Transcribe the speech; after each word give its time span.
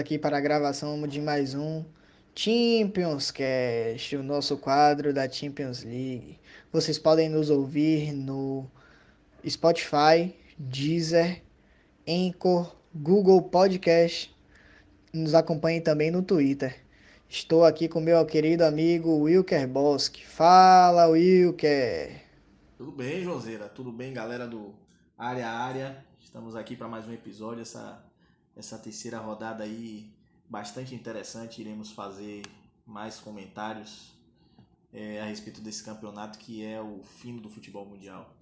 aqui 0.00 0.18
para 0.18 0.38
a 0.38 0.40
gravação 0.40 1.06
de 1.06 1.20
mais 1.20 1.54
um 1.54 1.84
Champions 2.34 3.30
Cast, 3.30 4.16
o 4.16 4.22
nosso 4.22 4.56
quadro 4.56 5.12
da 5.12 5.30
Champions 5.30 5.84
League. 5.84 6.38
Vocês 6.72 6.98
podem 6.98 7.28
nos 7.28 7.50
ouvir 7.50 8.10
no 8.14 8.66
Spotify, 9.46 10.34
Deezer, 10.58 11.42
Anchor, 12.08 12.74
Google 12.94 13.42
Podcast. 13.42 14.34
Nos 15.12 15.34
acompanhem 15.34 15.82
também 15.82 16.10
no 16.10 16.22
Twitter. 16.22 16.82
Estou 17.28 17.62
aqui 17.62 17.86
com 17.86 18.00
meu 18.00 18.24
querido 18.24 18.64
amigo 18.64 19.18
Wilker 19.18 19.68
Bosque. 19.68 20.26
Fala, 20.26 21.08
Wilker. 21.08 22.22
Tudo 22.78 22.92
bem, 22.92 23.22
Joseira? 23.22 23.68
Tudo 23.68 23.92
bem, 23.92 24.14
galera 24.14 24.48
do 24.48 24.74
Área 25.18 25.46
Área. 25.46 26.02
Estamos 26.18 26.56
aqui 26.56 26.74
para 26.74 26.88
mais 26.88 27.06
um 27.06 27.12
episódio, 27.12 27.60
essa, 27.60 28.02
essa 28.56 28.78
terceira 28.78 29.18
rodada 29.18 29.64
aí 29.64 30.12
bastante 30.48 30.94
interessante. 30.94 31.60
Iremos 31.60 31.92
fazer 31.92 32.42
mais 32.86 33.18
comentários 33.18 34.12
é, 34.92 35.20
a 35.20 35.24
respeito 35.24 35.60
desse 35.60 35.82
campeonato 35.82 36.38
que 36.38 36.64
é 36.64 36.80
o 36.80 37.02
fim 37.02 37.36
do 37.36 37.48
futebol 37.48 37.86
mundial. 37.86 38.34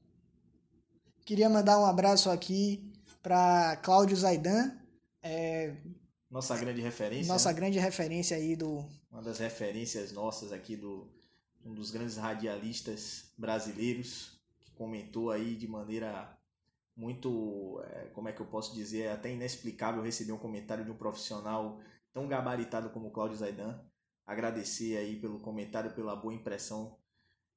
Queria 1.24 1.48
mandar 1.48 1.78
um 1.78 1.84
abraço 1.84 2.30
aqui 2.30 2.92
para 3.22 3.76
Cláudio 3.76 4.16
Zaidan, 4.16 4.72
é, 5.22 5.76
nossa 6.30 6.56
grande 6.58 6.80
referência. 6.80 7.32
Nossa 7.32 7.48
né? 7.48 7.54
grande 7.54 7.78
referência 7.78 8.36
aí 8.36 8.54
do. 8.54 8.84
Uma 9.10 9.22
das 9.22 9.38
referências 9.38 10.12
nossas 10.12 10.52
aqui 10.52 10.76
do 10.76 11.08
um 11.64 11.74
dos 11.74 11.90
grandes 11.90 12.16
radialistas 12.16 13.32
brasileiros 13.36 14.38
que 14.60 14.70
comentou 14.72 15.30
aí 15.30 15.56
de 15.56 15.66
maneira 15.66 16.37
muito, 16.98 17.80
é, 17.84 18.06
como 18.06 18.28
é 18.28 18.32
que 18.32 18.40
eu 18.40 18.46
posso 18.46 18.74
dizer, 18.74 19.02
é 19.02 19.12
até 19.12 19.32
inexplicável 19.32 20.02
receber 20.02 20.32
um 20.32 20.38
comentário 20.38 20.84
de 20.84 20.90
um 20.90 20.96
profissional 20.96 21.80
tão 22.12 22.26
gabaritado 22.26 22.90
como 22.90 23.06
o 23.06 23.10
Cláudio 23.12 23.36
Zaidan. 23.36 23.80
Agradecer 24.26 24.96
aí 24.96 25.20
pelo 25.20 25.38
comentário, 25.38 25.94
pela 25.94 26.16
boa 26.16 26.34
impressão 26.34 26.98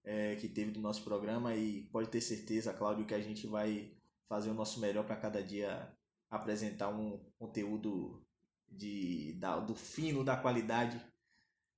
é, 0.03 0.35
que 0.35 0.47
teve 0.47 0.69
do 0.69 0.79
nosso 0.79 1.03
programa 1.03 1.55
e 1.55 1.89
pode 1.91 2.09
ter 2.09 2.21
certeza, 2.21 2.71
Cláudio, 2.71 3.05
que 3.05 3.15
a 3.15 3.19
gente 3.19 3.47
vai 3.47 3.91
fazer 4.29 4.51
o 4.51 4.53
nosso 4.53 4.79
melhor 4.79 5.05
para 5.05 5.15
cada 5.15 5.43
dia 5.43 5.91
apresentar 6.29 6.89
um 6.89 7.19
conteúdo 7.39 8.23
de, 8.69 9.33
da, 9.39 9.59
do 9.59 9.75
fino, 9.75 10.23
da 10.23 10.37
qualidade 10.37 11.01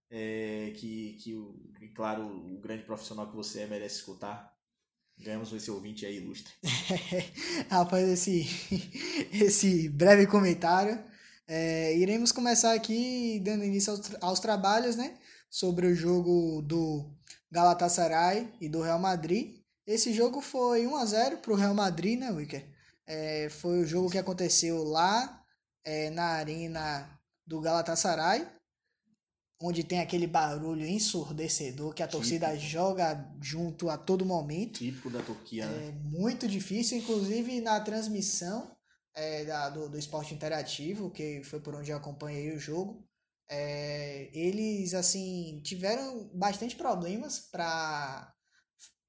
é, 0.09 0.71
que, 0.75 1.13
que, 1.13 1.33
que, 1.79 1.87
claro, 1.89 2.27
o 2.27 2.59
grande 2.59 2.83
profissional 2.83 3.27
que 3.29 3.35
você 3.35 3.61
é 3.61 3.67
merece 3.67 3.99
escutar. 3.99 4.52
Ganhamos 5.17 5.53
esse 5.53 5.71
ouvinte 5.71 6.05
aí 6.05 6.17
ilustre. 6.17 6.53
Rapaz, 7.69 8.07
esse, 8.07 8.47
esse 9.31 9.89
breve 9.89 10.27
comentário. 10.27 11.03
É, 11.47 11.95
iremos 11.97 12.31
começar 12.31 12.73
aqui 12.73 13.39
dando 13.43 13.63
início 13.63 13.91
aos, 13.91 14.11
aos, 14.21 14.39
trabalhos, 14.39 14.95
né? 14.95 15.17
Sobre 15.49 15.87
o 15.87 15.95
jogo 15.95 16.61
do 16.61 17.05
Galatasaray 17.51 18.51
e 18.59 18.67
do 18.67 18.81
Real 18.81 18.99
Madrid. 18.99 19.59
Esse 19.85 20.13
jogo 20.13 20.41
foi 20.41 20.87
1 20.87 20.95
a 20.95 21.05
0 21.05 21.37
para 21.37 21.53
o 21.53 21.55
Real 21.55 21.73
Madrid, 21.73 22.19
né, 22.19 22.31
Wicker? 22.31 22.65
É, 23.05 23.49
foi 23.49 23.81
o 23.81 23.85
jogo 23.85 24.09
que 24.09 24.17
aconteceu 24.17 24.83
lá 24.83 25.43
é, 25.83 26.09
na 26.09 26.25
arena 26.25 27.09
do 27.45 27.59
Galatasaray 27.59 28.47
onde 29.65 29.81
tem 29.81 30.01
aquele 30.01 30.27
barulho 30.27 30.85
ensurdecedor 30.85 31.93
que 31.93 32.03
a 32.03 32.07
torcida 32.07 32.47
Típico. 32.47 32.67
joga 32.67 33.33
junto 33.41 33.89
a 33.89 33.97
todo 33.97 34.25
momento. 34.25 34.79
Típico 34.79 35.09
da 35.09 35.21
Turquia, 35.21 35.65
né? 35.65 35.87
É 35.87 35.91
muito 35.91 36.49
difícil, 36.49 36.97
inclusive 36.97 37.61
na 37.61 37.79
transmissão 37.79 38.75
é, 39.15 39.45
da, 39.45 39.69
do, 39.69 39.87
do 39.87 39.97
esporte 39.97 40.33
interativo, 40.33 41.09
que 41.09 41.41
foi 41.45 41.61
por 41.61 41.75
onde 41.75 41.91
eu 41.91 41.97
acompanhei 41.97 42.53
o 42.53 42.59
jogo. 42.59 43.07
É, 43.49 44.29
eles 44.33 44.93
assim 44.93 45.61
tiveram 45.63 46.29
bastante 46.33 46.75
problemas 46.75 47.39
para 47.39 48.33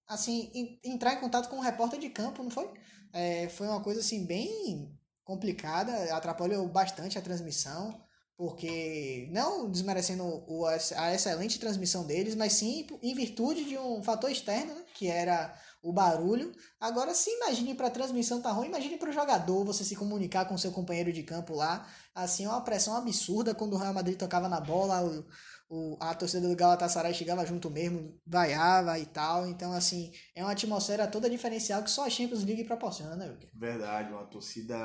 assim 0.07 0.79
entrar 0.85 1.15
em 1.15 1.21
contato 1.21 1.49
com 1.49 1.57
o 1.57 1.63
repórter 1.63 1.99
de 1.99 2.11
campo, 2.11 2.45
não 2.45 2.51
foi? 2.51 2.71
É, 3.13 3.49
foi 3.49 3.67
uma 3.67 3.83
coisa 3.83 3.99
assim 3.99 4.25
bem 4.25 4.97
complicada, 5.25 6.15
atrapalhou 6.15 6.69
bastante 6.69 7.19
a 7.19 7.23
transmissão 7.23 8.04
porque 8.37 9.29
não 9.31 9.71
desmerecendo 9.71 10.25
o, 10.25 10.67
a 10.67 11.15
excelente 11.15 11.59
transmissão 11.59 12.05
deles, 12.05 12.35
mas 12.35 12.55
sim 12.55 12.87
em 13.03 13.15
virtude 13.15 13.65
de 13.65 13.79
um 13.79 14.03
fator 14.03 14.31
externo, 14.31 14.75
né, 14.75 14.85
que 14.95 15.09
era 15.09 15.55
o 15.83 15.93
barulho. 15.93 16.51
Agora, 16.81 17.15
se 17.15 17.31
imagine 17.31 17.75
para 17.75 17.89
a 17.89 17.91
transmissão 17.91 18.41
tá 18.41 18.51
ruim, 18.51 18.69
imagine 18.69 18.97
para 18.97 19.11
o 19.11 19.13
jogador 19.13 19.65
você 19.65 19.85
se 19.85 19.95
comunicar 19.95 20.47
com 20.47 20.57
seu 20.57 20.73
companheiro 20.73 21.13
de 21.13 21.23
campo 21.23 21.55
lá. 21.55 21.87
Assim, 22.15 22.47
é 22.47 22.49
uma 22.49 22.65
pressão 22.65 22.97
absurda 22.97 23.55
quando 23.55 23.75
o 23.75 23.77
Real 23.77 23.93
Madrid 23.93 24.19
tocava 24.19 24.49
na 24.49 24.61
bola, 24.61 25.05
o, 25.05 25.25
o, 25.69 25.97
a 26.01 26.15
torcida 26.15 26.49
do 26.49 26.55
Galatasaray 26.55 27.15
chegava 27.15 27.45
junto 27.47 27.71
mesmo, 27.71 28.21
vaiava 28.27 28.99
e 28.99 29.07
tal. 29.07 29.47
Então, 29.47 29.73
assim, 29.73 30.13
é 30.35 30.43
uma 30.43 30.53
atmosfera 30.53 31.07
toda 31.07 31.31
diferencial 31.31 31.83
que 31.83 31.91
só 31.91 32.07
a 32.07 32.11
Champions 32.11 32.45
League 32.45 32.65
proporciona, 32.65 33.17
né, 33.17 33.29
Wilker? 33.29 33.51
Verdade, 33.55 34.13
uma 34.13 34.27
torcida 34.27 34.77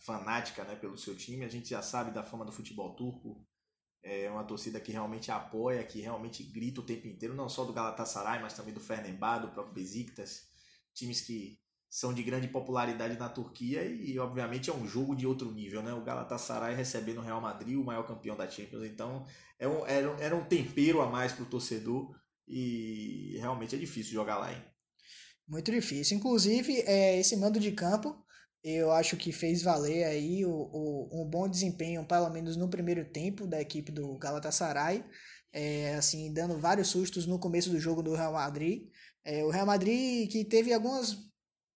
fanática 0.00 0.64
né, 0.64 0.76
pelo 0.76 0.96
seu 0.96 1.16
time. 1.16 1.44
A 1.44 1.48
gente 1.48 1.68
já 1.68 1.82
sabe 1.82 2.12
da 2.12 2.22
fama 2.22 2.44
do 2.44 2.52
futebol 2.52 2.94
turco. 2.94 3.44
É 4.02 4.30
uma 4.30 4.44
torcida 4.44 4.80
que 4.80 4.92
realmente 4.92 5.30
apoia, 5.30 5.84
que 5.84 6.00
realmente 6.00 6.42
grita 6.42 6.80
o 6.80 6.86
tempo 6.86 7.08
inteiro, 7.08 7.34
não 7.34 7.48
só 7.48 7.64
do 7.64 7.72
Galatasaray, 7.72 8.40
mas 8.40 8.54
também 8.54 8.72
do 8.72 8.80
Fenerbahçe, 8.80 9.46
do 9.46 9.52
próprio 9.52 9.74
Besiktas. 9.74 10.46
Times 10.94 11.20
que 11.20 11.58
são 11.90 12.12
de 12.12 12.22
grande 12.22 12.48
popularidade 12.48 13.18
na 13.18 13.28
Turquia 13.28 13.82
e, 13.84 14.18
obviamente, 14.18 14.68
é 14.68 14.74
um 14.74 14.86
jogo 14.86 15.16
de 15.16 15.26
outro 15.26 15.50
nível, 15.50 15.82
né? 15.82 15.92
O 15.92 16.04
Galatasaray 16.04 16.74
recebendo 16.74 17.18
o 17.18 17.22
Real 17.22 17.40
Madrid, 17.40 17.76
o 17.76 17.84
maior 17.84 18.06
campeão 18.06 18.36
da 18.36 18.48
Champions. 18.48 18.84
Então, 18.84 19.24
é 19.58 19.66
um, 19.66 19.86
era, 19.86 20.08
era 20.20 20.36
um 20.36 20.44
tempero 20.44 21.00
a 21.00 21.06
mais 21.06 21.32
para 21.32 21.44
o 21.44 21.48
torcedor 21.48 22.14
e 22.46 23.36
realmente 23.38 23.74
é 23.74 23.78
difícil 23.78 24.12
jogar 24.12 24.38
lá, 24.38 24.52
hein? 24.52 24.62
Muito 25.46 25.70
difícil. 25.70 26.18
Inclusive, 26.18 26.82
é, 26.82 27.18
esse 27.18 27.34
mando 27.36 27.58
de 27.58 27.72
campo, 27.72 28.22
eu 28.62 28.90
acho 28.92 29.16
que 29.16 29.32
fez 29.32 29.62
valer 29.62 30.04
aí 30.04 30.44
o, 30.44 30.50
o, 30.50 31.22
um 31.22 31.28
bom 31.28 31.48
desempenho, 31.48 32.04
pelo 32.04 32.28
menos 32.28 32.54
no 32.54 32.68
primeiro 32.68 33.10
tempo, 33.10 33.46
da 33.46 33.60
equipe 33.60 33.90
do 33.90 34.18
Galatasaray. 34.18 35.02
É, 35.50 35.94
assim, 35.94 36.30
dando 36.34 36.58
vários 36.58 36.88
sustos 36.88 37.26
no 37.26 37.38
começo 37.38 37.70
do 37.70 37.80
jogo 37.80 38.02
do 38.02 38.14
Real 38.14 38.34
Madrid. 38.34 38.90
É, 39.24 39.42
o 39.42 39.50
Real 39.50 39.64
Madrid 39.64 40.30
que 40.30 40.44
teve 40.44 40.72
algumas 40.74 41.16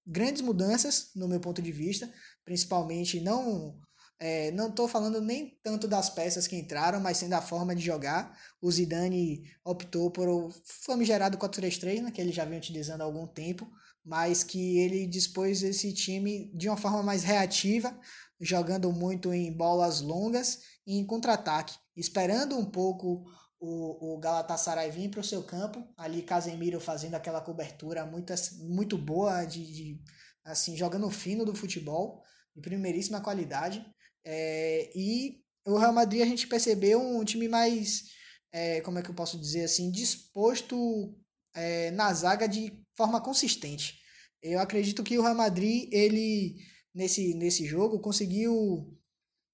grandes 0.07 0.43
mudanças, 0.43 1.11
no 1.15 1.29
meu 1.29 1.41
ponto 1.41 1.63
de 1.63 1.73
vista, 1.73 2.13
principalmente 2.45 3.21
não 3.21 3.81
é, 4.23 4.53
não 4.53 4.69
estou 4.69 4.87
falando 4.87 5.21
nem 5.21 5.59
tanto 5.65 5.89
das 5.89 6.09
peças 6.09 6.47
que 6.47 6.55
entraram, 6.55 7.01
mas 7.01 7.17
sim 7.17 7.29
da 7.29 7.43
forma 7.43 7.75
de 7.75 7.85
jogar. 7.85 8.39
O 8.61 8.71
Zidane 8.71 9.43
optou 9.65 10.13
por 10.13 10.29
o 10.29 10.49
famigerado 10.65 11.37
4-3-3, 11.37 12.03
né, 12.03 12.11
que 12.13 12.21
ele 12.21 12.31
já 12.31 12.45
vem 12.45 12.57
utilizando 12.57 13.01
há 13.01 13.05
algum 13.05 13.27
tempo, 13.27 13.69
mas 14.05 14.45
que 14.45 14.79
ele 14.79 15.09
dispôs 15.09 15.65
esse 15.65 15.93
time 15.93 16.53
de 16.55 16.69
uma 16.69 16.77
forma 16.77 17.03
mais 17.03 17.25
reativa, 17.25 17.99
jogando 18.41 18.93
muito 18.93 19.35
em 19.35 19.53
bolas 19.53 20.01
longas 20.01 20.61
e 20.87 20.99
em 20.99 21.05
contra-ataque, 21.05 21.75
esperando 21.97 22.57
um 22.57 22.65
pouco 22.65 23.25
o, 23.63 24.15
o 24.15 24.19
Galatasaray 24.19 24.91
vir 24.91 25.09
para 25.09 25.21
o 25.21 25.25
seu 25.25 25.41
campo, 25.45 25.87
ali 25.97 26.21
Casemiro 26.21 26.81
fazendo 26.81 27.15
aquela 27.15 27.41
cobertura 27.41 28.05
muito, 28.05 28.35
muito 28.59 28.99
boa, 28.99 29.45
de, 29.45 29.65
de 29.65 30.01
assim 30.45 30.77
jogando 30.77 31.09
fino 31.09 31.45
do 31.45 31.55
futebol, 31.55 32.21
de 32.57 32.61
primeiríssima 32.61 33.21
qualidade. 33.21 33.87
É, 34.25 34.91
e 34.97 35.41
o 35.65 35.79
Real 35.79 35.93
Madrid 35.93 36.23
a 36.23 36.27
gente 36.27 36.49
percebeu 36.49 37.01
um 37.01 37.25
time 37.25 37.47
mais, 37.47 38.07
é, 38.51 38.81
como 38.81 38.99
é 38.99 39.03
que 39.03 39.11
eu 39.11 39.15
posso 39.15 39.39
dizer 39.39 39.63
assim, 39.63 39.93
disposto 39.93 41.17
é, 41.55 41.93
na 41.93 42.13
zaga 42.13 42.49
de 42.49 42.85
forma 42.97 43.21
consistente. 43.21 44.01
Eu 44.43 44.59
acredito 44.59 45.05
que 45.05 45.17
o 45.17 45.23
Real 45.23 45.37
Madrid, 45.37 45.89
ele, 45.93 46.57
nesse, 46.93 47.33
nesse 47.35 47.65
jogo, 47.65 48.01
conseguiu 48.01 48.93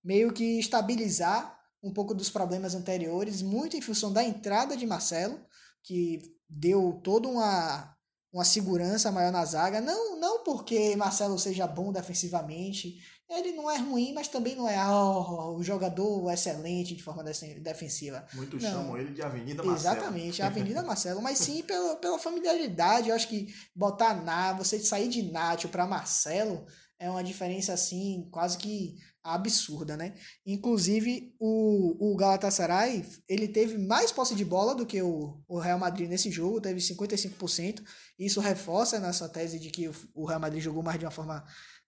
meio 0.03 0.33
que 0.33 0.59
estabilizar 0.59 1.58
um 1.83 1.93
pouco 1.93 2.15
dos 2.15 2.31
problemas 2.31 2.75
anteriores, 2.75 3.43
muito 3.43 3.77
em 3.77 3.81
função 3.81 4.13
da 4.13 4.23
entrada 4.23 4.77
de 4.77 4.87
Marcelo, 4.87 5.41
que 5.83 6.21
deu 6.49 7.01
toda 7.03 7.29
uma, 7.29 7.95
uma 8.33 8.45
segurança 8.45 9.13
maior 9.13 9.33
na 9.33 9.45
zaga. 9.45 9.81
Não, 9.81 10.19
não 10.19 10.43
porque 10.43 10.97
Marcelo 10.97 11.39
seja 11.39 11.67
bom 11.67 11.93
defensivamente 11.93 12.99
ele 13.31 13.53
não 13.53 13.71
é 13.71 13.77
ruim, 13.77 14.15
mas 14.15 14.27
também 14.27 14.57
não 14.57 14.67
é 14.67 14.79
oh, 14.89 15.57
o 15.57 15.63
jogador 15.63 16.33
excelente 16.33 16.97
de 16.97 17.03
forma 17.03 17.23
defensiva. 17.23 18.27
Muitos 18.33 18.63
chamam 18.63 18.97
ele 18.97 19.13
de 19.13 19.21
Avenida 19.21 19.63
Marcelo. 19.63 19.95
Exatamente, 19.95 20.43
Avenida 20.43 20.83
Marcelo, 20.83 21.21
mas 21.21 21.37
sim 21.39 21.63
pela, 21.63 21.97
pela 21.97 22.19
familiaridade. 22.19 23.11
Eu 23.11 23.15
acho 23.15 23.29
que 23.29 23.49
botar 23.77 24.15
Ná, 24.25 24.55
você 24.55 24.79
sair 24.81 25.09
de 25.09 25.23
Nacho 25.31 25.69
para 25.69 25.87
Marcelo 25.87 26.65
é 26.99 27.11
uma 27.11 27.23
diferença 27.23 27.75
assim 27.75 28.27
quase 28.33 28.57
que 28.57 28.97
absurda, 29.35 29.97
né? 29.97 30.15
Inclusive 30.47 31.35
o, 31.39 32.13
o 32.13 32.17
Galatasaray 32.17 33.05
ele 33.29 33.49
teve 33.49 33.79
mais 33.79 34.11
posse 34.11 34.35
de 34.35 34.45
bola 34.45 34.75
do 34.75 34.87
que 34.87 35.01
o, 35.03 35.43
o 35.47 35.59
Real 35.59 35.79
Madrid 35.79 36.09
nesse 36.09 36.31
jogo, 36.31 36.61
teve 36.61 36.81
55%. 36.81 37.83
Isso 38.19 38.41
reforça 38.41 38.99
nessa 38.99 39.29
tese 39.29 39.59
de 39.59 39.71
que 39.71 39.89
o, 39.89 39.95
o 40.15 40.27
Real 40.27 40.41
Madrid 40.41 40.63
jogou 40.63 40.83
mais 40.83 40.99
de 40.99 41.05
uma 41.05 41.11
forma 41.11 41.45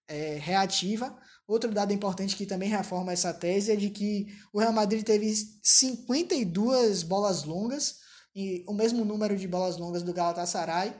é, 0.09 0.37
reativa. 0.39 1.17
Outro 1.47 1.73
dado 1.73 1.93
importante 1.93 2.37
que 2.37 2.45
também 2.45 2.69
reforma 2.69 3.13
essa 3.13 3.33
tese 3.33 3.73
é 3.73 3.77
de 3.77 3.91
que 3.91 4.27
o 4.53 4.59
Real 4.59 4.73
Madrid 4.73 5.05
teve 5.05 5.33
52 5.63 7.03
bolas 7.03 7.45
longas, 7.45 7.97
e 8.35 8.65
o 8.69 8.73
mesmo 8.73 9.05
número 9.05 9.37
de 9.37 9.49
bolas 9.49 9.77
longas 9.77 10.03
do 10.03 10.13
Galatasaray, 10.13 10.95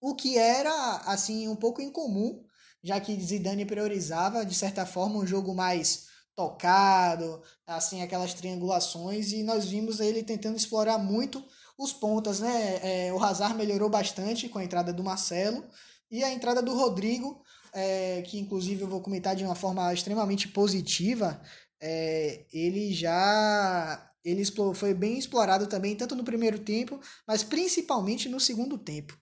o 0.00 0.14
que 0.14 0.36
era 0.38 0.96
assim 1.06 1.48
um 1.48 1.56
pouco 1.56 1.82
incomum, 1.82 2.44
já 2.88 2.98
que 2.98 3.20
Zidane 3.20 3.66
priorizava 3.66 4.46
de 4.46 4.54
certa 4.54 4.86
forma 4.86 5.18
um 5.18 5.26
jogo 5.26 5.54
mais 5.54 6.06
tocado, 6.34 7.42
assim 7.66 8.00
aquelas 8.00 8.32
triangulações 8.32 9.30
e 9.32 9.42
nós 9.42 9.66
vimos 9.66 10.00
ele 10.00 10.22
tentando 10.22 10.56
explorar 10.56 10.96
muito 10.96 11.44
os 11.76 11.92
pontas, 11.92 12.40
né? 12.40 12.80
É, 12.82 13.12
o 13.12 13.22
Hazard 13.22 13.54
melhorou 13.54 13.90
bastante 13.90 14.48
com 14.48 14.58
a 14.58 14.64
entrada 14.64 14.90
do 14.90 15.04
Marcelo 15.04 15.62
e 16.10 16.24
a 16.24 16.32
entrada 16.32 16.62
do 16.62 16.74
Rodrigo 16.74 17.42
é, 17.74 18.22
que 18.22 18.38
inclusive 18.38 18.80
eu 18.80 18.88
vou 18.88 19.02
comentar 19.02 19.36
de 19.36 19.44
uma 19.44 19.54
forma 19.54 19.92
extremamente 19.92 20.48
positiva, 20.48 21.38
é, 21.78 22.46
ele 22.50 22.94
já 22.94 24.02
ele 24.24 24.42
foi 24.74 24.94
bem 24.94 25.18
explorado 25.18 25.66
também, 25.66 25.94
tanto 25.94 26.16
no 26.16 26.24
primeiro 26.24 26.58
tempo, 26.58 26.98
mas 27.26 27.42
principalmente 27.42 28.30
no 28.30 28.40
segundo 28.40 28.78
tempo. 28.78 29.14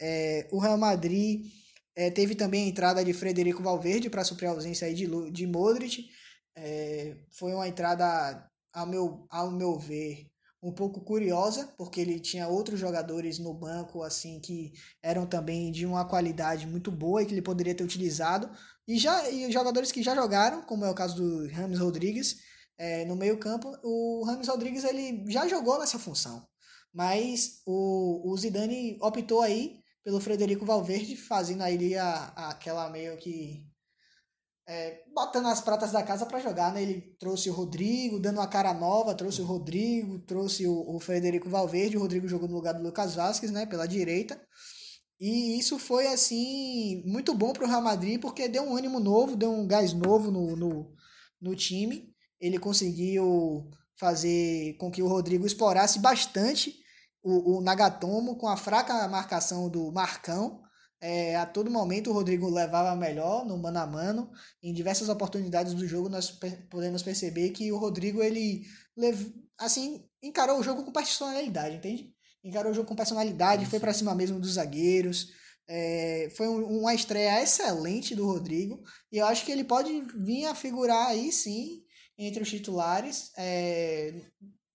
É, 0.00 0.48
o 0.50 0.58
Real 0.58 0.76
Madrid 0.76 1.61
é, 1.94 2.10
teve 2.10 2.34
também 2.34 2.64
a 2.64 2.68
entrada 2.68 3.04
de 3.04 3.12
Frederico 3.12 3.62
Valverde 3.62 4.10
para 4.10 4.24
suprir 4.24 4.48
a 4.48 4.52
ausência 4.52 4.92
de, 4.94 5.06
de 5.30 5.46
Modric. 5.46 6.08
É, 6.56 7.16
foi 7.30 7.52
uma 7.52 7.68
entrada, 7.68 8.48
ao 8.72 8.86
meu, 8.86 9.26
ao 9.30 9.50
meu 9.50 9.78
ver, 9.78 10.30
um 10.62 10.72
pouco 10.72 11.00
curiosa, 11.00 11.74
porque 11.76 12.00
ele 12.00 12.20
tinha 12.20 12.46
outros 12.48 12.78
jogadores 12.78 13.38
no 13.38 13.52
banco 13.52 14.02
assim 14.02 14.38
que 14.40 14.72
eram 15.02 15.26
também 15.26 15.72
de 15.72 15.84
uma 15.84 16.04
qualidade 16.04 16.66
muito 16.66 16.90
boa 16.90 17.22
e 17.22 17.26
que 17.26 17.34
ele 17.34 17.42
poderia 17.42 17.74
ter 17.74 17.82
utilizado. 17.82 18.48
E 18.86 18.96
já 18.98 19.28
e 19.30 19.50
jogadores 19.50 19.90
que 19.90 20.02
já 20.02 20.14
jogaram, 20.14 20.62
como 20.62 20.84
é 20.84 20.90
o 20.90 20.94
caso 20.94 21.16
do 21.16 21.48
Rames 21.52 21.78
Rodrigues, 21.78 22.36
é, 22.78 23.04
no 23.04 23.16
meio-campo, 23.16 23.76
o 23.82 24.24
Rames 24.24 24.48
Rodrigues 24.48 24.84
ele 24.84 25.24
já 25.30 25.48
jogou 25.48 25.78
nessa 25.78 25.98
função. 25.98 26.46
Mas 26.94 27.62
o, 27.66 28.30
o 28.30 28.36
Zidane 28.36 28.98
optou 29.00 29.42
aí 29.42 29.81
pelo 30.04 30.20
Frederico 30.20 30.64
Valverde, 30.64 31.16
fazendo 31.16 31.62
aí 31.62 31.96
a, 31.96 32.32
a, 32.36 32.50
aquela 32.50 32.88
meio 32.90 33.16
que 33.16 33.64
é, 34.66 35.02
botando 35.14 35.46
as 35.46 35.60
pratas 35.60 35.92
da 35.92 36.02
casa 36.02 36.26
para 36.26 36.40
jogar, 36.40 36.72
né? 36.72 36.82
Ele 36.82 37.00
trouxe 37.18 37.50
o 37.50 37.52
Rodrigo, 37.52 38.18
dando 38.18 38.38
uma 38.38 38.46
cara 38.46 38.72
nova, 38.72 39.14
trouxe 39.14 39.40
o 39.40 39.44
Rodrigo, 39.44 40.20
trouxe 40.20 40.66
o, 40.66 40.96
o 40.96 41.00
Federico 41.00 41.48
Valverde, 41.48 41.96
o 41.96 42.00
Rodrigo 42.00 42.28
jogou 42.28 42.48
no 42.48 42.54
lugar 42.54 42.74
do 42.74 42.82
Lucas 42.82 43.14
Vasquez, 43.14 43.50
né? 43.50 43.66
Pela 43.66 43.86
direita. 43.86 44.40
E 45.20 45.58
isso 45.58 45.78
foi, 45.78 46.08
assim, 46.08 47.02
muito 47.06 47.32
bom 47.34 47.52
para 47.52 47.64
o 47.64 47.68
Real 47.68 47.82
Madrid, 47.82 48.20
porque 48.20 48.48
deu 48.48 48.64
um 48.64 48.76
ânimo 48.76 48.98
novo, 48.98 49.36
deu 49.36 49.52
um 49.52 49.66
gás 49.66 49.92
novo 49.92 50.30
no, 50.30 50.56
no, 50.56 50.92
no 51.40 51.54
time. 51.54 52.12
Ele 52.40 52.58
conseguiu 52.58 53.70
fazer 53.96 54.76
com 54.78 54.90
que 54.90 55.02
o 55.02 55.06
Rodrigo 55.06 55.46
explorasse 55.46 56.00
bastante 56.00 56.81
o, 57.22 57.58
o 57.58 57.60
Nagatomo 57.60 58.36
com 58.36 58.48
a 58.48 58.56
fraca 58.56 59.06
marcação 59.08 59.68
do 59.68 59.90
Marcão 59.92 60.62
é, 61.02 61.34
a 61.34 61.44
todo 61.44 61.68
momento 61.68 62.10
o 62.10 62.12
Rodrigo 62.12 62.48
levava 62.48 62.94
melhor 62.94 63.44
no 63.44 63.58
mano 63.58 63.80
a 63.80 63.86
mano. 63.86 64.30
Em 64.62 64.72
diversas 64.72 65.08
oportunidades 65.08 65.74
do 65.74 65.86
jogo 65.86 66.08
nós 66.08 66.30
podemos 66.70 67.02
perceber 67.02 67.50
que 67.50 67.72
o 67.72 67.76
Rodrigo 67.76 68.22
ele 68.22 68.62
lev 68.96 69.32
assim 69.58 70.04
encarou 70.22 70.60
o 70.60 70.62
jogo 70.62 70.84
com 70.84 70.92
personalidade, 70.92 71.74
entende? 71.74 72.14
Encarou 72.44 72.70
o 72.70 72.74
jogo 72.74 72.86
com 72.86 72.94
personalidade, 72.94 73.66
foi 73.66 73.80
para 73.80 73.92
cima 73.92 74.14
mesmo 74.14 74.38
dos 74.38 74.54
zagueiros. 74.54 75.32
É, 75.68 76.28
foi 76.36 76.48
um, 76.48 76.80
uma 76.80 76.94
estreia 76.94 77.42
excelente 77.42 78.14
do 78.14 78.26
Rodrigo 78.26 78.80
e 79.10 79.18
eu 79.18 79.26
acho 79.26 79.44
que 79.44 79.50
ele 79.50 79.64
pode 79.64 80.02
vir 80.22 80.46
a 80.46 80.54
figurar 80.54 81.08
aí 81.08 81.32
sim 81.32 81.82
entre 82.16 82.44
os 82.44 82.48
titulares. 82.48 83.32
É, 83.36 84.14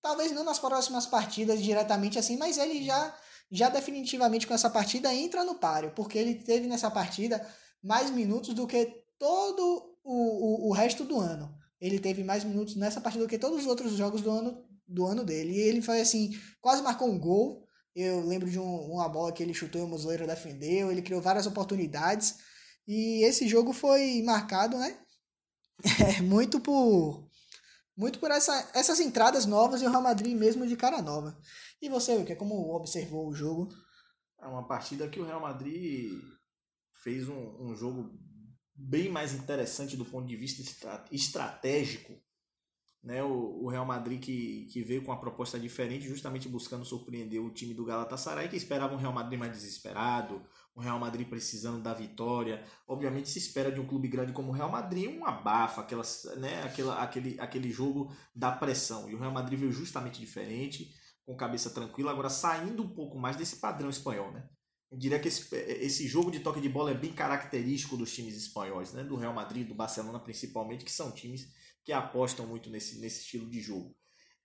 talvez 0.07 0.31
não 0.31 0.45
nas 0.45 0.57
próximas 0.57 1.05
partidas 1.05 1.61
diretamente 1.61 2.17
assim, 2.17 2.37
mas 2.37 2.57
ele 2.57 2.81
já 2.81 3.13
já 3.51 3.69
definitivamente 3.69 4.47
com 4.47 4.53
essa 4.53 4.69
partida 4.69 5.13
entra 5.13 5.43
no 5.43 5.55
páreo, 5.55 5.91
porque 5.95 6.17
ele 6.17 6.35
teve 6.35 6.67
nessa 6.67 6.89
partida 6.89 7.45
mais 7.83 8.09
minutos 8.09 8.53
do 8.53 8.65
que 8.65 8.85
todo 9.19 9.97
o, 10.03 10.65
o, 10.65 10.69
o 10.69 10.73
resto 10.73 11.03
do 11.03 11.19
ano. 11.19 11.53
Ele 11.79 11.99
teve 11.99 12.23
mais 12.23 12.43
minutos 12.43 12.75
nessa 12.75 12.99
partida 12.99 13.23
do 13.23 13.29
que 13.29 13.37
todos 13.37 13.59
os 13.59 13.67
outros 13.67 13.93
jogos 13.93 14.21
do 14.21 14.29
ano, 14.29 14.65
do 14.85 15.05
ano 15.05 15.23
dele. 15.23 15.53
E 15.53 15.59
ele 15.59 15.81
foi 15.81 16.01
assim, 16.01 16.37
quase 16.59 16.81
marcou 16.81 17.09
um 17.09 17.19
gol. 17.19 17.65
Eu 17.95 18.25
lembro 18.25 18.49
de 18.49 18.59
um, 18.59 18.91
uma 18.91 19.07
bola 19.07 19.31
que 19.31 19.41
ele 19.41 19.53
chutou 19.53 19.81
e 19.81 19.85
o 19.85 19.87
Muslera 19.87 20.27
defendeu. 20.27 20.91
Ele 20.91 21.01
criou 21.01 21.21
várias 21.21 21.45
oportunidades. 21.45 22.35
E 22.85 23.23
esse 23.23 23.47
jogo 23.47 23.71
foi 23.71 24.21
marcado, 24.23 24.77
né? 24.77 24.97
É, 26.17 26.21
muito 26.21 26.59
por 26.59 27.26
muito 27.97 28.19
por 28.19 28.29
essa, 28.29 28.69
essas 28.75 28.99
entradas 28.99 29.45
novas 29.45 29.81
e 29.81 29.85
o 29.85 29.89
Real 29.89 30.03
Madrid 30.03 30.37
mesmo 30.37 30.67
de 30.67 30.75
cara 30.75 31.01
nova. 31.01 31.35
E 31.81 31.89
você, 31.89 32.23
que 32.23 32.35
como 32.35 32.75
observou 32.75 33.27
o 33.27 33.33
jogo? 33.33 33.69
É 34.39 34.45
uma 34.45 34.67
partida 34.67 35.09
que 35.09 35.19
o 35.19 35.25
Real 35.25 35.41
Madrid 35.41 36.11
fez 37.03 37.27
um, 37.27 37.71
um 37.71 37.75
jogo 37.75 38.11
bem 38.75 39.09
mais 39.09 39.33
interessante 39.33 39.97
do 39.97 40.05
ponto 40.05 40.27
de 40.27 40.35
vista 40.35 40.61
estratégico. 41.11 42.13
Né? 43.03 43.23
O, 43.23 43.63
o 43.63 43.69
Real 43.69 43.85
Madrid 43.85 44.21
que, 44.21 44.67
que 44.71 44.83
veio 44.83 45.03
com 45.03 45.11
uma 45.11 45.19
proposta 45.19 45.59
diferente, 45.59 46.07
justamente 46.07 46.47
buscando 46.47 46.85
surpreender 46.85 47.41
o 47.41 47.51
time 47.51 47.73
do 47.73 47.85
Galatasaray, 47.85 48.47
que 48.47 48.55
esperava 48.55 48.93
um 48.93 48.97
Real 48.97 49.13
Madrid 49.13 49.39
mais 49.39 49.53
desesperado, 49.53 50.45
um 50.77 50.81
Real 50.81 50.99
Madrid 50.99 51.27
precisando 51.27 51.81
da 51.81 51.93
vitória. 51.93 52.63
Obviamente 52.87 53.29
se 53.29 53.39
espera 53.39 53.71
de 53.71 53.79
um 53.79 53.87
clube 53.87 54.07
grande 54.07 54.31
como 54.31 54.49
o 54.49 54.51
Real 54.51 54.69
Madrid 54.69 55.09
um 55.09 55.25
abafa, 55.25 55.81
aquelas, 55.81 56.25
né? 56.37 56.61
Aquela, 56.63 57.01
aquele, 57.01 57.35
aquele 57.39 57.71
jogo 57.71 58.13
da 58.35 58.51
pressão. 58.51 59.09
E 59.09 59.15
o 59.15 59.19
Real 59.19 59.31
Madrid 59.31 59.59
veio 59.59 59.71
justamente 59.71 60.19
diferente 60.19 60.93
com 61.25 61.35
cabeça 61.35 61.71
tranquila, 61.71 62.11
agora 62.11 62.29
saindo 62.29 62.83
um 62.83 62.89
pouco 62.89 63.17
mais 63.17 63.35
desse 63.35 63.57
padrão 63.57 63.89
espanhol, 63.89 64.31
né? 64.31 64.47
Eu 64.89 64.97
diria 64.97 65.19
que 65.19 65.27
esse, 65.27 65.53
esse 65.53 66.07
jogo 66.07 66.31
de 66.31 66.39
toque 66.39 66.61
de 66.61 66.69
bola 66.69 66.91
é 66.91 66.93
bem 66.93 67.11
característico 67.11 67.97
dos 67.97 68.13
times 68.13 68.37
espanhóis, 68.37 68.93
né? 68.93 69.03
Do 69.03 69.17
Real 69.17 69.33
Madrid, 69.33 69.67
do 69.67 69.73
Barcelona 69.73 70.19
principalmente, 70.19 70.85
que 70.85 70.91
são 70.91 71.11
times 71.11 71.51
que 71.83 71.91
apostam 71.91 72.45
muito 72.45 72.69
nesse, 72.69 72.99
nesse 72.99 73.21
estilo 73.21 73.49
de 73.49 73.59
jogo. 73.59 73.95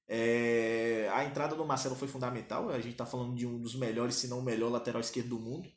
É, 0.09 1.09
a 1.13 1.25
entrada 1.25 1.55
do 1.55 1.65
Marcelo 1.65 1.95
foi 1.95 2.09
fundamental, 2.09 2.71
a 2.71 2.81
gente 2.81 2.93
está 2.93 3.07
falando 3.07 3.35
de 3.37 3.47
um 3.47 3.61
dos 3.61 3.77
melhores, 3.77 4.17
se 4.17 4.29
não 4.29 4.41
o 4.41 4.43
melhor 4.43 4.71
lateral 4.71 5.01
esquerdo 5.01 5.29
do 5.29 5.39
mundo, 5.39 5.69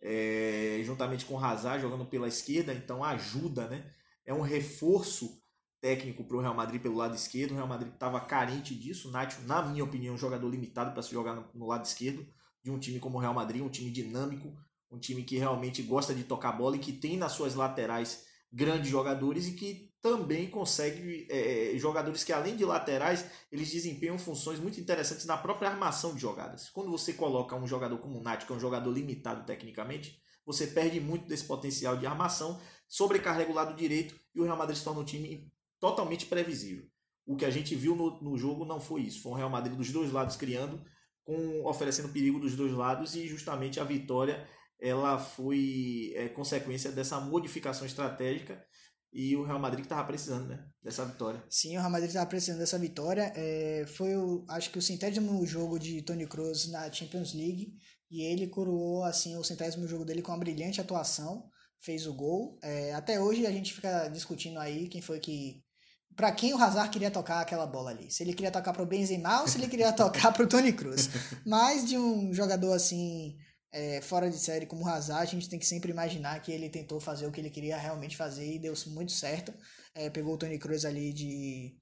é, 0.00 0.80
juntamente 0.84 1.24
com 1.24 1.34
o 1.34 1.44
Hazard 1.44 1.82
jogando 1.82 2.04
pela 2.04 2.28
esquerda, 2.28 2.72
então 2.72 3.02
ajuda, 3.02 3.68
né? 3.68 3.90
É 4.24 4.32
um 4.32 4.40
reforço 4.40 5.42
técnico 5.80 6.24
para 6.24 6.36
o 6.36 6.40
Real 6.40 6.54
Madrid 6.54 6.80
pelo 6.80 6.96
lado 6.96 7.14
esquerdo. 7.14 7.52
O 7.52 7.54
Real 7.54 7.66
Madrid 7.66 7.92
estava 7.92 8.20
carente 8.20 8.74
disso. 8.74 9.10
Nacho, 9.10 9.40
na 9.42 9.62
minha 9.62 9.84
opinião, 9.84 10.14
um 10.14 10.18
jogador 10.18 10.48
limitado 10.48 10.92
para 10.92 11.02
se 11.02 11.12
jogar 11.12 11.34
no, 11.34 11.48
no, 11.54 11.66
lado 11.66 11.84
esquerdo 11.84 12.26
de 12.62 12.70
um 12.70 12.78
time 12.78 12.98
como 12.98 13.16
o 13.16 13.20
Real 13.20 13.34
Madrid, 13.34 13.62
um 13.62 13.68
time 13.68 13.90
dinâmico, 13.90 14.54
um 14.90 14.98
time 14.98 15.22
que 15.22 15.38
realmente 15.38 15.82
gosta 15.82 16.14
de 16.14 16.24
tocar 16.24 16.52
bola 16.52 16.76
e 16.76 16.80
que 16.80 16.92
tem 16.92 17.16
nas 17.16 17.32
suas 17.32 17.54
laterais 17.54 18.26
grandes 18.52 18.90
jogadores 18.90 19.46
e 19.46 19.52
que 19.52 19.87
também 20.00 20.48
consegue 20.48 21.26
é, 21.30 21.74
é, 21.74 21.78
jogadores 21.78 22.22
que 22.22 22.32
além 22.32 22.56
de 22.56 22.64
laterais 22.64 23.24
eles 23.50 23.70
desempenham 23.70 24.18
funções 24.18 24.60
muito 24.60 24.80
interessantes 24.80 25.26
na 25.26 25.36
própria 25.36 25.70
armação 25.70 26.14
de 26.14 26.20
jogadas. 26.20 26.70
Quando 26.70 26.90
você 26.90 27.12
coloca 27.12 27.56
um 27.56 27.66
jogador 27.66 27.98
como 27.98 28.18
o 28.18 28.22
Nacho, 28.22 28.46
que 28.46 28.52
é 28.52 28.56
um 28.56 28.60
jogador 28.60 28.90
limitado 28.92 29.44
tecnicamente, 29.44 30.20
você 30.46 30.66
perde 30.66 31.00
muito 31.00 31.26
desse 31.26 31.44
potencial 31.44 31.96
de 31.96 32.06
armação, 32.06 32.60
sobrecarrega 32.88 33.50
o 33.50 33.54
lado 33.54 33.76
direito 33.76 34.18
e 34.34 34.40
o 34.40 34.44
Real 34.44 34.56
Madrid 34.56 34.78
se 34.78 34.84
torna 34.84 35.00
um 35.00 35.04
time 35.04 35.52
totalmente 35.80 36.26
previsível. 36.26 36.86
O 37.26 37.36
que 37.36 37.44
a 37.44 37.50
gente 37.50 37.74
viu 37.74 37.94
no, 37.94 38.22
no 38.22 38.38
jogo 38.38 38.64
não 38.64 38.80
foi 38.80 39.02
isso. 39.02 39.20
Foi 39.20 39.32
um 39.32 39.34
Real 39.34 39.50
Madrid 39.50 39.76
dos 39.76 39.92
dois 39.92 40.10
lados 40.10 40.36
criando, 40.36 40.82
com 41.24 41.66
oferecendo 41.66 42.08
perigo 42.08 42.38
dos 42.38 42.56
dois 42.56 42.72
lados 42.72 43.14
e 43.14 43.28
justamente 43.28 43.78
a 43.78 43.84
vitória 43.84 44.48
ela 44.80 45.18
foi 45.18 46.12
é, 46.14 46.28
consequência 46.28 46.90
dessa 46.92 47.20
modificação 47.20 47.84
estratégica 47.84 48.64
e 49.12 49.34
o 49.36 49.44
Real 49.44 49.58
Madrid 49.58 49.80
que 49.80 49.86
estava 49.86 50.06
precisando 50.06 50.48
né, 50.48 50.64
dessa 50.82 51.04
vitória. 51.04 51.42
Sim, 51.48 51.76
o 51.76 51.80
Real 51.80 51.90
Madrid 51.90 52.08
estava 52.08 52.26
precisando 52.26 52.58
dessa 52.58 52.78
vitória. 52.78 53.32
É, 53.34 53.84
foi, 53.96 54.16
o, 54.16 54.44
acho 54.48 54.70
que, 54.70 54.78
o 54.78 54.82
centésimo 54.82 55.44
jogo 55.46 55.78
de 55.78 56.02
Tony 56.02 56.26
Kroos 56.26 56.70
na 56.70 56.90
Champions 56.92 57.32
League 57.34 57.72
e 58.10 58.22
ele 58.22 58.46
coroou 58.48 59.04
assim 59.04 59.36
o 59.36 59.44
centésimo 59.44 59.86
jogo 59.86 60.04
dele 60.04 60.22
com 60.22 60.32
uma 60.32 60.38
brilhante 60.38 60.80
atuação. 60.80 61.48
Fez 61.80 62.06
o 62.06 62.14
gol. 62.14 62.58
É, 62.62 62.92
até 62.94 63.20
hoje 63.20 63.46
a 63.46 63.52
gente 63.52 63.72
fica 63.72 64.08
discutindo 64.08 64.58
aí 64.58 64.88
quem 64.88 65.00
foi 65.00 65.20
que 65.20 65.62
para 66.16 66.32
quem 66.32 66.52
o 66.52 66.58
Hazard 66.58 66.90
queria 66.90 67.12
tocar 67.12 67.40
aquela 67.40 67.64
bola 67.64 67.90
ali. 67.90 68.10
Se 68.10 68.24
ele 68.24 68.34
queria 68.34 68.50
tocar 68.50 68.72
para 68.72 68.82
o 68.82 68.86
Benzema 68.86 69.42
ou 69.42 69.46
se 69.46 69.56
ele 69.56 69.68
queria 69.68 69.92
tocar 69.94 70.32
para 70.32 70.42
o 70.42 70.48
Tony 70.48 70.72
Cruz. 70.72 71.08
Mas 71.46 71.88
de 71.88 71.96
um 71.96 72.34
jogador 72.34 72.72
assim, 72.72 73.36
é, 73.70 74.00
fora 74.00 74.30
de 74.30 74.38
série 74.38 74.66
como 74.66 74.84
o 74.84 74.88
Hazard, 74.88 75.22
a 75.22 75.30
gente 75.38 75.48
tem 75.48 75.58
que 75.58 75.66
sempre 75.66 75.90
imaginar 75.90 76.40
que 76.40 76.50
ele 76.50 76.70
tentou 76.70 77.00
fazer 77.00 77.26
o 77.26 77.32
que 77.32 77.40
ele 77.40 77.50
queria 77.50 77.76
realmente 77.76 78.16
fazer 78.16 78.54
e 78.54 78.58
deu 78.58 78.74
muito 78.88 79.12
certo. 79.12 79.52
É, 79.94 80.08
pegou 80.08 80.34
o 80.34 80.38
Tony 80.38 80.58
Cruz 80.58 80.84
ali 80.84 81.12
de, 81.12 81.76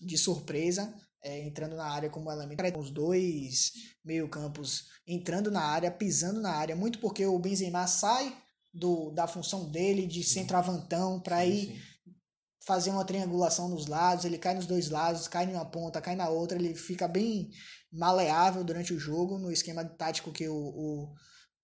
de 0.00 0.16
surpresa, 0.16 0.94
é, 1.22 1.40
entrando 1.40 1.76
na 1.76 1.86
área 1.86 2.10
como 2.10 2.30
elemento. 2.30 2.78
Os 2.78 2.90
dois 2.90 3.72
meio-campos 4.04 4.86
entrando 5.06 5.50
na 5.50 5.62
área, 5.62 5.90
pisando 5.90 6.40
na 6.40 6.52
área, 6.52 6.76
muito 6.76 6.98
porque 6.98 7.26
o 7.26 7.38
Benzema 7.38 7.86
sai 7.86 8.36
do, 8.72 9.10
da 9.10 9.26
função 9.26 9.70
dele 9.70 10.06
de 10.06 10.22
centroavantão 10.22 11.20
para 11.20 11.44
ir. 11.44 11.93
Fazer 12.66 12.90
uma 12.90 13.04
triangulação 13.04 13.68
nos 13.68 13.86
lados, 13.86 14.24
ele 14.24 14.38
cai 14.38 14.54
nos 14.54 14.66
dois 14.66 14.88
lados, 14.90 15.28
cai 15.28 15.46
numa 15.46 15.64
ponta, 15.64 16.00
cai 16.00 16.16
na 16.16 16.28
outra, 16.28 16.58
ele 16.58 16.74
fica 16.74 17.06
bem 17.06 17.50
maleável 17.92 18.64
durante 18.64 18.92
o 18.92 18.98
jogo 18.98 19.38
no 19.38 19.52
esquema 19.52 19.84
tático 19.84 20.32
que 20.32 20.48
o, 20.48 20.54
o, 20.54 21.14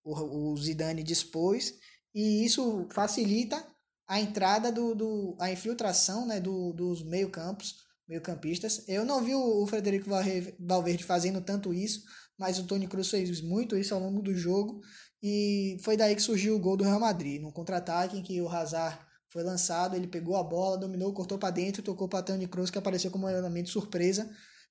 o, 0.05 0.53
o 0.53 0.57
Zidane 0.57 1.03
dispôs 1.03 1.75
e 2.15 2.45
isso 2.45 2.87
facilita 2.93 3.65
a 4.07 4.21
entrada 4.21 4.71
do, 4.71 4.95
do 4.95 5.37
a 5.41 5.51
infiltração 5.51 6.27
né, 6.27 6.41
do, 6.41 6.73
dos 6.73 7.03
meio 7.05 7.31
campos 7.31 7.75
meio 8.09 8.21
campistas 8.21 8.85
eu 8.89 9.05
não 9.05 9.23
vi 9.23 9.35
o, 9.35 9.63
o 9.63 9.67
Frederico 9.67 10.09
Valverde 10.59 11.05
fazendo 11.05 11.41
tanto 11.41 11.75
isso 11.75 12.03
mas 12.39 12.59
o 12.59 12.65
Tony 12.65 12.87
Cruz 12.87 13.11
fez 13.11 13.41
muito 13.41 13.77
isso 13.77 13.95
ao 13.95 14.01
longo 14.01 14.23
do 14.23 14.35
jogo 14.35 14.81
e 15.23 15.77
foi 15.83 15.97
daí 15.97 16.17
que 16.17 16.23
surgiu 16.23 16.57
o 16.57 16.59
gol 16.59 16.77
do 16.77 16.85
Real 16.85 16.99
Madrid, 16.99 17.41
no 17.41 17.53
contra-ataque 17.53 18.17
em 18.17 18.23
que 18.23 18.41
o 18.41 18.49
Hazard 18.49 18.99
foi 19.31 19.43
lançado, 19.43 19.97
ele 19.97 20.07
pegou 20.07 20.37
a 20.37 20.43
bola, 20.43 20.77
dominou, 20.77 21.13
cortou 21.15 21.39
para 21.39 21.51
dentro, 21.51 21.83
tocou 21.83 22.09
para 22.09 22.23
Tony 22.23 22.47
Kroos, 22.47 22.71
que 22.71 22.79
apareceu 22.79 23.11
como 23.11 23.27
um 23.27 23.31
elemento 23.31 23.71
surpresa, 23.71 24.31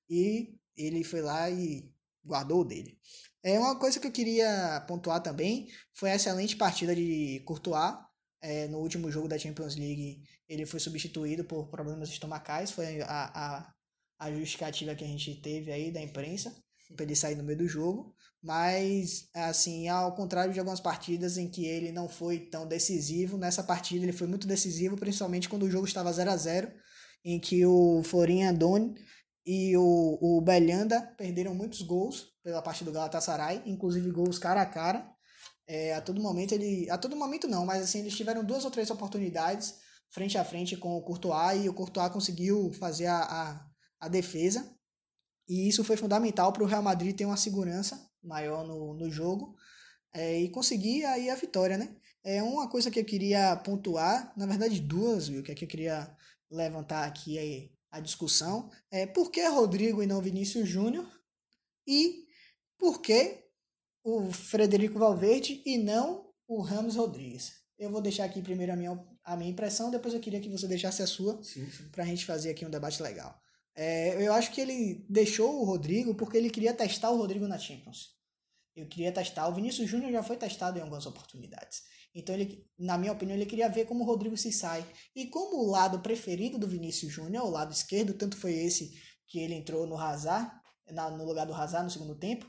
e 0.09 0.55
ele 0.75 1.03
foi 1.03 1.21
lá 1.21 1.49
e 1.49 1.91
guardou 2.23 2.61
o 2.61 2.65
dele. 2.65 2.97
É 3.41 3.57
uma 3.57 3.79
coisa 3.79 3.99
que 3.99 4.07
eu 4.07 4.11
queria 4.11 4.83
pontuar 4.87 5.23
também, 5.23 5.67
foi 5.93 6.11
a 6.11 6.15
excelente 6.15 6.57
partida 6.57 6.93
de 6.93 7.41
Courtois, 7.45 7.95
é, 8.41 8.67
no 8.67 8.79
último 8.79 9.09
jogo 9.11 9.27
da 9.27 9.37
Champions 9.37 9.75
League 9.75 10.23
ele 10.47 10.65
foi 10.65 10.79
substituído 10.79 11.45
por 11.45 11.69
problemas 11.69 12.09
estomacais, 12.09 12.71
foi 12.71 13.01
a, 13.01 13.07
a, 13.07 13.73
a 14.17 14.31
justificativa 14.31 14.95
que 14.95 15.03
a 15.03 15.07
gente 15.07 15.35
teve 15.41 15.71
aí 15.71 15.91
da 15.91 16.01
imprensa, 16.01 16.53
para 16.95 17.05
ele 17.05 17.15
sair 17.15 17.35
no 17.35 17.43
meio 17.43 17.57
do 17.57 17.67
jogo. 17.67 18.13
Mas, 18.41 19.27
assim, 19.33 19.89
ao 19.89 20.15
contrário 20.15 20.53
de 20.53 20.59
algumas 20.59 20.79
partidas 20.79 21.37
em 21.37 21.49
que 21.49 21.65
ele 21.65 21.91
não 21.91 22.07
foi 22.07 22.39
tão 22.39 22.65
decisivo, 22.65 23.37
nessa 23.37 23.61
partida 23.61 24.05
ele 24.05 24.13
foi 24.13 24.27
muito 24.27 24.47
decisivo, 24.47 24.95
principalmente 24.95 25.49
quando 25.49 25.63
o 25.63 25.71
jogo 25.71 25.85
estava 25.85 26.11
0 26.11 26.31
a 26.31 26.37
0 26.37 26.71
em 27.23 27.39
que 27.39 27.65
o 27.65 28.01
Florinha 28.03 28.49
Andoni 28.51 28.95
e 29.45 29.75
o, 29.75 30.17
o 30.21 30.41
Belhanda 30.41 31.01
perderam 31.17 31.53
muitos 31.53 31.81
gols 31.81 32.27
pela 32.43 32.61
parte 32.61 32.83
do 32.83 32.91
Galatasaray, 32.91 33.61
inclusive 33.65 34.09
gols 34.11 34.39
cara 34.39 34.61
a 34.61 34.65
cara. 34.65 35.09
É, 35.67 35.93
a 35.93 36.01
todo 36.01 36.21
momento 36.21 36.53
ele. 36.53 36.89
A 36.89 36.97
todo 36.97 37.15
momento 37.15 37.47
não, 37.47 37.65
mas 37.65 37.83
assim, 37.83 37.99
eles 37.99 38.15
tiveram 38.15 38.43
duas 38.43 38.65
ou 38.65 38.71
três 38.71 38.89
oportunidades 38.89 39.75
frente 40.09 40.37
a 40.37 40.43
frente 40.43 40.75
com 40.75 40.97
o 40.97 41.01
Courtois 41.01 41.63
e 41.63 41.69
o 41.69 41.73
Courtois 41.73 42.11
conseguiu 42.11 42.71
fazer 42.73 43.05
a, 43.05 43.19
a, 43.19 43.65
a 43.99 44.07
defesa. 44.07 44.75
E 45.49 45.67
isso 45.67 45.83
foi 45.83 45.97
fundamental 45.97 46.53
para 46.53 46.63
o 46.63 46.67
Real 46.67 46.83
Madrid 46.83 47.15
ter 47.15 47.25
uma 47.25 47.35
segurança 47.35 47.99
maior 48.23 48.63
no, 48.63 48.93
no 48.93 49.09
jogo 49.09 49.55
é, 50.13 50.39
e 50.39 50.49
conseguir 50.49 51.03
aí 51.05 51.27
a 51.27 51.35
vitória, 51.35 51.75
né? 51.75 51.95
É 52.23 52.43
uma 52.43 52.69
coisa 52.69 52.91
que 52.91 52.99
eu 52.99 53.05
queria 53.05 53.55
pontuar, 53.55 54.31
na 54.37 54.45
verdade 54.45 54.79
duas, 54.79 55.27
viu, 55.27 55.41
que, 55.41 55.51
é 55.51 55.55
que 55.55 55.65
eu 55.65 55.67
queria 55.67 56.15
levantar 56.51 57.05
aqui 57.05 57.39
aí 57.39 57.71
a 57.89 57.99
discussão, 57.99 58.69
é 58.91 59.07
por 59.07 59.31
que 59.31 59.43
Rodrigo 59.47 60.03
e 60.03 60.05
não 60.05 60.21
Vinícius 60.21 60.69
Júnior 60.69 61.07
e 61.87 62.27
por 62.77 63.01
que 63.01 63.43
o 64.03 64.31
Frederico 64.31 64.99
Valverde 64.99 65.63
e 65.65 65.77
não 65.77 66.31
o 66.47 66.61
Ramos 66.61 66.95
Rodrigues. 66.95 67.53
Eu 67.77 67.89
vou 67.89 68.01
deixar 68.01 68.25
aqui 68.25 68.41
primeiro 68.41 68.73
a 68.73 68.75
minha, 68.75 69.03
a 69.23 69.35
minha 69.35 69.49
impressão, 69.49 69.89
depois 69.89 70.13
eu 70.13 70.19
queria 70.19 70.39
que 70.39 70.49
você 70.49 70.67
deixasse 70.67 71.01
a 71.01 71.07
sua, 71.07 71.39
para 71.91 72.03
a 72.03 72.07
gente 72.07 72.25
fazer 72.25 72.51
aqui 72.51 72.65
um 72.65 72.69
debate 72.69 73.01
legal. 73.01 73.39
É, 73.81 74.27
eu 74.27 74.33
acho 74.33 74.51
que 74.51 74.59
ele 74.59 75.05
deixou 75.09 75.61
o 75.61 75.63
Rodrigo 75.63 76.13
porque 76.13 76.35
ele 76.35 76.49
queria 76.49 76.73
testar 76.73 77.11
o 77.11 77.17
Rodrigo 77.17 77.47
na 77.47 77.57
Champions. 77.57 78.09
Eu 78.75 78.85
queria 78.89 79.09
testar. 79.09 79.47
O 79.47 79.55
Vinícius 79.55 79.89
Júnior 79.89 80.11
já 80.11 80.21
foi 80.21 80.35
testado 80.35 80.77
em 80.77 80.81
algumas 80.81 81.05
oportunidades. 81.05 81.83
Então, 82.13 82.35
ele, 82.35 82.67
na 82.77 82.97
minha 82.97 83.13
opinião, 83.13 83.37
ele 83.37 83.45
queria 83.45 83.69
ver 83.69 83.85
como 83.85 84.03
o 84.03 84.05
Rodrigo 84.05 84.35
se 84.35 84.51
sai. 84.51 84.85
E 85.15 85.27
como 85.27 85.63
o 85.63 85.71
lado 85.71 86.01
preferido 86.01 86.59
do 86.59 86.67
Vinícius 86.67 87.13
Júnior, 87.13 87.45
o 87.45 87.49
lado 87.49 87.71
esquerdo, 87.71 88.13
tanto 88.13 88.35
foi 88.35 88.53
esse 88.53 88.91
que 89.25 89.39
ele 89.39 89.53
entrou 89.53 89.87
no 89.87 89.97
Hazard, 89.97 90.51
na, 90.91 91.09
no 91.09 91.23
lugar 91.23 91.45
do 91.45 91.53
Hazard 91.53 91.85
no 91.85 91.89
segundo 91.89 92.15
tempo, 92.15 92.45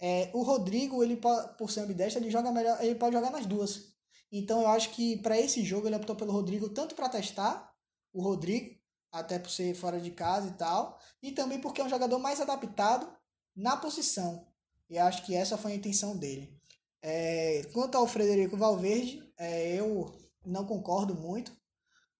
é, 0.00 0.32
o 0.34 0.42
Rodrigo, 0.42 1.04
ele 1.04 1.16
por 1.16 1.70
ser 1.70 1.82
ambidestro, 1.82 2.20
ele 2.20 2.28
joga 2.28 2.50
melhor, 2.50 2.82
ele 2.82 2.96
pode 2.96 3.14
jogar 3.14 3.30
nas 3.30 3.46
duas. 3.46 3.92
Então 4.32 4.62
eu 4.62 4.66
acho 4.66 4.90
que 4.90 5.18
para 5.18 5.38
esse 5.38 5.62
jogo 5.62 5.86
ele 5.86 5.94
optou 5.94 6.16
pelo 6.16 6.32
Rodrigo 6.32 6.68
tanto 6.70 6.96
para 6.96 7.08
testar 7.08 7.72
o 8.12 8.20
Rodrigo 8.20 8.81
até 9.12 9.38
por 9.38 9.50
ser 9.50 9.74
fora 9.74 10.00
de 10.00 10.10
casa 10.10 10.48
e 10.48 10.52
tal, 10.52 10.98
e 11.22 11.30
também 11.30 11.60
porque 11.60 11.80
é 11.80 11.84
um 11.84 11.90
jogador 11.90 12.18
mais 12.18 12.40
adaptado 12.40 13.06
na 13.54 13.76
posição. 13.76 14.46
E 14.88 14.98
acho 14.98 15.24
que 15.24 15.34
essa 15.34 15.58
foi 15.58 15.72
a 15.72 15.76
intenção 15.76 16.16
dele. 16.16 16.58
É, 17.02 17.62
quanto 17.72 17.96
ao 17.96 18.06
Frederico 18.06 18.56
Valverde, 18.56 19.22
é, 19.38 19.74
eu 19.74 20.12
não 20.44 20.64
concordo 20.64 21.14
muito. 21.14 21.52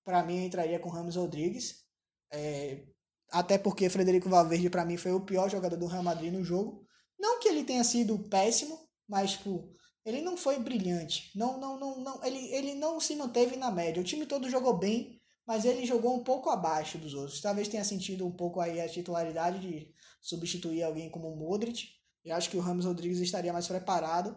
Para 0.04 0.22
mim, 0.22 0.38
eu 0.38 0.46
entraria 0.46 0.78
com 0.78 0.90
Ramos 0.90 1.16
Rodrigues. 1.16 1.84
É, 2.30 2.84
até 3.30 3.56
porque 3.56 3.88
Frederico 3.88 4.28
Valverde, 4.28 4.68
para 4.68 4.84
mim, 4.84 4.96
foi 4.96 5.12
o 5.12 5.24
pior 5.24 5.48
jogador 5.48 5.76
do 5.76 5.86
Real 5.86 6.02
Madrid 6.02 6.32
no 6.32 6.44
jogo. 6.44 6.86
Não 7.18 7.38
que 7.38 7.48
ele 7.48 7.64
tenha 7.64 7.84
sido 7.84 8.18
péssimo, 8.28 8.78
mas 9.08 9.32
tipo, 9.32 9.72
ele 10.04 10.20
não 10.20 10.36
foi 10.36 10.58
brilhante. 10.58 11.30
Não, 11.36 11.58
não, 11.58 11.78
não, 11.78 12.00
não, 12.00 12.24
ele, 12.24 12.52
ele 12.52 12.74
não 12.74 12.98
se 12.98 13.14
manteve 13.14 13.56
na 13.56 13.70
média. 13.70 14.02
O 14.02 14.04
time 14.04 14.26
todo 14.26 14.50
jogou 14.50 14.76
bem, 14.76 15.21
mas 15.46 15.64
ele 15.64 15.84
jogou 15.84 16.14
um 16.14 16.22
pouco 16.22 16.50
abaixo 16.50 16.98
dos 16.98 17.14
outros. 17.14 17.40
Talvez 17.40 17.68
tenha 17.68 17.84
sentido 17.84 18.26
um 18.26 18.32
pouco 18.32 18.60
aí 18.60 18.80
a 18.80 18.88
titularidade 18.88 19.60
de 19.60 19.92
substituir 20.20 20.82
alguém 20.82 21.10
como 21.10 21.28
o 21.28 21.36
Modric. 21.36 21.88
Eu 22.24 22.36
acho 22.36 22.48
que 22.48 22.56
o 22.56 22.60
Ramos 22.60 22.84
Rodrigues 22.84 23.18
estaria 23.18 23.52
mais 23.52 23.66
preparado 23.66 24.36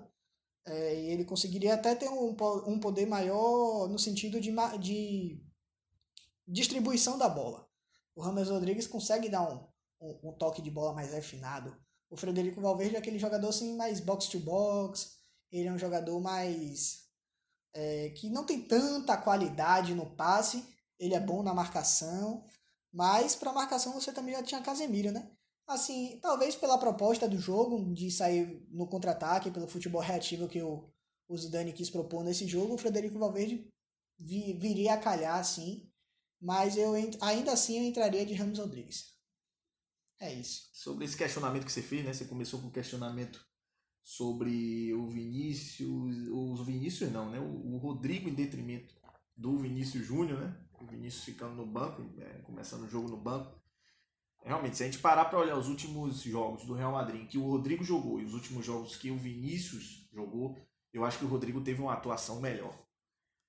é, 0.65 0.99
e 0.99 1.09
ele 1.11 1.25
conseguiria 1.25 1.75
até 1.75 1.93
ter 1.93 2.09
um, 2.09 2.35
um 2.67 2.79
poder 2.79 3.05
maior 3.05 3.87
no 3.87 3.99
sentido 3.99 4.41
de, 4.41 4.51
de 4.79 5.43
distribuição 6.47 7.17
da 7.17 7.29
bola. 7.29 7.67
O 8.15 8.21
Ramos 8.21 8.49
Rodrigues 8.49 8.87
consegue 8.87 9.29
dar 9.29 9.43
um, 9.43 9.67
um, 10.01 10.29
um, 10.29 10.33
toque 10.33 10.61
de 10.61 10.71
bola 10.71 10.93
mais 10.93 11.11
refinado. 11.11 11.75
O 12.09 12.17
Frederico 12.17 12.61
Valverde 12.61 12.95
é 12.95 12.99
aquele 12.99 13.19
jogador 13.19 13.49
assim 13.49 13.75
mais 13.75 13.99
box 13.99 14.27
to 14.29 14.39
box. 14.39 15.17
Ele 15.51 15.67
é 15.67 15.71
um 15.71 15.77
jogador 15.77 16.19
mais 16.19 17.05
é, 17.73 18.09
que 18.09 18.29
não 18.29 18.45
tem 18.45 18.61
tanta 18.61 19.17
qualidade 19.17 19.93
no 19.93 20.15
passe, 20.15 20.65
ele 20.99 21.13
é 21.13 21.19
bom 21.19 21.43
na 21.43 21.53
marcação, 21.53 22.43
mas 22.93 23.35
para 23.35 23.53
marcação 23.53 23.93
você 23.93 24.11
também 24.11 24.33
já 24.33 24.43
tinha 24.43 24.61
Casemiro, 24.61 25.11
né? 25.11 25.29
Assim, 25.67 26.19
talvez 26.21 26.55
pela 26.55 26.77
proposta 26.77 27.27
do 27.27 27.39
jogo, 27.39 27.93
de 27.93 28.11
sair 28.11 28.65
no 28.69 28.87
contra-ataque, 28.87 29.51
pelo 29.51 29.67
futebol 29.67 30.01
reativo 30.01 30.47
que 30.47 30.61
o, 30.61 30.87
o 31.27 31.37
Zidane 31.37 31.73
quis 31.73 31.89
propor 31.89 32.23
nesse 32.23 32.47
jogo, 32.47 32.75
o 32.75 32.77
Frederico 32.77 33.17
Valverde 33.17 33.67
vi, 34.19 34.53
viria 34.53 34.93
a 34.93 34.97
calhar, 34.97 35.39
assim, 35.39 35.89
mas 36.39 36.77
eu 36.77 36.93
ainda 37.21 37.51
assim 37.51 37.77
eu 37.77 37.83
entraria 37.83 38.25
de 38.25 38.33
Ramos 38.33 38.59
Rodrigues. 38.59 39.15
É 40.19 40.33
isso. 40.33 40.69
Sobre 40.73 41.05
esse 41.05 41.17
questionamento 41.17 41.65
que 41.65 41.71
você 41.71 41.81
fez, 41.81 42.05
né? 42.05 42.13
Você 42.13 42.25
começou 42.25 42.61
com 42.61 42.67
um 42.67 42.71
questionamento 42.71 43.45
sobre 44.03 44.93
o 44.93 45.09
Vinícius, 45.09 46.29
os 46.31 46.65
Vinícius 46.65 47.11
não, 47.11 47.29
né? 47.29 47.39
O, 47.39 47.77
Rodrigo 47.77 48.29
em 48.29 48.33
detrimento 48.33 48.95
do 49.35 49.57
Vinícius 49.57 50.05
Júnior, 50.05 50.39
né? 50.39 50.64
O 50.83 50.87
Vinícius 50.87 51.23
ficando 51.23 51.55
no 51.55 51.65
banco, 51.65 52.01
é, 52.19 52.41
começando 52.43 52.83
o 52.83 52.89
jogo 52.89 53.09
no 53.09 53.17
banco. 53.17 53.59
Realmente, 54.43 54.77
se 54.77 54.83
a 54.83 54.85
gente 54.85 54.99
parar 54.99 55.25
para 55.25 55.39
olhar 55.39 55.57
os 55.57 55.67
últimos 55.67 56.21
jogos 56.21 56.65
do 56.65 56.73
Real 56.73 56.91
Madrid 56.91 57.27
que 57.27 57.37
o 57.37 57.49
Rodrigo 57.49 57.83
jogou 57.83 58.19
e 58.19 58.25
os 58.25 58.33
últimos 58.33 58.65
jogos 58.65 58.95
que 58.95 59.09
o 59.09 59.17
Vinícius 59.17 60.07
jogou, 60.13 60.57
eu 60.93 61.03
acho 61.03 61.17
que 61.17 61.25
o 61.25 61.27
Rodrigo 61.27 61.61
teve 61.61 61.81
uma 61.81 61.93
atuação 61.93 62.39
melhor. 62.39 62.73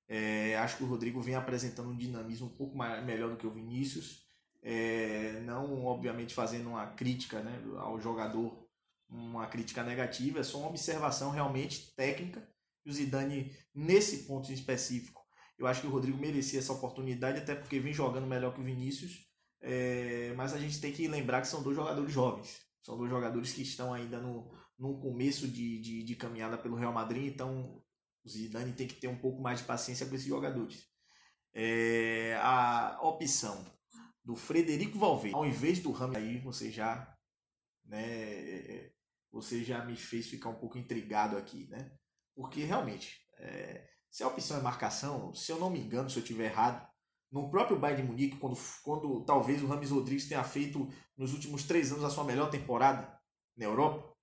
É, 0.09 0.57
acho 0.59 0.77
que 0.77 0.85
o 0.85 0.87
Rodrigo 0.87 1.21
vem 1.21 1.35
apresentando 1.35 1.91
um 1.91 1.97
dinamismo 1.97 2.47
um 2.47 2.57
pouco 2.57 2.77
mais, 2.77 3.05
melhor 3.05 3.31
do 3.31 3.37
que 3.37 3.47
o 3.47 3.53
Vinícius. 3.53 4.27
É, 4.63 5.41
não, 5.45 5.85
obviamente, 5.85 6.35
fazendo 6.35 6.71
uma 6.71 6.87
crítica 6.89 7.41
né, 7.41 7.63
ao 7.79 8.01
jogador, 8.01 8.67
uma 9.09 9.47
crítica 9.47 9.85
negativa, 9.85 10.41
é 10.41 10.43
só 10.43 10.59
uma 10.59 10.69
observação 10.69 11.31
realmente 11.31 11.95
técnica. 11.95 12.49
O 12.85 12.93
Zidane, 12.93 13.55
nesse 13.75 14.25
ponto 14.25 14.53
específico, 14.53 15.16
eu 15.59 15.67
acho 15.67 15.81
que 15.81 15.87
o 15.87 15.91
Rodrigo 15.91 16.19
merecia 16.19 16.59
essa 16.59 16.73
oportunidade, 16.73 17.39
até 17.39 17.55
porque 17.55 17.81
vem 17.81 17.93
jogando 17.93 18.27
melhor 18.27 18.55
que 18.55 18.61
o 18.61 18.65
Vinícius. 18.65 19.27
É, 19.61 20.35
mas 20.37 20.53
a 20.53 20.59
gente 20.59 20.81
tem 20.81 20.93
que 20.93 21.09
lembrar 21.09 21.41
que 21.41 21.49
são 21.49 21.63
dois 21.63 21.77
jogadores 21.77 22.13
jovens. 22.13 22.61
São 22.83 22.97
dois 22.97 23.11
jogadores 23.11 23.53
que 23.53 23.63
estão 23.63 23.93
ainda 23.93 24.21
no, 24.21 24.53
no 24.79 25.01
começo 25.01 25.49
de, 25.49 25.81
de, 25.81 26.03
de 26.03 26.17
caminhada 26.17 26.59
pelo 26.59 26.77
Real 26.77 26.93
Madrid, 26.93 27.33
então 27.33 27.83
o 28.25 28.29
Zidane 28.29 28.73
tem 28.73 28.87
que 28.87 28.95
ter 28.95 29.09
um 29.09 29.19
pouco 29.19 29.41
mais 29.41 29.61
de 29.61 29.65
paciência 29.65 30.07
com 30.07 30.15
esses 30.15 30.27
jogadores. 30.27 30.87
É, 31.55 32.39
a 32.43 32.99
opção 33.03 33.65
do 34.23 34.37
Frederico 34.37 34.99
Valverde, 34.99 35.35
ao 35.35 35.47
invés 35.47 35.81
do 35.81 35.91
Ramos, 35.91 36.17
aí 36.17 36.39
você 36.39 36.71
já, 36.71 37.17
né, 37.85 38.91
você 39.33 39.65
já 39.65 39.85
me 39.85 39.97
fez 39.97 40.27
ficar 40.27 40.51
um 40.51 40.57
pouco 40.57 40.77
intrigado 40.77 41.37
aqui, 41.37 41.67
né? 41.69 41.93
Porque 42.35 42.63
realmente, 42.63 43.27
é, 43.39 43.89
se 44.11 44.23
a 44.23 44.29
opção 44.29 44.59
é 44.59 44.61
marcação, 44.61 45.35
se 45.35 45.51
eu 45.53 45.59
não 45.59 45.71
me 45.71 45.81
engano, 45.81 46.09
se 46.09 46.19
eu 46.19 46.23
estiver 46.23 46.47
errado, 46.47 46.87
no 47.31 47.51
próprio 47.51 47.79
Bayern 47.79 48.03
de 48.03 48.09
Munique, 48.09 48.39
quando, 48.39 48.57
quando 48.83 49.25
talvez 49.25 49.63
o 49.63 49.67
Rames 49.67 49.91
Rodrigues 49.91 50.29
tenha 50.29 50.45
feito 50.45 50.89
nos 51.17 51.33
últimos 51.33 51.65
três 51.65 51.93
anos 51.93 52.05
a 52.05 52.11
sua 52.11 52.25
melhor 52.25 52.51
temporada 52.51 53.19
na 53.57 53.65
Europa, 53.65 54.15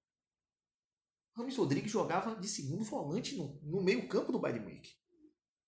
Rames 1.35 1.57
Rodrigues 1.57 1.91
jogava 1.91 2.35
de 2.35 2.47
segundo 2.47 2.83
volante 2.83 3.35
no, 3.35 3.59
no 3.63 3.81
meio 3.81 4.07
campo 4.07 4.31
do 4.31 4.39
Bayern 4.39 4.59
de 4.59 4.65
Munique. 4.65 4.91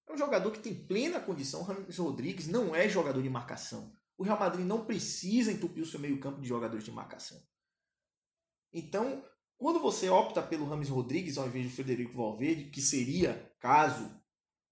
É 0.08 0.14
um 0.14 0.18
jogador 0.18 0.52
que 0.52 0.60
tem 0.60 0.86
plena 0.86 1.20
condição. 1.20 1.64
Rames 1.64 1.98
Rodrigues 1.98 2.48
não 2.48 2.76
é 2.76 2.88
jogador 2.88 3.22
de 3.22 3.30
marcação. 3.30 3.92
O 4.18 4.24
Real 4.24 4.40
Madrid 4.40 4.66
não 4.66 4.86
precisa 4.86 5.52
entupir 5.52 5.84
o 5.84 5.86
seu 5.86 6.00
meio-campo 6.00 6.40
de 6.40 6.48
jogadores 6.48 6.86
de 6.86 6.92
marcação. 6.92 7.42
Então, 8.72 9.24
quando 9.58 9.80
você 9.80 10.10
opta 10.10 10.42
pelo 10.42 10.68
Rames 10.68 10.90
Rodrigues 10.90 11.38
ao 11.38 11.48
invés 11.48 11.66
de 11.66 11.74
Frederico 11.74 12.18
Valverde, 12.18 12.70
que 12.70 12.82
seria, 12.82 13.52
caso 13.60 14.12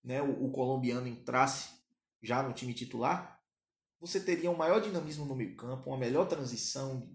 né, 0.04 0.22
o, 0.22 0.46
o 0.46 0.52
colombiano 0.52 1.08
entrasse 1.08 1.70
já 2.22 2.44
no 2.44 2.54
time 2.54 2.74
titular, 2.74 3.40
você 4.00 4.20
teria 4.20 4.52
um 4.52 4.58
maior 4.58 4.82
dinamismo 4.82 5.26
no 5.26 5.36
meio-campo, 5.36 5.90
uma 5.90 5.98
melhor 5.98 6.28
transição, 6.28 7.10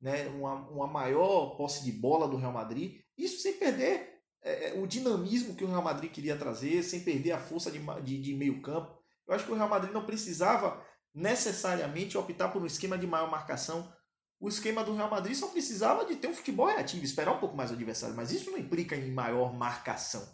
né, 0.00 0.26
uma, 0.28 0.54
uma 0.68 0.86
maior 0.88 1.56
posse 1.56 1.84
de 1.84 1.92
bola 1.92 2.26
do 2.26 2.36
Real 2.36 2.52
Madrid. 2.52 3.00
Isso 3.16 3.40
sem 3.40 3.54
perder 3.54 4.20
é, 4.42 4.70
é, 4.70 4.80
o 4.80 4.86
dinamismo 4.86 5.54
que 5.54 5.64
o 5.64 5.68
Real 5.68 5.82
Madrid 5.82 6.10
queria 6.10 6.36
trazer, 6.36 6.82
sem 6.82 7.00
perder 7.00 7.32
a 7.32 7.38
força 7.38 7.70
de, 7.70 7.78
de, 8.02 8.20
de 8.20 8.34
meio-campo. 8.34 9.00
Eu 9.26 9.34
acho 9.34 9.46
que 9.46 9.52
o 9.52 9.54
Real 9.54 9.68
Madrid 9.68 9.92
não 9.92 10.04
precisava 10.04 10.84
necessariamente 11.14 12.18
optar 12.18 12.48
por 12.48 12.60
um 12.60 12.66
esquema 12.66 12.98
de 12.98 13.06
maior 13.06 13.30
marcação. 13.30 13.92
O 14.42 14.48
esquema 14.48 14.82
do 14.82 14.92
Real 14.92 15.08
Madrid 15.08 15.36
só 15.36 15.46
precisava 15.46 16.04
de 16.04 16.16
ter 16.16 16.26
um 16.26 16.34
futebol 16.34 16.66
reativo, 16.66 17.04
esperar 17.04 17.32
um 17.32 17.38
pouco 17.38 17.56
mais 17.56 17.70
o 17.70 17.74
adversário, 17.74 18.16
mas 18.16 18.32
isso 18.32 18.50
não 18.50 18.58
implica 18.58 18.96
em 18.96 19.12
maior 19.12 19.54
marcação, 19.54 20.28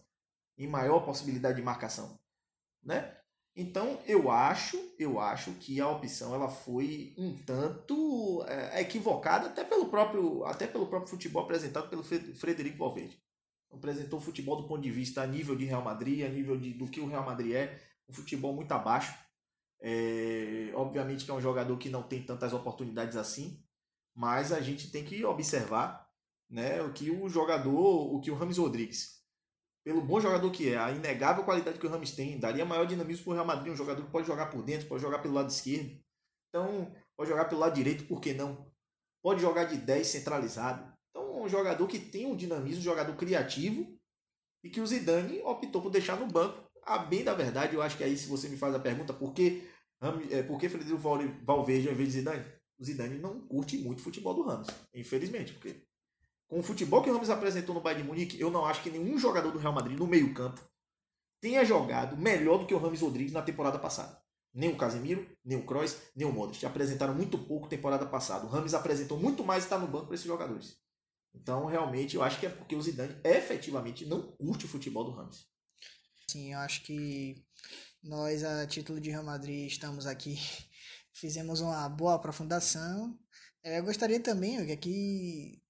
em 0.56 0.66
maior 0.66 1.00
possibilidade 1.00 1.56
de 1.58 1.62
marcação, 1.62 2.18
né? 2.82 3.14
Então 3.54 4.00
eu 4.06 4.30
acho, 4.30 4.78
eu 4.98 5.20
acho 5.20 5.52
que 5.56 5.78
a 5.78 5.90
opção 5.90 6.34
ela 6.34 6.48
foi 6.48 7.14
um 7.18 7.36
tanto 7.36 8.42
é, 8.48 8.80
equivocada 8.80 9.48
até 9.48 9.62
pelo 9.62 9.90
próprio, 9.90 10.42
até 10.46 10.66
pelo 10.66 10.86
próprio 10.86 11.10
futebol 11.10 11.42
apresentado 11.42 11.90
pelo 11.90 12.02
Frederico 12.02 12.78
Valverde. 12.78 13.22
Apresentou 13.70 14.20
o 14.20 14.22
futebol 14.22 14.56
do 14.56 14.66
ponto 14.66 14.80
de 14.80 14.90
vista 14.90 15.20
a 15.20 15.26
nível 15.26 15.54
de 15.54 15.66
Real 15.66 15.84
Madrid, 15.84 16.24
a 16.24 16.30
nível 16.30 16.56
de, 16.56 16.72
do 16.72 16.86
que 16.86 16.98
o 16.98 17.06
Real 17.06 17.26
Madrid 17.26 17.52
é, 17.52 17.78
um 18.08 18.14
futebol 18.14 18.54
muito 18.54 18.72
abaixo. 18.72 19.14
É, 19.82 20.70
obviamente 20.72 21.26
que 21.26 21.30
é 21.30 21.34
um 21.34 21.42
jogador 21.42 21.76
que 21.76 21.90
não 21.90 22.02
tem 22.02 22.22
tantas 22.22 22.54
oportunidades 22.54 23.14
assim, 23.14 23.62
mas 24.18 24.52
a 24.52 24.60
gente 24.60 24.90
tem 24.90 25.04
que 25.04 25.24
observar 25.24 26.08
né, 26.50 26.82
o 26.82 26.92
que 26.92 27.10
o 27.10 27.28
jogador, 27.28 28.14
o 28.14 28.20
que 28.20 28.30
o 28.30 28.34
Rames 28.34 28.58
Rodrigues 28.58 29.18
pelo 29.88 30.02
bom 30.02 30.20
jogador 30.20 30.50
que 30.50 30.70
é, 30.70 30.76
a 30.76 30.90
inegável 30.90 31.44
qualidade 31.44 31.78
que 31.78 31.86
o 31.86 31.88
Ramos 31.88 32.10
tem, 32.10 32.38
daria 32.38 32.62
maior 32.62 32.84
dinamismo 32.84 33.24
para 33.24 33.30
o 33.30 33.34
Real 33.34 33.46
Madrid, 33.46 33.72
um 33.72 33.76
jogador 33.76 34.04
que 34.04 34.10
pode 34.10 34.26
jogar 34.26 34.50
por 34.50 34.62
dentro, 34.62 34.86
pode 34.86 35.00
jogar 35.00 35.20
pelo 35.20 35.32
lado 35.32 35.48
esquerdo. 35.48 35.98
Então, 36.50 36.94
pode 37.16 37.30
jogar 37.30 37.46
pelo 37.46 37.62
lado 37.62 37.74
direito, 37.74 38.04
por 38.04 38.20
que 38.20 38.34
não? 38.34 38.70
Pode 39.22 39.40
jogar 39.40 39.64
de 39.64 39.78
10 39.78 40.06
centralizado. 40.06 40.92
Então, 41.08 41.42
um 41.42 41.48
jogador 41.48 41.86
que 41.86 41.98
tem 41.98 42.26
um 42.26 42.36
dinamismo, 42.36 42.80
um 42.80 42.84
jogador 42.84 43.16
criativo, 43.16 43.98
e 44.62 44.68
que 44.68 44.78
o 44.78 44.86
Zidane 44.86 45.40
optou 45.40 45.80
por 45.80 45.90
deixar 45.90 46.20
no 46.20 46.26
banco. 46.26 46.68
A 46.82 46.98
bem 46.98 47.24
da 47.24 47.32
verdade, 47.32 47.74
eu 47.74 47.80
acho 47.80 47.96
que 47.96 48.04
aí, 48.04 48.14
se 48.14 48.28
você 48.28 48.46
me 48.46 48.58
faz 48.58 48.74
a 48.74 48.78
pergunta, 48.78 49.14
por 49.14 49.32
que, 49.32 49.66
é, 50.30 50.42
por 50.42 50.58
que 50.58 50.68
Frederico 50.68 50.98
Valverde 50.98 51.88
ao 51.88 51.94
invés 51.94 52.08
de 52.08 52.18
Zidane? 52.18 52.44
O 52.78 52.84
Zidane 52.84 53.18
não 53.18 53.40
curte 53.40 53.76
muito 53.78 53.98
o 53.98 54.02
futebol 54.02 54.34
do 54.34 54.42
Ramos, 54.42 54.68
infelizmente, 54.94 55.52
porque 55.52 55.82
com 56.46 56.60
o 56.60 56.62
futebol 56.62 57.02
que 57.02 57.10
o 57.10 57.12
Ramos 57.12 57.28
apresentou 57.28 57.74
no 57.74 57.80
Bayern 57.80 58.02
de 58.02 58.08
Munique, 58.08 58.40
eu 58.40 58.50
não 58.50 58.64
acho 58.64 58.82
que 58.82 58.90
nenhum 58.90 59.18
jogador 59.18 59.50
do 59.50 59.58
Real 59.58 59.72
Madrid 59.72 59.98
no 59.98 60.06
meio-campo 60.06 60.60
tenha 61.40 61.64
jogado 61.64 62.16
melhor 62.16 62.58
do 62.58 62.66
que 62.66 62.74
o 62.74 62.78
Ramos 62.78 63.00
Rodrigues 63.00 63.32
na 63.32 63.42
temporada 63.42 63.78
passada. 63.78 64.20
Nem 64.54 64.72
o 64.72 64.76
Casemiro, 64.76 65.28
nem 65.44 65.58
o 65.58 65.66
Kroos, 65.66 65.96
nem 66.16 66.26
o 66.26 66.32
Modric. 66.32 66.64
Apresentaram 66.64 67.14
muito 67.14 67.36
pouco 67.38 67.68
temporada 67.68 68.06
passada. 68.06 68.46
O 68.46 68.48
Ramos 68.48 68.74
apresentou 68.74 69.18
muito 69.18 69.44
mais 69.44 69.64
e 69.64 69.66
está 69.66 69.78
no 69.78 69.86
banco 69.86 70.06
para 70.06 70.14
esses 70.14 70.26
jogadores. 70.26 70.76
Então, 71.34 71.66
realmente, 71.66 72.16
eu 72.16 72.22
acho 72.22 72.40
que 72.40 72.46
é 72.46 72.50
porque 72.50 72.74
o 72.74 72.82
Zidane 72.82 73.20
efetivamente 73.22 74.06
não 74.06 74.22
curte 74.32 74.64
o 74.64 74.68
futebol 74.68 75.04
do 75.04 75.12
Ramos. 75.12 75.46
Sim, 76.30 76.52
eu 76.52 76.58
acho 76.58 76.82
que 76.82 77.44
nós, 78.02 78.42
a 78.42 78.66
título 78.66 79.00
de 79.00 79.10
Real 79.10 79.24
Madrid, 79.24 79.66
estamos 79.66 80.06
aqui, 80.06 80.38
fizemos 81.18 81.60
uma 81.60 81.88
boa 81.88 82.14
aprofundação. 82.14 83.18
Eu 83.62 83.84
gostaria 83.84 84.20
também 84.20 84.64
que 84.66 84.72
aqui 84.72 85.62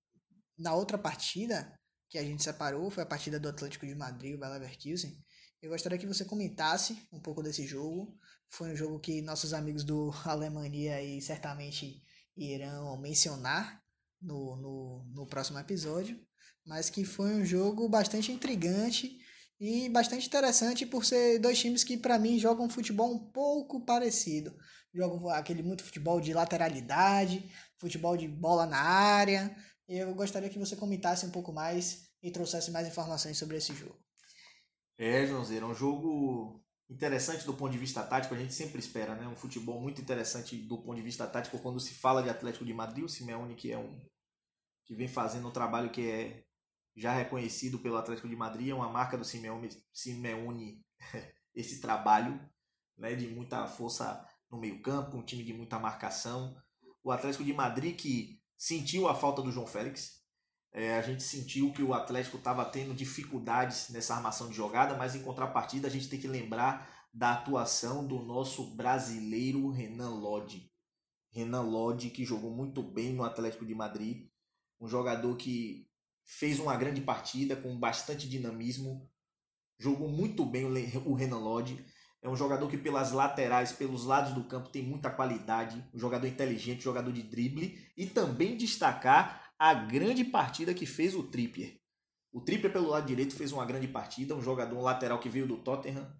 na 0.59 0.75
outra 0.75 0.99
partida 0.99 1.79
que 2.09 2.19
a 2.19 2.23
gente 2.23 2.43
separou, 2.43 2.91
foi 2.91 3.03
a 3.03 3.07
partida 3.07 3.39
do 3.39 3.49
Atlético 3.49 3.87
de 3.87 3.95
Madrid, 3.95 4.35
o 4.35 4.41
Leverkusen. 4.41 5.17
Eu 5.61 5.71
gostaria 5.71 5.99
que 5.99 6.07
você 6.07 6.25
comentasse 6.25 6.99
um 7.13 7.21
pouco 7.21 7.43
desse 7.43 7.67
jogo. 7.67 8.17
Foi 8.49 8.73
um 8.73 8.77
jogo 8.77 8.99
que 8.99 9.21
nossos 9.21 9.53
amigos 9.53 9.85
do 9.85 10.11
Alemanha 10.25 10.97
aí 10.97 11.21
certamente 11.21 12.03
irão 12.37 12.97
mencionar 12.99 13.83
no, 14.21 14.57
no, 14.57 15.05
no 15.15 15.27
próximo 15.27 15.59
episódio. 15.59 16.19
Mas 16.65 16.89
que 16.89 17.05
foi 17.05 17.35
um 17.35 17.45
jogo 17.45 17.89
bastante 17.89 18.33
intrigante 18.33 19.19
e 19.61 19.89
bastante 19.89 20.27
interessante 20.27 20.87
por 20.87 21.05
ser 21.05 21.39
dois 21.39 21.59
times 21.59 21.83
que 21.83 21.97
para 21.97 22.19
mim 22.19 22.39
jogam 22.39 22.71
futebol 22.71 23.13
um 23.13 23.31
pouco 23.31 23.85
parecido. 23.85 24.55
Jogam 24.95 25.29
aquele 25.31 25.63
muito 25.63 25.85
futebol 25.85 26.21
de 26.21 26.33
lateralidade, 26.33 27.51
futebol 27.79 28.17
de 28.17 28.27
bola 28.27 28.67
na 28.67 28.79
área, 28.79 29.55
eu 29.89 30.15
gostaria 30.15 30.51
que 30.51 30.59
você 30.59 30.77
comentasse 30.77 31.25
um 31.25 31.31
pouco 31.31 31.53
mais 31.53 32.11
e 32.23 32.31
trouxesse 32.31 32.71
mais 32.71 32.87
informações 32.87 33.39
sobre 33.39 33.57
esse 33.57 33.75
jogo. 33.75 33.99
É, 34.99 35.27
Joãozeiro, 35.27 35.67
é 35.67 35.69
um 35.69 35.75
jogo 35.75 36.63
interessante 36.91 37.47
do 37.47 37.55
ponto 37.55 37.73
de 37.73 37.79
vista 37.79 38.03
tático, 38.03 38.35
a 38.35 38.39
gente 38.39 38.53
sempre 38.53 38.79
espera, 38.79 39.15
né? 39.15 39.27
Um 39.27 39.37
futebol 39.37 39.81
muito 39.81 40.01
interessante 40.01 40.57
do 40.57 40.79
ponto 40.79 40.97
de 40.97 41.03
vista 41.03 41.27
tático 41.27 41.59
quando 41.59 41.81
se 41.81 41.95
fala 41.95 42.23
de 42.23 42.29
Atlético 42.29 42.65
de 42.65 42.75
Madrid, 42.75 43.05
o 43.05 43.09
Simeone 43.09 43.55
que 43.55 43.73
é 43.73 43.79
um 43.79 43.99
que 44.85 44.95
vem 44.95 45.07
fazendo 45.07 45.49
um 45.49 45.53
trabalho 45.53 45.91
que 45.91 46.11
é 46.11 46.45
já 46.97 47.13
reconhecido 47.13 47.79
pelo 47.79 47.97
Atlético 47.97 48.29
de 48.29 48.35
Madrid, 48.35 48.71
é 48.71 48.75
uma 48.75 48.89
marca 48.89 49.17
do 49.17 49.25
Simeone, 49.25 49.69
Simeone 49.93 50.83
esse 51.55 51.81
trabalho, 51.81 52.41
né, 52.97 53.15
de 53.15 53.29
muita 53.29 53.67
força 53.67 54.27
no 54.51 54.59
meio-campo, 54.59 55.17
um 55.17 55.23
time 55.23 55.45
de 55.45 55.53
muita 55.53 55.79
marcação. 55.79 56.57
O 57.03 57.11
Atlético 57.11 57.45
de 57.45 57.53
Madrid 57.53 57.97
que 57.97 58.41
sentiu 58.57 59.09
a 59.09 59.15
falta 59.15 59.43
do 59.43 59.53
João 59.53 59.67
Félix. 59.67 60.19
É, 60.73 60.97
a 60.97 61.03
gente 61.03 61.23
sentiu 61.23 61.73
que 61.73 61.83
o 61.83 61.95
Atlético 61.95 62.37
estava 62.37 62.65
tendo 62.65 62.95
dificuldades 62.95 63.89
nessa 63.91 64.15
armação 64.15 64.49
de 64.49 64.57
jogada, 64.57 64.97
mas 64.97 65.15
em 65.15 65.23
contrapartida 65.23 65.89
a 65.89 65.91
gente 65.91 66.09
tem 66.09 66.21
que 66.21 66.29
lembrar 66.29 67.09
da 67.13 67.33
atuação 67.33 68.07
do 68.07 68.23
nosso 68.23 68.77
brasileiro 68.77 69.71
Renan 69.71 70.11
Lodge. 70.11 70.71
Renan 71.31 71.63
Lodge 71.63 72.11
que 72.11 72.25
jogou 72.25 72.51
muito 72.51 72.83
bem 72.83 73.13
no 73.13 73.25
Atlético 73.25 73.65
de 73.65 73.75
Madrid, 73.75 74.29
um 74.81 74.89
jogador 74.89 75.37
que 75.37 75.89
fez 76.25 76.59
uma 76.59 76.77
grande 76.77 77.01
partida 77.01 77.57
com 77.57 77.79
bastante 77.79 78.29
dinamismo, 78.29 79.11
jogou 79.79 80.09
muito 80.09 80.45
bem 80.45 80.65
o 80.65 81.15
Renan 81.15 81.39
Lodge. 81.39 81.85
É 82.21 82.29
um 82.29 82.37
jogador 82.37 82.69
que 82.69 82.77
pelas 82.77 83.13
laterais, 83.13 83.73
pelos 83.73 84.05
lados 84.05 84.33
do 84.33 84.45
campo 84.45 84.71
tem 84.71 84.83
muita 84.83 85.09
qualidade, 85.09 85.85
um 85.95 85.99
jogador 85.99 86.27
inteligente, 86.27 86.83
jogador 86.83 87.13
de 87.13 87.23
drible. 87.23 87.79
E 87.97 88.07
também 88.07 88.57
destacar 88.57 89.53
a 89.59 89.73
grande 89.73 90.25
partida 90.25 90.75
que 90.75 90.87
fez 90.87 91.15
o 91.15 91.23
Trippier. 91.23 91.79
O 92.33 92.41
Trippier 92.41 92.73
pelo 92.73 92.89
lado 92.89 93.07
direito 93.07 93.35
fez 93.35 93.53
uma 93.53 93.65
grande 93.65 93.89
partida, 93.89 94.35
um 94.35 94.43
jogador 94.43 94.77
um 94.77 94.83
lateral 94.83 95.19
que 95.19 95.29
veio 95.29 95.47
do 95.47 95.59
Tottenham, 95.59 96.13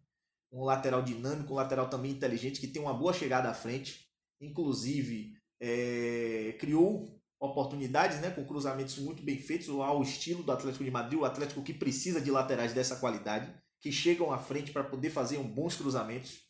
um 0.53 0.65
lateral 0.65 1.03
dinâmico, 1.03 1.53
um 1.53 1.57
lateral 1.57 1.89
também 1.89 2.13
inteligente 2.13 2.61
que 2.61 2.69
tem 2.69 2.81
uma 2.81 2.95
boa 2.95 3.13
chegada 3.13 3.51
à 3.51 3.55
frente, 3.55 4.09
inclusive 4.41 5.37
é, 5.61 6.57
criou 6.59 7.21
oportunidades 7.41 8.21
né, 8.21 8.31
com 8.31 8.45
cruzamentos 8.45 8.99
muito 8.99 9.23
bem 9.23 9.39
feitos. 9.39 9.69
Ao 9.69 10.01
estilo 10.03 10.43
do 10.43 10.53
Atlético 10.53 10.85
de 10.85 10.91
Madrid, 10.91 11.19
o 11.19 11.25
Atlético 11.25 11.63
que 11.63 11.75
precisa 11.75 12.21
de 12.21 12.31
laterais 12.31 12.73
dessa 12.73 12.97
qualidade 12.97 13.53
que 13.81 13.93
chegam 13.93 14.33
à 14.33 14.39
frente 14.39 14.73
para 14.73 14.85
poder 14.85 15.11
fazer 15.11 15.39
um 15.39 15.49
bons 15.49 15.77
cruzamentos. 15.77 16.41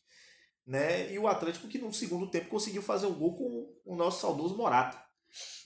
Né? 0.67 1.13
E 1.13 1.19
o 1.19 1.27
Atlético 1.27 1.69
que 1.69 1.79
no 1.79 1.93
segundo 1.93 2.31
tempo 2.31 2.49
conseguiu 2.49 2.83
fazer 2.83 3.07
um 3.07 3.15
gol 3.15 3.35
com 3.35 3.73
o 3.85 3.97
nosso 3.97 4.21
saudoso 4.21 4.57
Morata. 4.57 5.03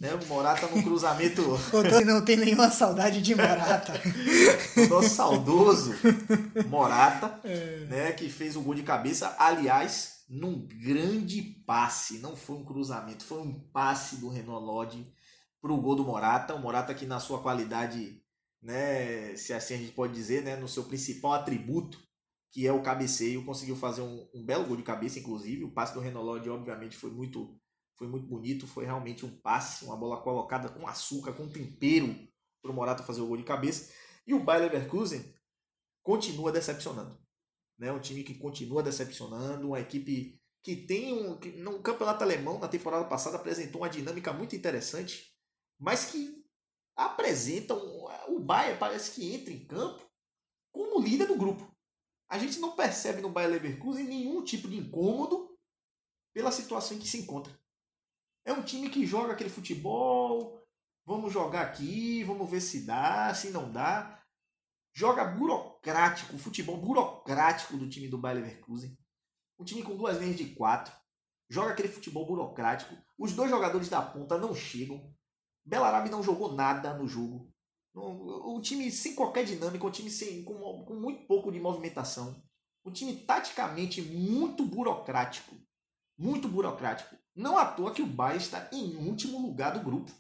Né? 0.01 0.13
O 0.15 0.27
Morata 0.27 0.67
no 0.67 0.83
cruzamento. 0.83 1.43
não 2.07 2.25
tem 2.25 2.37
nenhuma 2.37 2.71
saudade 2.71 3.21
de 3.21 3.35
Morata. 3.35 3.93
o 4.77 4.89
nosso 4.89 5.11
saudoso 5.11 5.95
Morata, 6.67 7.41
é. 7.45 7.87
né? 7.89 8.13
que 8.13 8.29
fez 8.29 8.57
o 8.57 8.63
gol 8.63 8.75
de 8.75 8.83
cabeça. 8.83 9.35
Aliás, 9.39 10.25
num 10.29 10.67
grande 10.67 11.43
passe. 11.67 12.19
Não 12.19 12.37
foi 12.37 12.57
um 12.57 12.65
cruzamento, 12.65 13.25
foi 13.25 13.39
um 13.39 13.53
passe 13.73 14.17
do 14.17 14.29
Renan 14.29 14.59
Lodge 14.59 15.07
para 15.61 15.73
o 15.73 15.81
gol 15.81 15.95
do 15.95 16.05
Morata. 16.05 16.55
O 16.55 16.61
Morata 16.61 16.95
que 16.95 17.07
na 17.07 17.21
sua 17.21 17.41
qualidade 17.41 18.22
né, 18.63 19.35
se 19.37 19.53
assim 19.53 19.75
a 19.75 19.79
gente 19.79 19.93
pode 19.93 20.15
dizer, 20.15 20.43
né, 20.43 20.57
no 20.57 20.69
seu 20.69 20.85
principal 20.85 21.33
atributo, 21.33 22.01
que 22.53 22.67
é 22.67 22.73
o 22.73 22.83
cabeceio, 22.83 23.45
conseguiu 23.45 23.75
fazer 23.75 24.03
um, 24.03 24.29
um 24.35 24.45
belo 24.45 24.67
gol 24.67 24.77
de 24.77 24.83
cabeça, 24.83 25.19
inclusive. 25.19 25.65
O 25.65 25.73
passe 25.73 25.95
do 25.95 26.01
Renolod, 26.01 26.49
obviamente, 26.51 26.97
foi 26.97 27.11
muito, 27.11 27.59
foi 27.97 28.07
muito 28.07 28.27
bonito. 28.27 28.67
Foi 28.67 28.85
realmente 28.85 29.25
um 29.25 29.35
passe, 29.41 29.87
uma 29.87 29.97
bola 29.97 30.21
colocada 30.21 30.69
com 30.69 30.87
açúcar, 30.87 31.33
com 31.33 31.49
tempero, 31.49 32.15
para 32.61 32.71
o 32.71 32.75
Morata 32.75 33.03
fazer 33.03 33.23
o 33.23 33.27
gol 33.27 33.39
de 33.39 33.43
cabeça. 33.43 33.91
E 34.27 34.35
o 34.35 34.45
Bayer 34.45 34.71
Leverkusen 34.71 35.35
continua 36.03 36.53
decepcionando. 36.53 37.19
Né? 37.79 37.91
Um 37.91 38.01
time 38.01 38.23
que 38.23 38.35
continua 38.35 38.83
decepcionando, 38.83 39.69
uma 39.69 39.81
equipe 39.81 40.39
que 40.63 40.77
tem 40.77 41.13
um. 41.15 41.39
Que 41.39 41.53
no 41.53 41.81
campeonato 41.81 42.23
alemão, 42.23 42.59
na 42.59 42.69
temporada 42.69 43.07
passada, 43.07 43.37
apresentou 43.37 43.81
uma 43.81 43.89
dinâmica 43.89 44.31
muito 44.31 44.55
interessante, 44.55 45.33
mas 45.81 46.05
que 46.05 46.42
apresentam. 46.97 47.79
O 48.29 48.39
Bayern 48.39 48.79
parece 48.79 49.13
que 49.13 49.35
entra 49.35 49.53
em 49.53 49.65
campo 49.67 50.03
como 50.73 51.01
líder 51.01 51.27
do 51.27 51.37
grupo. 51.37 51.71
a 52.29 52.39
gente 52.39 52.59
não 52.59 52.75
percebe 52.75 53.21
no 53.21 53.29
Bayer 53.29 53.51
Leverkusen 53.51 54.05
nenhum 54.05 54.43
tipo 54.43 54.67
de 54.67 54.79
incômodo 54.79 55.55
pela 56.33 56.51
situação 56.51 56.97
em 56.97 57.01
que 57.01 57.07
se 57.07 57.19
encontra. 57.19 57.53
É 58.45 58.53
um 58.53 58.63
time 58.63 58.89
que 58.89 59.07
joga 59.07 59.35
aquele 59.35 59.51
futebol, 59.51 60.67
vamos 61.05 61.31
jogar 61.31 61.63
aqui, 61.63 62.25
vamos 62.25 62.51
ver 62.51 62.63
se 62.63 62.87
dá, 62.87 63.35
se 63.35 63.51
não 63.51 63.71
dá. 63.71 64.19
Joga 64.95 65.25
burocrático, 65.25 66.35
o 66.35 66.39
futebol 66.39 66.79
burocrático 66.79 67.77
do 67.77 67.89
time 67.89 68.09
do 68.09 68.19
Bayer 68.19 68.43
Leverkusen. 68.43 68.99
Um 69.59 69.65
time 69.65 69.83
com 69.83 69.97
duas 69.97 70.19
linhas 70.19 70.37
de 70.37 70.55
quatro. 70.55 70.95
Joga 71.49 71.73
aquele 71.73 71.89
futebol 71.89 72.27
burocrático. 72.27 72.97
Os 73.19 73.35
dois 73.35 73.51
jogadores 73.51 73.89
da 73.89 74.01
ponta 74.01 74.39
não 74.39 74.55
chegam. 74.55 75.15
Belarabe 75.65 76.11
não 76.11 76.23
jogou 76.23 76.55
nada 76.55 76.95
no 76.95 77.07
jogo. 77.07 77.53
O 77.95 78.61
time 78.61 78.91
sem 78.91 79.15
qualquer 79.15 79.45
dinâmica, 79.45 79.87
um 79.87 79.91
time 79.91 80.11
sem, 80.11 80.43
com, 80.45 80.85
com 80.85 80.95
muito 80.95 81.27
pouco 81.27 81.53
de 81.53 81.61
movimentação. 81.61 82.43
Um 82.85 82.91
time 82.91 83.15
taticamente 83.17 84.03
muito 84.03 84.65
burocrático. 84.65 85.55
Muito 86.19 86.49
burocrático. 86.49 87.17
Não 87.35 87.57
à 87.57 87.67
toa 87.67 87.93
que 87.93 88.03
o 88.03 88.07
Bayern 88.07 88.43
está 88.43 88.69
em 88.73 88.97
último 89.09 89.41
lugar 89.41 89.73
do 89.73 89.85
grupo. 89.85 90.11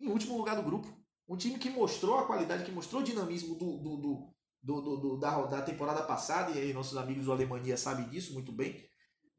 Em 0.00 0.08
último 0.08 0.36
lugar 0.36 0.56
do 0.56 0.62
grupo. 0.62 0.88
Um 1.28 1.36
time 1.36 1.58
que 1.58 1.70
mostrou 1.70 2.18
a 2.18 2.26
qualidade, 2.26 2.64
que 2.64 2.72
mostrou 2.72 3.02
o 3.02 3.04
dinamismo 3.04 3.54
do, 3.54 3.78
do, 3.78 3.96
do, 3.96 4.34
do, 4.62 4.96
do 4.96 5.16
da, 5.18 5.42
da 5.46 5.62
temporada 5.62 6.02
passada, 6.02 6.50
e 6.50 6.58
aí 6.58 6.72
nossos 6.72 6.96
amigos 6.96 7.26
do 7.26 7.32
Alemanha 7.32 7.76
sabem 7.76 8.08
disso 8.08 8.32
muito 8.32 8.50
bem, 8.50 8.84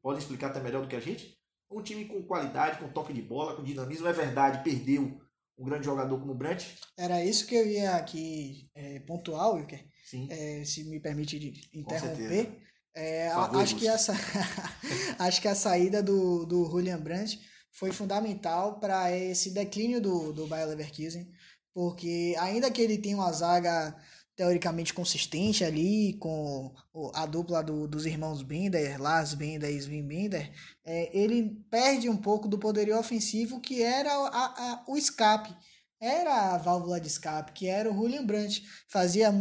podem 0.00 0.18
explicar 0.18 0.48
até 0.48 0.60
melhor 0.60 0.82
do 0.82 0.88
que 0.88 0.96
a 0.96 1.00
gente. 1.00 1.38
Um 1.72 1.82
time 1.82 2.04
com 2.04 2.22
qualidade, 2.22 2.78
com 2.78 2.88
toque 2.88 3.12
de 3.12 3.22
bola, 3.22 3.56
com 3.56 3.62
dinamismo. 3.62 4.06
É 4.06 4.12
verdade, 4.12 4.62
perdeu 4.62 5.20
um 5.58 5.64
grande 5.64 5.84
jogador 5.84 6.18
como 6.18 6.32
o 6.32 6.34
Brandt. 6.34 6.78
Era 6.96 7.24
isso 7.24 7.46
que 7.46 7.54
eu 7.54 7.66
ia 7.66 7.96
aqui 7.96 8.68
é, 8.74 9.00
pontuar, 9.00 9.52
Wilker. 9.52 9.84
É, 10.28 10.64
se 10.64 10.84
me 10.84 11.00
permite 11.00 11.70
interromper. 11.72 12.60
É, 12.94 13.30
favor, 13.30 13.62
acho, 13.62 13.76
que 13.76 13.88
essa, 13.88 14.12
acho 15.18 15.40
que 15.40 15.48
a 15.48 15.54
saída 15.54 16.02
do, 16.02 16.44
do 16.44 16.64
Julian 16.66 17.00
Brandt 17.00 17.40
foi 17.72 17.90
fundamental 17.90 18.78
para 18.78 19.10
esse 19.16 19.50
declínio 19.50 20.00
do, 20.00 20.32
do 20.32 20.46
Bayer 20.46 20.68
Leverkusen, 20.68 21.26
porque 21.72 22.36
ainda 22.38 22.70
que 22.70 22.82
ele 22.82 22.98
tenha 22.98 23.16
uma 23.16 23.32
zaga 23.32 23.96
teoricamente 24.42 24.92
consistente 24.92 25.62
ali 25.62 26.14
com 26.14 26.74
a 27.14 27.26
dupla 27.26 27.62
do, 27.62 27.86
dos 27.86 28.06
irmãos 28.06 28.42
Bender, 28.42 29.00
Lars 29.00 29.34
Bender 29.34 29.70
e 29.70 29.76
Sven 29.76 30.02
Bender, 30.02 30.52
é, 30.84 31.16
ele 31.16 31.64
perde 31.70 32.08
um 32.08 32.16
pouco 32.16 32.48
do 32.48 32.58
poderio 32.58 32.98
ofensivo 32.98 33.60
que 33.60 33.84
era 33.84 34.12
a, 34.12 34.44
a, 34.46 34.84
o 34.88 34.96
escape, 34.96 35.56
era 36.00 36.54
a 36.54 36.58
válvula 36.58 37.00
de 37.00 37.06
escape, 37.06 37.52
que 37.52 37.68
era 37.68 37.88
o 37.88 37.94
Julian 37.94 38.26
Brandt. 38.26 38.64
Fazia 38.88 39.32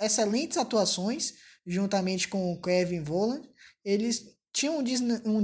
excelentes 0.00 0.58
atuações 0.58 1.34
juntamente 1.64 2.26
com 2.26 2.52
o 2.52 2.60
Kevin 2.60 3.04
Voland. 3.04 3.48
Eles 3.84 4.24
tinham 4.52 4.82
um 5.24 5.42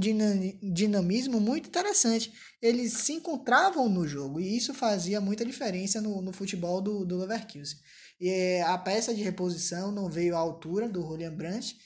dinamismo 0.72 1.40
muito 1.40 1.68
interessante. 1.68 2.32
Eles 2.60 2.94
se 2.94 3.12
encontravam 3.12 3.88
no 3.88 4.08
jogo 4.08 4.40
e 4.40 4.56
isso 4.56 4.74
fazia 4.74 5.20
muita 5.20 5.44
diferença 5.44 6.00
no, 6.00 6.20
no 6.20 6.32
futebol 6.32 6.80
do, 6.80 7.06
do 7.06 7.16
Leverkusen. 7.18 7.78
E 8.20 8.28
é, 8.28 8.62
a 8.62 8.76
peça 8.76 9.14
de 9.14 9.22
reposição 9.22 9.92
não 9.92 10.10
veio 10.10 10.34
à 10.34 10.38
altura 10.38 10.88
do 10.88 11.02
Julian 11.02 11.34
Brandt 11.34 11.76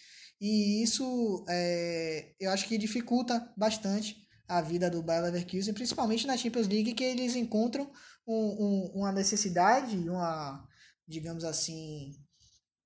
e 0.44 0.82
isso 0.82 1.44
é, 1.48 2.34
eu 2.40 2.50
acho 2.50 2.66
que 2.66 2.76
dificulta 2.76 3.52
bastante 3.56 4.26
a 4.48 4.60
vida 4.60 4.90
do 4.90 5.00
Bayer 5.00 5.22
Leverkusen, 5.22 5.72
principalmente 5.72 6.26
na 6.26 6.36
Champions 6.36 6.66
League, 6.66 6.94
que 6.94 7.04
eles 7.04 7.36
encontram 7.36 7.88
um, 8.26 8.34
um, 8.34 8.92
uma 8.96 9.12
necessidade, 9.12 9.96
uma, 9.96 10.66
digamos 11.06 11.44
assim, 11.44 12.12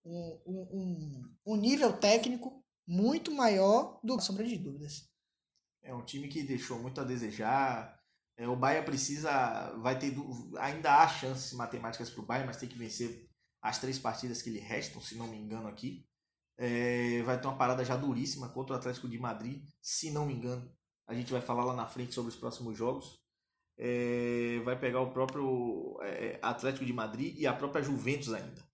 um, 0.04 0.38
um, 0.46 1.34
um 1.46 1.56
nível 1.56 1.94
técnico 1.94 2.62
muito 2.86 3.32
maior 3.32 3.98
do 4.04 4.20
sombra 4.20 4.44
de 4.44 4.58
dúvidas. 4.58 5.08
É 5.82 5.94
um 5.94 6.04
time 6.04 6.28
que 6.28 6.42
deixou 6.42 6.78
muito 6.78 7.00
a 7.00 7.04
desejar. 7.04 7.98
É, 8.36 8.46
o 8.46 8.54
Bahia 8.54 8.82
precisa, 8.82 9.72
vai 9.78 9.98
ter, 9.98 10.14
ainda 10.58 11.02
há 11.02 11.08
chances 11.08 11.54
matemáticas 11.54 12.10
para 12.10 12.22
o 12.22 12.26
Bahia, 12.26 12.44
mas 12.44 12.58
tem 12.58 12.68
que 12.68 12.76
vencer 12.76 13.26
as 13.66 13.78
três 13.78 13.98
partidas 13.98 14.40
que 14.40 14.48
lhe 14.48 14.60
restam, 14.60 15.02
se 15.02 15.16
não 15.16 15.26
me 15.26 15.36
engano 15.36 15.66
aqui. 15.66 16.06
É, 16.56 17.20
vai 17.22 17.38
ter 17.40 17.48
uma 17.48 17.56
parada 17.56 17.84
já 17.84 17.96
duríssima 17.96 18.48
contra 18.48 18.74
o 18.74 18.78
Atlético 18.78 19.08
de 19.08 19.18
Madrid, 19.18 19.60
se 19.82 20.12
não 20.12 20.24
me 20.24 20.34
engano. 20.34 20.72
A 21.04 21.12
gente 21.12 21.32
vai 21.32 21.40
falar 21.40 21.64
lá 21.64 21.74
na 21.74 21.86
frente 21.86 22.14
sobre 22.14 22.30
os 22.30 22.36
próximos 22.36 22.78
jogos. 22.78 23.20
É, 23.76 24.60
vai 24.64 24.78
pegar 24.78 25.00
o 25.00 25.10
próprio 25.10 25.98
é, 26.00 26.38
Atlético 26.40 26.84
de 26.84 26.92
Madrid 26.92 27.36
e 27.36 27.44
a 27.44 27.52
própria 27.52 27.82
Juventus 27.82 28.32
ainda, 28.32 28.64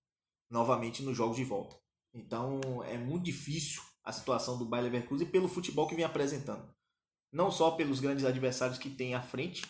novamente 0.50 1.02
nos 1.02 1.16
jogos 1.16 1.37
de 1.37 1.44
volta. 1.44 1.74
Então 2.12 2.61
é 2.85 2.98
muito 2.98 3.24
difícil 3.24 3.83
a 4.05 4.12
situação 4.12 4.59
do 4.59 4.66
Bayer 4.66 4.85
Leverkusen 4.85 5.26
pelo 5.26 5.48
futebol 5.48 5.87
que 5.87 5.94
vem 5.94 6.05
apresentando. 6.05 6.70
Não 7.33 7.50
só 7.50 7.70
pelos 7.70 7.98
grandes 7.98 8.26
adversários 8.26 8.78
que 8.78 8.90
tem 8.90 9.14
à 9.14 9.22
frente, 9.22 9.62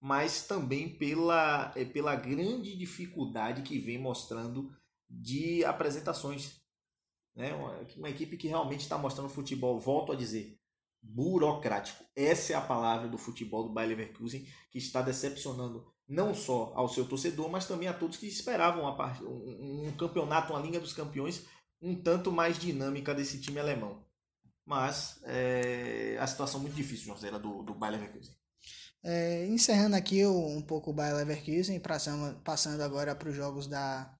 mas 0.00 0.46
também 0.46 0.88
pela, 0.88 1.72
é, 1.74 1.84
pela 1.84 2.14
grande 2.14 2.76
dificuldade 2.76 3.62
que 3.62 3.78
vem 3.78 3.98
mostrando 3.98 4.72
de 5.08 5.64
apresentações. 5.64 6.60
Né? 7.34 7.54
Uma, 7.54 7.86
uma 7.96 8.10
equipe 8.10 8.36
que 8.36 8.48
realmente 8.48 8.80
está 8.80 8.96
mostrando 8.98 9.28
futebol, 9.28 9.78
volto 9.78 10.12
a 10.12 10.16
dizer, 10.16 10.58
burocrático. 11.02 12.04
Essa 12.14 12.52
é 12.52 12.56
a 12.56 12.60
palavra 12.60 13.08
do 13.08 13.18
futebol 13.18 13.64
do 13.64 13.72
Bayer 13.72 13.90
Leverkusen, 13.90 14.46
que 14.70 14.78
está 14.78 15.02
decepcionando 15.02 15.86
não 16.06 16.34
só 16.34 16.72
ao 16.74 16.88
seu 16.88 17.06
torcedor, 17.06 17.50
mas 17.50 17.66
também 17.66 17.88
a 17.88 17.92
todos 17.92 18.16
que 18.16 18.26
esperavam 18.26 18.94
part... 18.96 19.22
um, 19.22 19.88
um 19.88 19.92
campeonato, 19.92 20.52
uma 20.52 20.62
Liga 20.62 20.80
dos 20.80 20.92
Campeões 20.92 21.46
um 21.80 21.94
tanto 21.94 22.32
mais 22.32 22.58
dinâmica 22.58 23.14
desse 23.14 23.40
time 23.40 23.60
alemão. 23.60 24.04
Mas 24.64 25.20
é, 25.24 26.18
a 26.20 26.26
situação 26.26 26.60
muito 26.60 26.74
difícil, 26.74 27.14
José, 27.14 27.30
do, 27.30 27.62
do 27.62 27.74
Bayer 27.74 28.00
Leverkusen. 28.00 28.34
É, 29.02 29.46
encerrando 29.46 29.96
aqui 29.96 30.26
um 30.26 30.60
pouco 30.60 30.90
o 30.90 30.92
Bayer 30.92 31.16
Leverkusen, 31.16 31.78
passando, 31.80 32.40
passando 32.42 32.82
agora 32.82 33.14
para 33.14 33.28
os 33.28 33.36
jogos 33.36 33.66
da, 33.66 34.12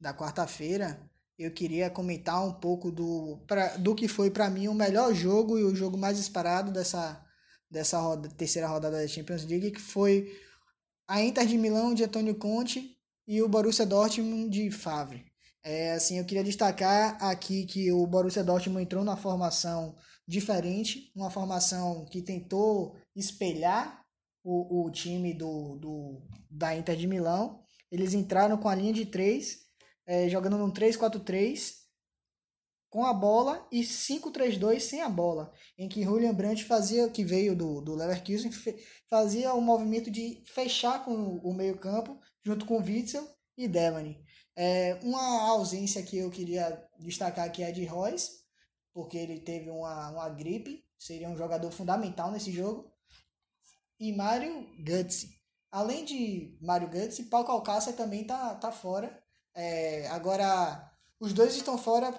da 0.00 0.14
quarta-feira, 0.14 1.00
eu 1.38 1.50
queria 1.52 1.90
comentar 1.90 2.46
um 2.46 2.52
pouco 2.52 2.92
do, 2.92 3.42
pra, 3.46 3.76
do 3.76 3.94
que 3.94 4.06
foi 4.06 4.30
para 4.30 4.50
mim 4.50 4.68
o 4.68 4.74
melhor 4.74 5.12
jogo 5.14 5.58
e 5.58 5.64
o 5.64 5.74
jogo 5.74 5.96
mais 5.96 6.18
esperado 6.18 6.70
dessa, 6.70 7.24
dessa 7.70 7.98
roda, 7.98 8.28
terceira 8.28 8.68
rodada 8.68 9.00
da 9.00 9.08
Champions 9.08 9.44
League, 9.44 9.72
que 9.72 9.80
foi 9.80 10.30
a 11.08 11.22
Inter 11.22 11.46
de 11.46 11.58
Milão 11.58 11.94
de 11.94 12.04
Antônio 12.04 12.34
Conte 12.34 12.96
e 13.26 13.42
o 13.42 13.48
Borussia 13.48 13.86
Dortmund 13.86 14.50
de 14.50 14.70
Favre. 14.70 15.24
É, 15.62 15.92
assim, 15.92 16.18
eu 16.18 16.24
queria 16.24 16.44
destacar 16.44 17.22
aqui 17.22 17.66
que 17.66 17.90
o 17.92 18.06
Borussia 18.06 18.44
Dortmund 18.44 18.82
entrou 18.82 19.04
numa 19.04 19.16
formação 19.16 19.96
diferente, 20.26 21.10
uma 21.14 21.30
formação 21.30 22.04
que 22.06 22.22
tentou 22.22 22.96
espelhar 23.16 23.99
o, 24.42 24.84
o 24.84 24.90
time 24.90 25.34
do, 25.34 25.76
do, 25.76 26.22
da 26.50 26.74
Inter 26.76 26.96
de 26.96 27.06
Milão. 27.06 27.62
Eles 27.90 28.14
entraram 28.14 28.56
com 28.56 28.68
a 28.68 28.74
linha 28.74 28.92
de 28.92 29.06
três, 29.06 29.60
é, 30.06 30.28
jogando 30.28 30.56
no 30.56 30.72
3-4-3, 30.72 31.80
com 32.90 33.04
a 33.04 33.12
bola 33.12 33.66
e 33.70 33.82
5-3-2 33.82 34.80
sem 34.80 35.00
a 35.00 35.08
bola, 35.08 35.52
em 35.78 35.88
que 35.88 36.02
Julian 36.02 36.34
Brandt 36.34 36.64
fazia, 36.64 37.08
que 37.08 37.24
veio 37.24 37.54
do, 37.54 37.80
do 37.80 37.94
Leverkusen, 37.94 38.50
fazia 39.08 39.54
o 39.54 39.60
movimento 39.60 40.10
de 40.10 40.42
fechar 40.44 41.04
com 41.04 41.14
o 41.14 41.54
meio 41.54 41.78
campo, 41.78 42.18
junto 42.44 42.66
com 42.66 42.82
Witzel 42.82 43.26
e 43.56 43.68
Devaney. 43.68 44.20
É, 44.56 44.98
uma 45.02 45.50
ausência 45.50 46.02
que 46.02 46.18
eu 46.18 46.30
queria 46.30 46.84
destacar 46.98 47.46
aqui 47.46 47.62
é 47.62 47.70
de 47.70 47.84
Royce, 47.84 48.40
porque 48.92 49.16
ele 49.16 49.40
teve 49.40 49.70
uma, 49.70 50.10
uma 50.10 50.28
gripe, 50.28 50.84
seria 50.98 51.28
um 51.28 51.36
jogador 51.36 51.70
fundamental 51.70 52.32
nesse 52.32 52.50
jogo. 52.50 52.89
E 54.00 54.12
Mário 54.12 54.66
Götze. 54.82 55.38
Além 55.70 56.04
de 56.04 56.58
Mário 56.60 56.88
Götze, 56.88 57.24
Paulo 57.24 57.50
Alcácer 57.50 57.94
também 57.94 58.24
tá, 58.24 58.54
tá 58.54 58.72
fora. 58.72 59.22
É, 59.54 60.08
agora, 60.08 60.90
os 61.20 61.32
dois 61.32 61.54
estão 61.54 61.76
fora, 61.76 62.10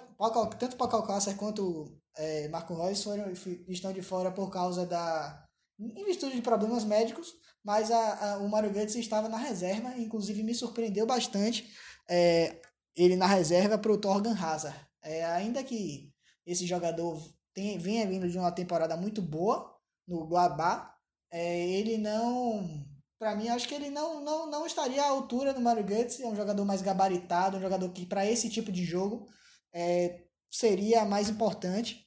tanto 0.58 0.76
Paulo 0.76 0.96
Alcácer 0.96 1.36
quanto 1.36 2.00
é, 2.16 2.48
Marco 2.48 2.74
Reus 2.74 3.02
foram, 3.02 3.30
estão 3.68 3.92
de 3.92 4.00
fora 4.00 4.30
por 4.30 4.50
causa 4.50 4.86
da. 4.86 5.44
em 5.78 6.04
virtude 6.04 6.36
de 6.36 6.42
problemas 6.42 6.84
médicos, 6.84 7.34
mas 7.64 7.90
a, 7.90 8.34
a 8.34 8.38
o 8.38 8.48
Mário 8.48 8.72
Götze 8.72 9.00
estava 9.00 9.28
na 9.28 9.38
reserva, 9.38 9.96
inclusive 9.98 10.42
me 10.42 10.54
surpreendeu 10.54 11.04
bastante 11.04 11.68
é, 12.08 12.60
ele 12.96 13.16
na 13.16 13.26
reserva 13.26 13.76
para 13.76 13.92
o 13.92 13.98
Torgan 13.98 14.34
Hazard. 14.34 14.78
É, 15.02 15.24
ainda 15.24 15.64
que 15.64 16.12
esse 16.46 16.66
jogador 16.66 17.20
tem, 17.54 17.78
venha 17.78 18.06
vindo 18.06 18.28
de 18.28 18.38
uma 18.38 18.52
temporada 18.52 18.96
muito 18.96 19.20
boa 19.20 19.74
no 20.06 20.26
Guabá, 20.26 20.91
é, 21.32 21.66
ele 21.66 21.96
não. 21.96 22.86
Para 23.18 23.34
mim, 23.34 23.48
acho 23.48 23.66
que 23.66 23.74
ele 23.74 23.88
não, 23.88 24.20
não, 24.22 24.50
não 24.50 24.66
estaria 24.66 25.02
à 25.02 25.08
altura 25.08 25.54
do 25.54 25.60
Mario 25.60 25.84
Götze. 25.84 26.22
É 26.22 26.26
um 26.26 26.36
jogador 26.36 26.64
mais 26.64 26.82
gabaritado, 26.82 27.56
um 27.56 27.60
jogador 27.60 27.88
que, 27.90 28.04
para 28.04 28.26
esse 28.26 28.50
tipo 28.50 28.70
de 28.70 28.84
jogo, 28.84 29.28
é, 29.72 30.24
seria 30.50 31.04
mais 31.04 31.30
importante. 31.30 32.06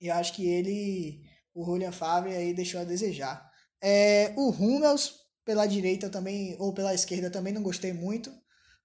E 0.00 0.10
acho 0.10 0.32
que 0.32 0.46
ele, 0.46 1.22
o 1.54 1.64
Julian 1.64 1.92
Favre, 1.92 2.34
aí 2.34 2.54
deixou 2.54 2.80
a 2.80 2.84
desejar. 2.84 3.50
É, 3.82 4.32
o 4.36 4.50
Hummels, 4.50 5.16
pela 5.44 5.66
direita 5.66 6.08
também, 6.08 6.56
ou 6.58 6.72
pela 6.72 6.94
esquerda, 6.94 7.30
também 7.30 7.52
não 7.52 7.62
gostei 7.62 7.92
muito. 7.92 8.32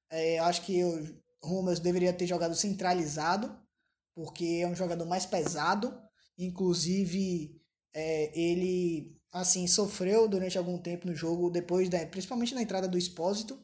É, 0.10 0.39
acho 0.39 0.63
que 0.63 0.84
o 0.84 1.21
Hummels 1.43 1.79
deveria 1.79 2.12
ter 2.12 2.27
jogado 2.27 2.55
centralizado, 2.55 3.57
porque 4.13 4.60
é 4.63 4.67
um 4.67 4.75
jogador 4.75 5.05
mais 5.05 5.25
pesado, 5.25 5.97
inclusive 6.38 7.62
é, 7.93 8.38
ele 8.38 9.20
assim 9.31 9.65
sofreu 9.67 10.27
durante 10.27 10.57
algum 10.57 10.77
tempo 10.77 11.07
no 11.07 11.15
jogo, 11.15 11.49
depois 11.49 11.89
da, 11.89 12.05
principalmente 12.05 12.53
na 12.53 12.61
entrada 12.61 12.87
do 12.87 12.97
Expósito, 12.97 13.57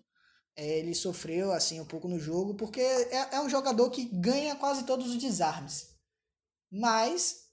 é, 0.56 0.80
ele 0.80 0.96
sofreu 0.96 1.52
assim 1.52 1.80
um 1.80 1.86
pouco 1.86 2.08
no 2.08 2.20
jogo, 2.20 2.56
porque 2.56 2.82
é, 2.82 3.36
é 3.36 3.42
um 3.42 3.50
jogador 3.50 3.90
que 3.90 4.06
ganha 4.06 4.56
quase 4.56 4.86
todos 4.86 5.08
os 5.10 5.18
desarmes, 5.18 5.96
mas 6.72 7.48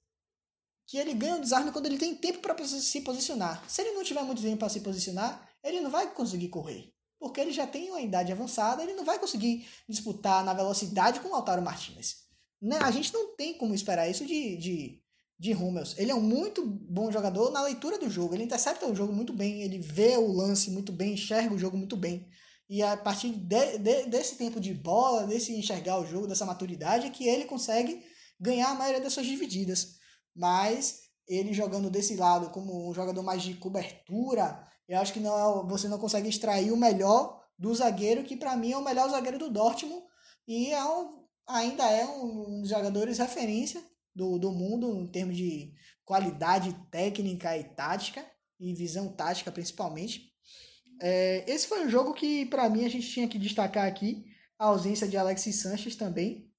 que 0.87 0.98
ele 0.98 1.14
ganha 1.14 1.37
o 1.37 1.40
desarme 1.40 1.72
quando 1.72 1.87
ele 1.87 1.98
tem 1.98 2.14
tempo 2.14 2.40
para 2.40 2.57
se 2.66 3.00
posicionar. 3.00 3.62
Se 3.68 3.83
ele 3.83 3.92
não 3.92 4.05
tiver 4.05 4.22
muito 4.22 4.42
tempo 4.42 4.59
para 4.59 4.68
se 4.68 4.81
posicionar, 4.81 5.48
ele 5.62 5.81
não 5.81 5.90
vai 5.90 6.12
conseguir 6.12 6.48
correr. 6.48 6.92
Porque 7.18 7.40
ele 7.40 7.53
já 7.53 7.66
tem 7.66 7.90
uma 7.90 8.03
idade 8.03 8.33
avançada, 8.33 8.83
ele 8.83 8.92
não 8.92 9.05
vai 9.05 9.18
conseguir 9.18 9.66
disputar 9.88 10.44
na 10.44 10.53
velocidade 10.53 11.20
com 11.20 11.29
o 11.29 11.33
Lautaro 11.33 11.62
Martinez. 11.62 12.24
Né? 12.61 12.79
A 12.83 12.90
gente 12.90 13.12
não 13.12 13.35
tem 13.35 13.57
como 13.57 13.74
esperar 13.74 14.09
isso 14.09 14.27
de, 14.27 14.57
de, 14.57 15.03
de 15.38 15.53
Hummels. 15.53 15.94
Ele 15.99 16.11
é 16.11 16.14
um 16.14 16.20
muito 16.20 16.64
bom 16.64 17.11
jogador 17.11 17.51
na 17.51 17.62
leitura 17.62 17.99
do 17.99 18.09
jogo. 18.09 18.35
Ele 18.35 18.44
intercepta 18.44 18.87
o 18.87 18.94
jogo 18.94 19.12
muito 19.12 19.33
bem, 19.33 19.62
ele 19.62 19.79
vê 19.79 20.16
o 20.16 20.33
lance 20.33 20.70
muito 20.70 20.92
bem, 20.92 21.14
enxerga 21.14 21.55
o 21.55 21.59
jogo 21.59 21.77
muito 21.77 21.97
bem. 21.97 22.29
E 22.68 22.83
a 22.83 22.97
partir 22.97 23.31
de, 23.31 23.79
de, 23.79 24.07
desse 24.07 24.37
tempo 24.37 24.61
de 24.61 24.73
bola, 24.73 25.27
desse 25.27 25.55
enxergar 25.55 25.99
o 25.99 26.07
jogo, 26.07 26.27
dessa 26.27 26.47
maturidade, 26.47 27.07
é 27.07 27.11
que 27.11 27.29
ele 27.29 27.44
consegue 27.44 28.03
ganhar 28.40 28.70
a 28.70 28.75
maioria 28.75 29.01
das 29.01 29.12
suas 29.12 29.27
divididas. 29.27 29.97
Mas 30.35 31.03
ele 31.29 31.53
jogando 31.53 31.90
desse 31.90 32.16
lado 32.16 32.51
como 32.51 32.88
um 32.88 32.94
jogador 32.94 33.23
mais 33.23 33.42
de 33.42 33.55
cobertura, 33.55 34.62
eu 34.88 34.99
acho 34.99 35.12
que 35.12 35.20
não 35.20 35.62
é 35.62 35.66
você 35.66 35.88
não 35.88 35.99
consegue 35.99 36.29
extrair 36.29 36.73
o 36.73 36.77
melhor 36.77 37.42
do 37.59 37.75
zagueiro, 37.75 38.25
que 38.25 38.37
para 38.37 38.57
mim 38.57 38.73
é 38.73 38.77
o 38.77 38.85
melhor 38.85 39.09
zagueiro 39.09 39.38
do 39.38 39.51
Dortmund 39.51 40.03
e 40.47 40.70
é 40.70 40.85
um, 40.85 41.25
ainda 41.47 41.85
é 41.85 42.05
um 42.07 42.61
dos 42.61 42.68
jogadores 42.68 43.18
referência 43.18 43.83
do, 44.14 44.38
do 44.38 44.53
mundo 44.53 45.00
em 45.00 45.07
termos 45.07 45.37
de 45.37 45.72
qualidade 46.05 46.72
técnica 46.90 47.57
e 47.57 47.64
tática, 47.64 48.24
e 48.61 48.74
visão 48.74 49.09
tática 49.09 49.50
principalmente. 49.50 50.33
É, 51.00 51.44
esse 51.50 51.66
foi 51.66 51.85
um 51.85 51.90
jogo 51.90 52.14
que, 52.14 52.46
para 52.46 52.68
mim, 52.68 52.85
a 52.85 52.88
gente 52.88 53.11
tinha 53.11 53.29
que 53.29 53.38
destacar 53.38 53.87
aqui 53.87 54.24
a 54.59 54.66
ausência 54.66 55.09
de 55.09 55.16
Alexis 55.16 55.61
Sanches 55.61 55.96
também. 55.96 56.50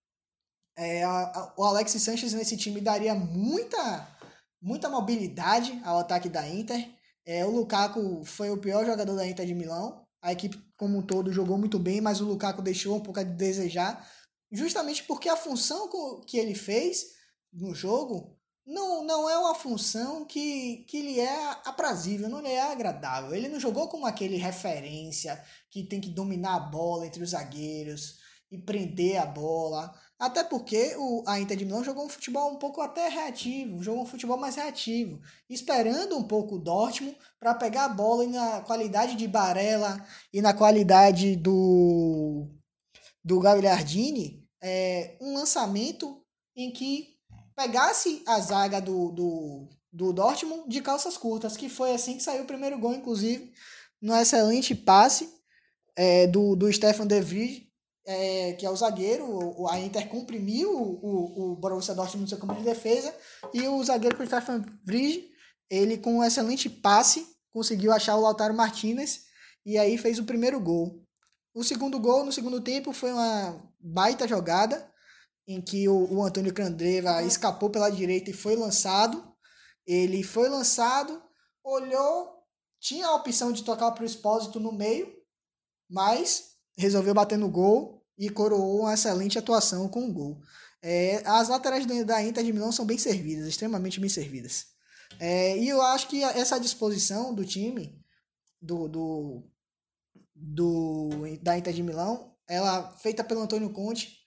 É, 0.77 1.03
a, 1.03 1.09
a, 1.09 1.53
o 1.57 1.63
Alexis 1.63 2.01
Sanches 2.01 2.33
nesse 2.33 2.57
time 2.57 2.81
daria 2.81 3.15
muita, 3.15 4.07
muita 4.61 4.89
mobilidade 4.89 5.79
ao 5.85 5.99
ataque 5.99 6.27
da 6.27 6.47
Inter. 6.47 6.89
É, 7.25 7.45
o 7.45 7.51
Lukaku 7.51 8.23
foi 8.25 8.49
o 8.49 8.57
pior 8.57 8.85
jogador 8.85 9.15
da 9.15 9.25
Inter 9.25 9.45
de 9.45 9.55
Milão. 9.55 10.05
A 10.21 10.33
equipe 10.33 10.59
como 10.75 10.97
um 10.97 11.01
todo 11.01 11.31
jogou 11.31 11.57
muito 11.57 11.79
bem, 11.79 12.01
mas 12.01 12.19
o 12.19 12.25
Lukaku 12.25 12.61
deixou 12.61 12.95
um 12.97 12.99
pouco 12.99 13.19
a 13.19 13.23
desejar, 13.23 14.05
justamente 14.51 15.03
porque 15.03 15.29
a 15.29 15.37
função 15.37 15.89
que 16.25 16.37
ele 16.37 16.53
fez 16.55 17.15
no 17.55 17.73
jogo 17.73 18.35
não, 18.65 19.03
não 19.03 19.29
é 19.29 19.37
uma 19.37 19.53
função 19.53 20.25
que, 20.25 20.85
que 20.87 21.01
lhe 21.01 21.19
é 21.19 21.51
aprazível, 21.65 22.27
não 22.27 22.41
lhe 22.41 22.49
é 22.49 22.71
agradável. 22.71 23.33
Ele 23.33 23.47
não 23.47 23.59
jogou 23.59 23.87
como 23.87 24.05
aquele 24.05 24.37
referência 24.37 25.41
que 25.69 25.83
tem 25.83 26.01
que 26.01 26.09
dominar 26.09 26.55
a 26.55 26.59
bola 26.59 27.05
entre 27.05 27.23
os 27.23 27.29
zagueiros 27.29 28.17
e 28.51 28.57
prender 28.57 29.17
a 29.17 29.25
bola. 29.25 29.93
Até 30.17 30.43
porque 30.43 30.95
o, 30.97 31.23
a 31.27 31.39
Inter 31.39 31.57
de 31.57 31.65
Milão 31.65 31.83
jogou 31.83 32.05
um 32.05 32.09
futebol 32.09 32.53
um 32.53 32.57
pouco 32.57 32.81
até 32.81 33.07
reativo, 33.07 33.83
jogou 33.83 34.01
um 34.01 34.07
futebol 34.07 34.37
mais 34.37 34.55
reativo, 34.55 35.21
esperando 35.49 36.17
um 36.17 36.23
pouco 36.23 36.55
o 36.55 36.59
Dortmund 36.59 37.17
para 37.39 37.53
pegar 37.53 37.85
a 37.85 37.89
bola 37.89 38.23
e 38.23 38.27
na 38.27 38.61
qualidade 38.61 39.15
de 39.15 39.27
Barella 39.27 40.03
e 40.33 40.41
na 40.41 40.53
qualidade 40.53 41.35
do, 41.35 42.47
do 43.23 43.39
Gagliardini, 43.39 44.47
é, 44.63 45.17
um 45.21 45.35
lançamento 45.35 46.23
em 46.55 46.71
que 46.71 47.14
pegasse 47.55 48.21
a 48.27 48.39
zaga 48.39 48.81
do, 48.81 49.11
do, 49.11 49.69
do 49.91 50.13
Dortmund 50.13 50.67
de 50.67 50.81
calças 50.81 51.17
curtas, 51.17 51.55
que 51.55 51.69
foi 51.69 51.93
assim 51.93 52.17
que 52.17 52.23
saiu 52.23 52.43
o 52.43 52.47
primeiro 52.47 52.77
gol, 52.77 52.93
inclusive, 52.93 53.51
no 54.01 54.15
excelente 54.15 54.75
passe 54.75 55.33
é, 55.95 56.27
do, 56.27 56.55
do 56.55 56.71
Stefan 56.71 57.07
De 57.07 57.21
Vrij, 57.21 57.65
é, 58.05 58.53
que 58.53 58.65
é 58.65 58.69
o 58.69 58.75
zagueiro, 58.75 59.67
a 59.69 59.79
Inter 59.79 60.07
comprimiu 60.07 60.71
o, 60.71 61.53
o, 61.53 61.55
Borussia 61.55 61.95
Dortmund 61.95 62.23
no 62.23 62.27
seu 62.27 62.37
campo 62.37 62.55
de 62.55 62.63
defesa, 62.63 63.15
e 63.53 63.67
o 63.67 63.83
zagueiro 63.83 64.23
Stefan 64.25 64.63
Vrij, 64.83 65.31
ele 65.69 65.97
com 65.97 66.17
um 66.17 66.23
excelente 66.23 66.69
passe, 66.69 67.25
conseguiu 67.51 67.91
achar 67.91 68.15
o 68.15 68.21
Lautaro 68.21 68.53
Martinez, 68.53 69.25
e 69.65 69.77
aí 69.77 69.97
fez 69.97 70.19
o 70.19 70.25
primeiro 70.25 70.59
gol. 70.59 71.01
O 71.53 71.63
segundo 71.63 71.99
gol, 71.99 72.25
no 72.25 72.31
segundo 72.31 72.61
tempo, 72.61 72.91
foi 72.91 73.11
uma 73.11 73.59
baita 73.79 74.27
jogada, 74.27 74.87
em 75.47 75.61
que 75.61 75.87
o, 75.87 76.13
o 76.13 76.23
Antônio 76.23 76.53
Candreva 76.53 77.23
escapou 77.23 77.69
pela 77.69 77.89
direita 77.89 78.29
e 78.29 78.33
foi 78.33 78.55
lançado. 78.55 79.23
Ele 79.85 80.23
foi 80.23 80.49
lançado, 80.49 81.21
olhou, 81.63 82.43
tinha 82.79 83.07
a 83.07 83.15
opção 83.15 83.51
de 83.51 83.63
tocar 83.63 83.91
para 83.91 84.03
o 84.03 84.05
Expósito 84.05 84.59
no 84.59 84.71
meio, 84.71 85.11
mas 85.89 86.55
resolveu 86.77 87.13
bater 87.13 87.37
no 87.37 87.49
gol 87.49 88.03
e 88.17 88.29
coroou 88.29 88.81
uma 88.81 88.93
excelente 88.93 89.37
atuação 89.37 89.87
com 89.87 90.07
o 90.07 90.13
gol. 90.13 90.41
É, 90.81 91.21
as 91.25 91.49
laterais 91.49 91.85
da 92.05 92.23
Inter 92.23 92.43
de 92.43 92.53
Milão 92.53 92.71
são 92.71 92.85
bem 92.85 92.97
servidas, 92.97 93.47
extremamente 93.47 93.99
bem 93.99 94.09
servidas. 94.09 94.67
É, 95.19 95.57
e 95.57 95.67
eu 95.69 95.81
acho 95.81 96.07
que 96.07 96.23
essa 96.23 96.59
disposição 96.59 97.33
do 97.33 97.45
time, 97.45 98.03
do, 98.61 98.87
do, 98.87 99.43
do, 100.33 101.09
da 101.41 101.57
Inter 101.57 101.73
de 101.73 101.83
Milão, 101.83 102.35
ela 102.47 102.91
feita 102.97 103.23
pelo 103.23 103.41
Antônio 103.41 103.71
Conte, 103.71 104.24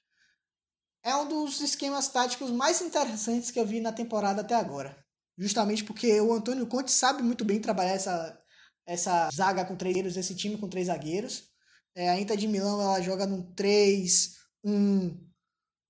é 1.08 1.16
um 1.16 1.26
dos 1.26 1.60
esquemas 1.60 2.08
táticos 2.08 2.50
mais 2.50 2.82
interessantes 2.82 3.50
que 3.50 3.58
eu 3.58 3.66
vi 3.66 3.80
na 3.80 3.92
temporada 3.92 4.42
até 4.42 4.54
agora. 4.54 4.96
Justamente 5.38 5.82
porque 5.82 6.20
o 6.20 6.34
Antônio 6.34 6.66
Conte 6.66 6.90
sabe 6.92 7.22
muito 7.22 7.44
bem 7.44 7.60
trabalhar 7.60 7.92
essa, 7.92 8.38
essa 8.86 9.30
zaga 9.30 9.64
com 9.64 9.74
três 9.74 9.94
zagueiros, 9.94 10.16
esse 10.18 10.34
time 10.34 10.58
com 10.58 10.68
três 10.68 10.88
zagueiros. 10.88 11.48
É, 11.94 12.10
a 12.10 12.20
Inter 12.20 12.36
de 12.36 12.46
Milão 12.46 12.80
ela 12.80 13.00
joga 13.00 13.26
num 13.26 13.42
3, 13.54 14.36
1, 14.62 15.18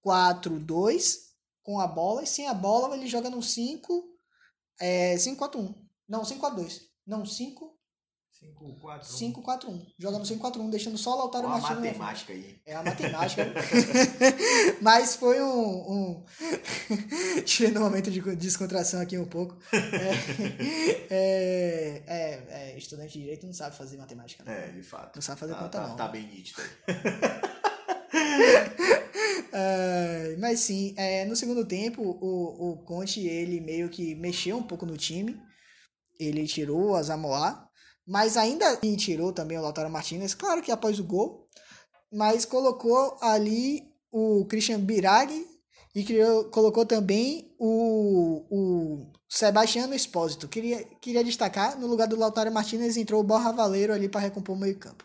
4, 0.03 0.61
2 0.61 1.19
com 1.65 1.81
a 1.81 1.87
bola. 1.87 2.23
E 2.23 2.27
sem 2.27 2.47
a 2.47 2.55
bola 2.55 2.97
ele 2.97 3.09
joga 3.09 3.29
num 3.29 3.43
5, 3.43 4.05
é, 4.81 5.19
5, 5.19 5.37
4, 5.37 5.61
1. 5.61 5.89
Não, 6.09 6.25
5, 6.25 6.41
4, 6.41 6.57
2. 6.61 6.81
Não, 7.07 7.27
5, 7.27 7.78
5-4-1. 8.40 9.87
Joga 9.98 10.18
no 10.18 10.24
5-4-1, 10.24 10.70
deixando 10.70 10.96
só 10.96 11.14
o 11.14 11.18
Lautaro 11.18 11.48
Martins. 11.48 11.70
a 11.70 11.74
matemática 11.74 12.33
aí. 12.33 12.61
É 12.64 12.74
a 12.74 12.83
matemática. 12.83 13.46
Mas 14.81 15.16
foi 15.16 15.42
um. 15.42 15.92
um... 15.92 16.24
Tirei 17.44 17.72
no 17.72 17.81
momento 17.81 18.11
de 18.11 18.20
descontração 18.37 19.01
aqui 19.01 19.18
um 19.18 19.27
pouco. 19.27 19.59
É, 19.72 21.11
é, 21.11 22.03
é, 22.07 22.46
é, 22.51 22.79
estudante 22.79 23.12
de 23.14 23.20
direito 23.20 23.46
não 23.46 23.53
sabe 23.53 23.77
fazer 23.77 23.96
matemática. 23.96 24.44
Né? 24.44 24.68
É, 24.68 24.70
de 24.70 24.83
fato. 24.83 25.16
Não 25.16 25.22
sabe 25.22 25.40
fazer 25.40 25.55
tá, 25.55 25.59
conta, 25.59 25.81
tá, 25.81 25.88
não. 25.88 25.96
Tá 25.96 26.09
bem 26.09 26.27
nítido 26.27 26.62
é, 29.53 30.37
mas 30.38 30.61
sim, 30.61 30.94
é, 30.96 31.24
no 31.24 31.35
segundo 31.35 31.64
tempo, 31.66 32.03
o, 32.03 32.72
o 32.72 32.77
Conte 32.85 33.27
ele 33.27 33.61
meio 33.61 33.88
que 33.88 34.14
mexeu 34.14 34.59
um 34.59 34.62
pouco 34.62 34.87
no 34.87 34.96
time. 34.96 35.40
Ele 36.18 36.46
tirou 36.46 36.94
a 36.94 37.03
Zamoa 37.03 37.68
mas 38.09 38.38
ainda 38.38 38.66
assim 38.71 38.97
tirou 38.97 39.35
também 39.35 39.59
o 39.59 39.61
Lautaro 39.61 39.90
Martinez, 39.90 40.33
claro 40.33 40.62
que 40.62 40.73
após 40.73 40.99
o 40.99 41.05
gol, 41.05 41.47
mas 42.11 42.47
colocou 42.47 43.18
ali 43.21 43.92
o 44.11 44.47
Christian 44.47 44.81
Biraghi 44.81 45.47
e 45.94 46.03
criou, 46.03 46.44
colocou 46.47 46.87
também 46.87 47.55
o, 47.59 48.47
o 48.51 49.12
Sebastiano 49.29 49.94
Espósito. 49.94 50.49
Queria, 50.49 50.83
queria 51.03 51.23
destacar, 51.23 51.79
no 51.79 51.87
lugar 51.87 52.09
do 52.09 52.18
Lautaro 52.18 52.51
Martinez 52.51 52.97
entrou 52.97 53.21
o 53.21 53.25
Borra 53.25 53.53
Valeiro 53.53 53.92
ali 53.92 54.09
para 54.09 54.23
recompor 54.23 54.57
o 54.57 54.59
meio 54.59 54.79
campo. 54.79 55.05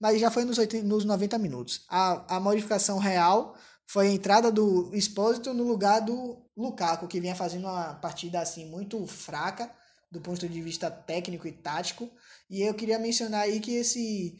Mas 0.00 0.20
já 0.20 0.30
foi 0.30 0.44
nos, 0.44 0.58
80, 0.58 0.86
nos 0.86 1.04
90 1.04 1.38
minutos. 1.38 1.84
A, 1.88 2.36
a 2.36 2.38
modificação 2.38 2.98
real 2.98 3.56
foi 3.84 4.06
a 4.06 4.12
entrada 4.12 4.52
do 4.52 4.94
Espósito 4.94 5.52
no 5.52 5.64
lugar 5.64 6.00
do 6.00 6.40
Lukaku, 6.56 7.08
que 7.08 7.20
vinha 7.20 7.34
fazendo 7.34 7.64
uma 7.64 7.94
partida 7.94 8.40
assim 8.40 8.64
muito 8.70 9.04
fraca 9.08 9.68
do 10.10 10.20
ponto 10.20 10.48
de 10.48 10.62
vista 10.62 10.90
técnico 10.90 11.46
e 11.46 11.52
tático. 11.52 12.10
E 12.48 12.62
eu 12.62 12.74
queria 12.74 12.98
mencionar 12.98 13.42
aí 13.42 13.60
que 13.60 13.72
esse 13.72 14.38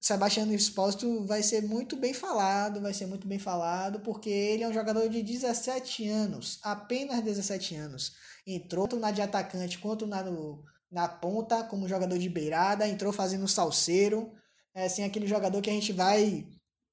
Sebastião 0.00 0.50
Espósito 0.52 1.26
vai 1.26 1.42
ser 1.42 1.62
muito 1.62 1.96
bem 1.96 2.14
falado, 2.14 2.80
vai 2.80 2.94
ser 2.94 3.06
muito 3.06 3.28
bem 3.28 3.38
falado, 3.38 4.00
porque 4.00 4.30
ele 4.30 4.62
é 4.62 4.68
um 4.68 4.72
jogador 4.72 5.08
de 5.08 5.22
17 5.22 6.08
anos, 6.08 6.58
apenas 6.62 7.22
17 7.22 7.74
anos. 7.76 8.12
Entrou 8.46 8.88
tanto 8.88 9.00
na 9.00 9.10
de 9.10 9.20
atacante 9.20 9.78
quanto 9.78 10.06
na, 10.06 10.22
no, 10.22 10.64
na 10.90 11.06
ponta, 11.06 11.62
como 11.64 11.88
jogador 11.88 12.18
de 12.18 12.28
beirada, 12.28 12.88
entrou 12.88 13.12
fazendo 13.12 13.46
salseiro. 13.46 14.32
É 14.74 14.86
assim, 14.86 15.04
aquele 15.04 15.26
jogador 15.26 15.60
que 15.60 15.68
a 15.68 15.72
gente 15.72 15.92
vai 15.92 16.46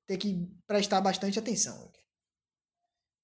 ter 0.05 0.17
que 0.17 0.45
prestar 0.65 0.99
bastante 0.99 1.39
atenção. 1.39 1.91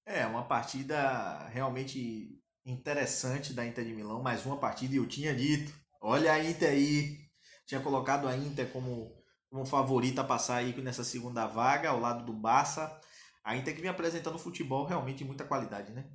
É, 0.06 0.26
uma 0.26 0.46
partida 0.46 1.46
realmente 1.48 2.42
interessante 2.64 3.52
da 3.52 3.66
Inter 3.66 3.84
de 3.84 3.92
Milão, 3.92 4.22
mais 4.22 4.44
uma 4.46 4.56
partida, 4.58 4.94
e 4.94 4.96
eu 4.96 5.06
tinha 5.06 5.34
dito, 5.34 5.72
olha 6.00 6.32
a 6.32 6.42
Inter 6.42 6.70
aí, 6.70 7.18
tinha 7.66 7.80
colocado 7.80 8.26
a 8.26 8.36
Inter 8.36 8.70
como, 8.70 9.14
como 9.50 9.66
favorita 9.66 10.22
a 10.22 10.24
passar 10.24 10.56
aí 10.56 10.74
nessa 10.82 11.04
segunda 11.04 11.46
vaga, 11.46 11.90
ao 11.90 12.00
lado 12.00 12.24
do 12.24 12.32
Barça, 12.32 12.98
A 13.44 13.56
Inter 13.56 13.74
que 13.74 13.82
vem 13.82 13.90
apresentando 13.90 14.38
futebol 14.38 14.86
realmente 14.86 15.18
de 15.18 15.24
muita 15.24 15.44
qualidade, 15.44 15.92
né? 15.92 16.10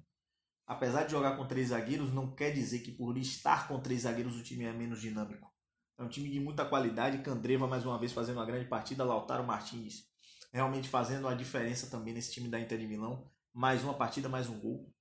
Apesar 0.66 1.04
de 1.04 1.12
jogar 1.12 1.36
com 1.36 1.48
três 1.48 1.70
zagueiros, 1.70 2.14
não 2.14 2.36
quer 2.36 2.52
dizer 2.52 2.80
que 2.80 2.92
por 2.92 3.18
estar 3.18 3.68
com 3.68 3.80
três 3.80 4.02
zagueiros 4.02 4.36
o 4.36 4.44
time 4.44 4.66
é 4.66 4.74
menos 4.74 5.02
dinâmico. 5.02 5.52
É 5.98 6.04
um 6.04 6.08
time 6.08 6.30
de 6.30 6.40
muita 6.40 6.64
qualidade. 6.64 7.24
Candreva, 7.24 7.68
mais 7.68 7.86
uma 7.86 8.00
vez, 8.00 8.14
fazendo 8.14 8.38
uma 8.38 8.46
grande 8.46 8.66
partida. 8.66 9.04
Lautaro 9.04 9.44
Martins 9.44 10.08
realmente 10.52 10.88
fazendo 10.88 11.28
a 11.28 11.34
diferença 11.34 11.90
também 11.90 12.14
nesse 12.14 12.32
time 12.32 12.48
da 12.48 12.60
Inter 12.60 12.78
de 12.78 12.88
Milão. 12.88 13.30
Mais 13.54 13.84
uma 13.84 13.96
partida, 13.96 14.30
mais 14.30 14.48
um 14.48 14.60
gol. 14.60 14.94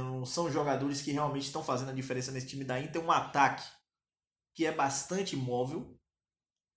Não 0.00 0.24
são 0.24 0.50
jogadores 0.50 1.02
que 1.02 1.12
realmente 1.12 1.44
estão 1.44 1.62
fazendo 1.62 1.90
a 1.90 1.94
diferença 1.94 2.32
nesse 2.32 2.46
time 2.46 2.64
da 2.64 2.80
Inter. 2.80 3.04
Um 3.04 3.10
ataque 3.10 3.62
que 4.54 4.64
é 4.64 4.72
bastante 4.72 5.36
móvel, 5.36 5.98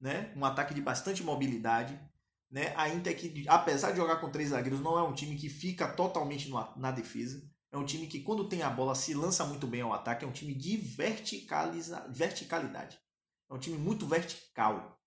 né? 0.01 0.34
um 0.36 0.43
ataque 0.43 0.73
de 0.73 0.82
bastante 0.82 1.23
mobilidade. 1.23 1.97
Né? 2.51 2.73
A 2.75 2.89
Inter, 2.89 3.17
que, 3.17 3.45
apesar 3.47 3.91
de 3.91 3.97
jogar 3.97 4.17
com 4.17 4.30
três 4.30 4.49
zagueiros, 4.49 4.82
não 4.82 4.99
é 4.99 5.04
um 5.04 5.13
time 5.13 5.38
que 5.38 5.47
fica 5.47 5.88
totalmente 5.88 6.51
na 6.75 6.91
defesa. 6.91 7.41
É 7.71 7.78
um 7.78 7.86
time 7.86 8.06
que, 8.08 8.19
quando 8.19 8.49
tem 8.49 8.63
a 8.63 8.69
bola, 8.69 8.93
se 8.95 9.13
lança 9.13 9.45
muito 9.45 9.65
bem 9.65 9.82
ao 9.82 9.93
ataque. 9.93 10.25
É 10.25 10.28
um 10.28 10.34
time 10.34 10.54
de 10.54 10.75
verticaliza, 10.75 12.06
verticalidade. 12.10 12.99
É 13.49 13.54
um 13.54 13.60
time 13.60 13.78
muito 13.78 14.06
vertical. 14.06 15.01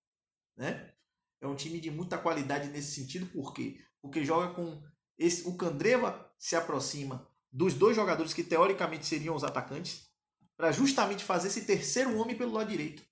Né? 0.57 0.93
É 1.41 1.47
um 1.47 1.55
time 1.55 1.79
de 1.79 1.91
muita 1.91 2.17
qualidade 2.17 2.69
nesse 2.69 2.99
sentido. 2.99 3.27
Por 3.27 3.53
quê? 3.53 3.79
Porque 4.01 4.25
joga 4.25 4.53
com. 4.53 4.81
Esse, 5.15 5.47
o 5.47 5.55
Candreva 5.55 6.33
se 6.39 6.55
aproxima 6.55 7.28
dos 7.51 7.73
dois 7.73 7.95
jogadores 7.95 8.33
que 8.33 8.43
teoricamente 8.43 9.05
seriam 9.05 9.35
os 9.35 9.43
atacantes 9.43 10.07
para 10.55 10.71
justamente 10.71 11.23
fazer 11.23 11.47
esse 11.47 11.65
terceiro 11.65 12.17
homem 12.17 12.37
pelo 12.37 12.53
lado 12.53 12.69
direito. 12.69 13.03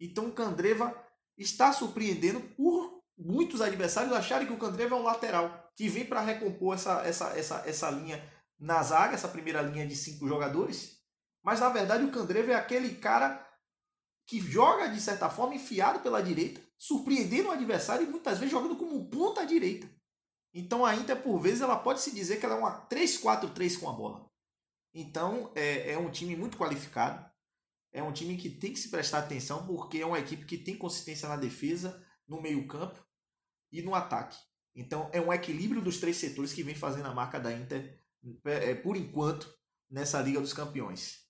Então 0.00 0.26
o 0.26 0.32
Candreva 0.32 0.94
está 1.36 1.72
surpreendendo 1.72 2.40
por 2.40 3.02
muitos 3.18 3.60
adversários 3.60 4.12
acharem 4.12 4.46
que 4.46 4.52
o 4.52 4.58
Candreva 4.58 4.94
é 4.94 4.98
um 4.98 5.02
lateral 5.02 5.72
que 5.74 5.88
vem 5.88 6.04
para 6.04 6.20
recompor 6.20 6.74
essa, 6.74 7.02
essa, 7.02 7.28
essa, 7.36 7.62
essa 7.66 7.90
linha 7.90 8.22
na 8.58 8.82
zaga, 8.82 9.14
essa 9.14 9.28
primeira 9.28 9.60
linha 9.60 9.86
de 9.86 9.94
cinco 9.96 10.26
jogadores. 10.26 10.98
Mas 11.42 11.60
na 11.60 11.68
verdade 11.68 12.04
o 12.04 12.10
Candreva 12.10 12.52
é 12.52 12.54
aquele 12.54 12.94
cara 12.96 13.46
que 14.26 14.40
joga 14.40 14.88
de 14.88 15.00
certa 15.00 15.30
forma 15.30 15.54
enfiado 15.54 16.00
pela 16.00 16.22
direita, 16.22 16.60
surpreendendo 16.78 17.48
o 17.48 17.52
adversário 17.52 18.06
e 18.06 18.10
muitas 18.10 18.38
vezes 18.38 18.52
jogando 18.52 18.76
como 18.76 19.08
ponta 19.08 19.46
direita. 19.46 19.88
Então 20.58 20.86
a 20.86 20.96
Inter 20.96 21.22
por 21.22 21.38
vezes 21.38 21.60
ela 21.60 21.76
pode 21.76 22.00
se 22.00 22.14
dizer 22.14 22.40
que 22.40 22.46
ela 22.46 22.54
é 22.54 22.58
uma 22.58 22.88
3-4-3 22.88 23.78
com 23.78 23.90
a 23.90 23.92
bola. 23.92 24.26
Então 24.94 25.52
é, 25.54 25.92
é 25.92 25.98
um 25.98 26.10
time 26.10 26.34
muito 26.34 26.56
qualificado, 26.56 27.30
é 27.92 28.02
um 28.02 28.10
time 28.10 28.38
que 28.38 28.48
tem 28.48 28.72
que 28.72 28.78
se 28.78 28.90
prestar 28.90 29.18
atenção 29.18 29.66
porque 29.66 29.98
é 29.98 30.06
uma 30.06 30.18
equipe 30.18 30.46
que 30.46 30.56
tem 30.56 30.78
consistência 30.78 31.28
na 31.28 31.36
defesa, 31.36 32.02
no 32.26 32.40
meio 32.40 32.66
campo 32.66 33.06
e 33.70 33.82
no 33.82 33.94
ataque. 33.94 34.38
Então 34.74 35.10
é 35.12 35.20
um 35.20 35.30
equilíbrio 35.30 35.82
dos 35.82 35.98
três 35.98 36.16
setores 36.16 36.54
que 36.54 36.62
vem 36.62 36.74
fazendo 36.74 37.06
a 37.06 37.14
marca 37.14 37.38
da 37.38 37.52
Inter 37.52 38.02
é, 38.46 38.70
é, 38.70 38.74
por 38.74 38.96
enquanto, 38.96 39.54
nessa 39.90 40.22
Liga 40.22 40.40
dos 40.40 40.54
Campeões. 40.54 41.20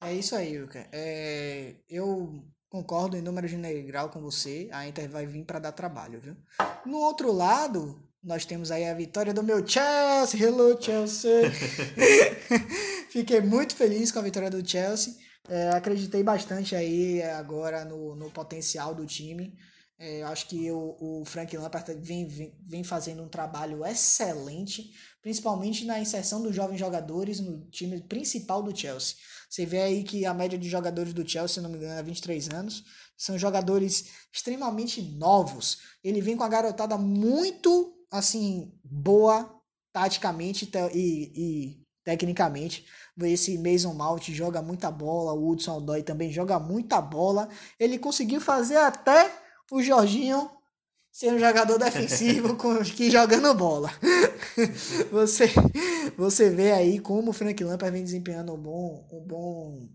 É 0.00 0.12
isso 0.12 0.34
aí, 0.34 0.58
Luca. 0.58 0.90
É, 0.92 1.80
eu 1.88 2.44
concordo 2.74 3.16
em 3.16 3.22
número 3.22 3.46
de 3.46 3.82
grau 3.82 4.08
com 4.08 4.20
você. 4.20 4.68
A 4.72 4.84
Inter 4.88 5.08
vai 5.08 5.24
vir 5.26 5.44
para 5.44 5.60
dar 5.60 5.70
trabalho, 5.70 6.20
viu? 6.20 6.36
No 6.84 6.98
outro 6.98 7.30
lado, 7.30 8.02
nós 8.20 8.44
temos 8.44 8.72
aí 8.72 8.84
a 8.84 8.94
vitória 8.94 9.32
do 9.32 9.44
meu 9.44 9.64
Chelsea. 9.64 10.42
Hello, 10.42 10.76
Chelsea! 10.82 11.52
Fiquei 13.10 13.40
muito 13.40 13.76
feliz 13.76 14.10
com 14.10 14.18
a 14.18 14.22
vitória 14.22 14.50
do 14.50 14.68
Chelsea. 14.68 15.14
É, 15.48 15.70
acreditei 15.70 16.24
bastante 16.24 16.74
aí 16.74 17.22
agora 17.22 17.84
no, 17.84 18.16
no 18.16 18.28
potencial 18.32 18.92
do 18.92 19.06
time. 19.06 19.56
É, 20.06 20.22
acho 20.24 20.48
que 20.48 20.70
o, 20.70 20.96
o 21.00 21.24
Frank 21.24 21.56
Lampard 21.56 21.94
vem, 21.94 22.28
vem, 22.28 22.54
vem 22.66 22.84
fazendo 22.84 23.22
um 23.22 23.28
trabalho 23.28 23.82
excelente, 23.86 24.92
principalmente 25.22 25.86
na 25.86 25.98
inserção 25.98 26.42
dos 26.42 26.54
jovens 26.54 26.78
jogadores 26.78 27.40
no 27.40 27.64
time 27.70 27.98
principal 28.02 28.62
do 28.62 28.76
Chelsea. 28.76 29.16
Você 29.48 29.64
vê 29.64 29.80
aí 29.80 30.04
que 30.04 30.26
a 30.26 30.34
média 30.34 30.58
de 30.58 30.68
jogadores 30.68 31.14
do 31.14 31.26
Chelsea, 31.26 31.54
se 31.54 31.60
não 31.62 31.70
me 31.70 31.78
engano, 31.78 31.98
é 31.98 32.02
23 32.02 32.50
anos. 32.50 32.84
São 33.16 33.38
jogadores 33.38 34.10
extremamente 34.30 35.00
novos. 35.00 35.78
Ele 36.04 36.20
vem 36.20 36.36
com 36.36 36.44
a 36.44 36.48
garotada 36.48 36.98
muito, 36.98 37.96
assim, 38.10 38.78
boa 38.84 39.58
taticamente 39.90 40.70
e, 40.92 41.32
e 41.34 41.84
tecnicamente. 42.04 42.84
Esse 43.22 43.56
Mason 43.56 43.94
Mount 43.94 44.28
joga 44.32 44.60
muita 44.60 44.90
bola, 44.90 45.32
o 45.32 45.48
Hudson 45.48 45.78
Odoi 45.78 46.02
também 46.02 46.30
joga 46.30 46.58
muita 46.58 47.00
bola. 47.00 47.48
Ele 47.80 47.98
conseguiu 47.98 48.38
fazer 48.38 48.76
até 48.76 49.43
o 49.74 49.82
Jorginho 49.82 50.48
ser 51.10 51.32
um 51.32 51.38
jogador 51.38 51.78
defensivo 51.78 52.54
com, 52.56 52.80
que 52.84 53.10
jogando 53.10 53.52
bola. 53.54 53.90
você, 55.10 55.46
você 56.16 56.48
vê 56.48 56.70
aí 56.70 57.00
como 57.00 57.30
o 57.30 57.32
Frank 57.32 57.62
Lampard 57.62 57.92
vem 57.92 58.04
desempenhando 58.04 58.54
um 58.54 58.62
bom, 58.62 59.08
um 59.12 59.26
bom, 59.26 59.88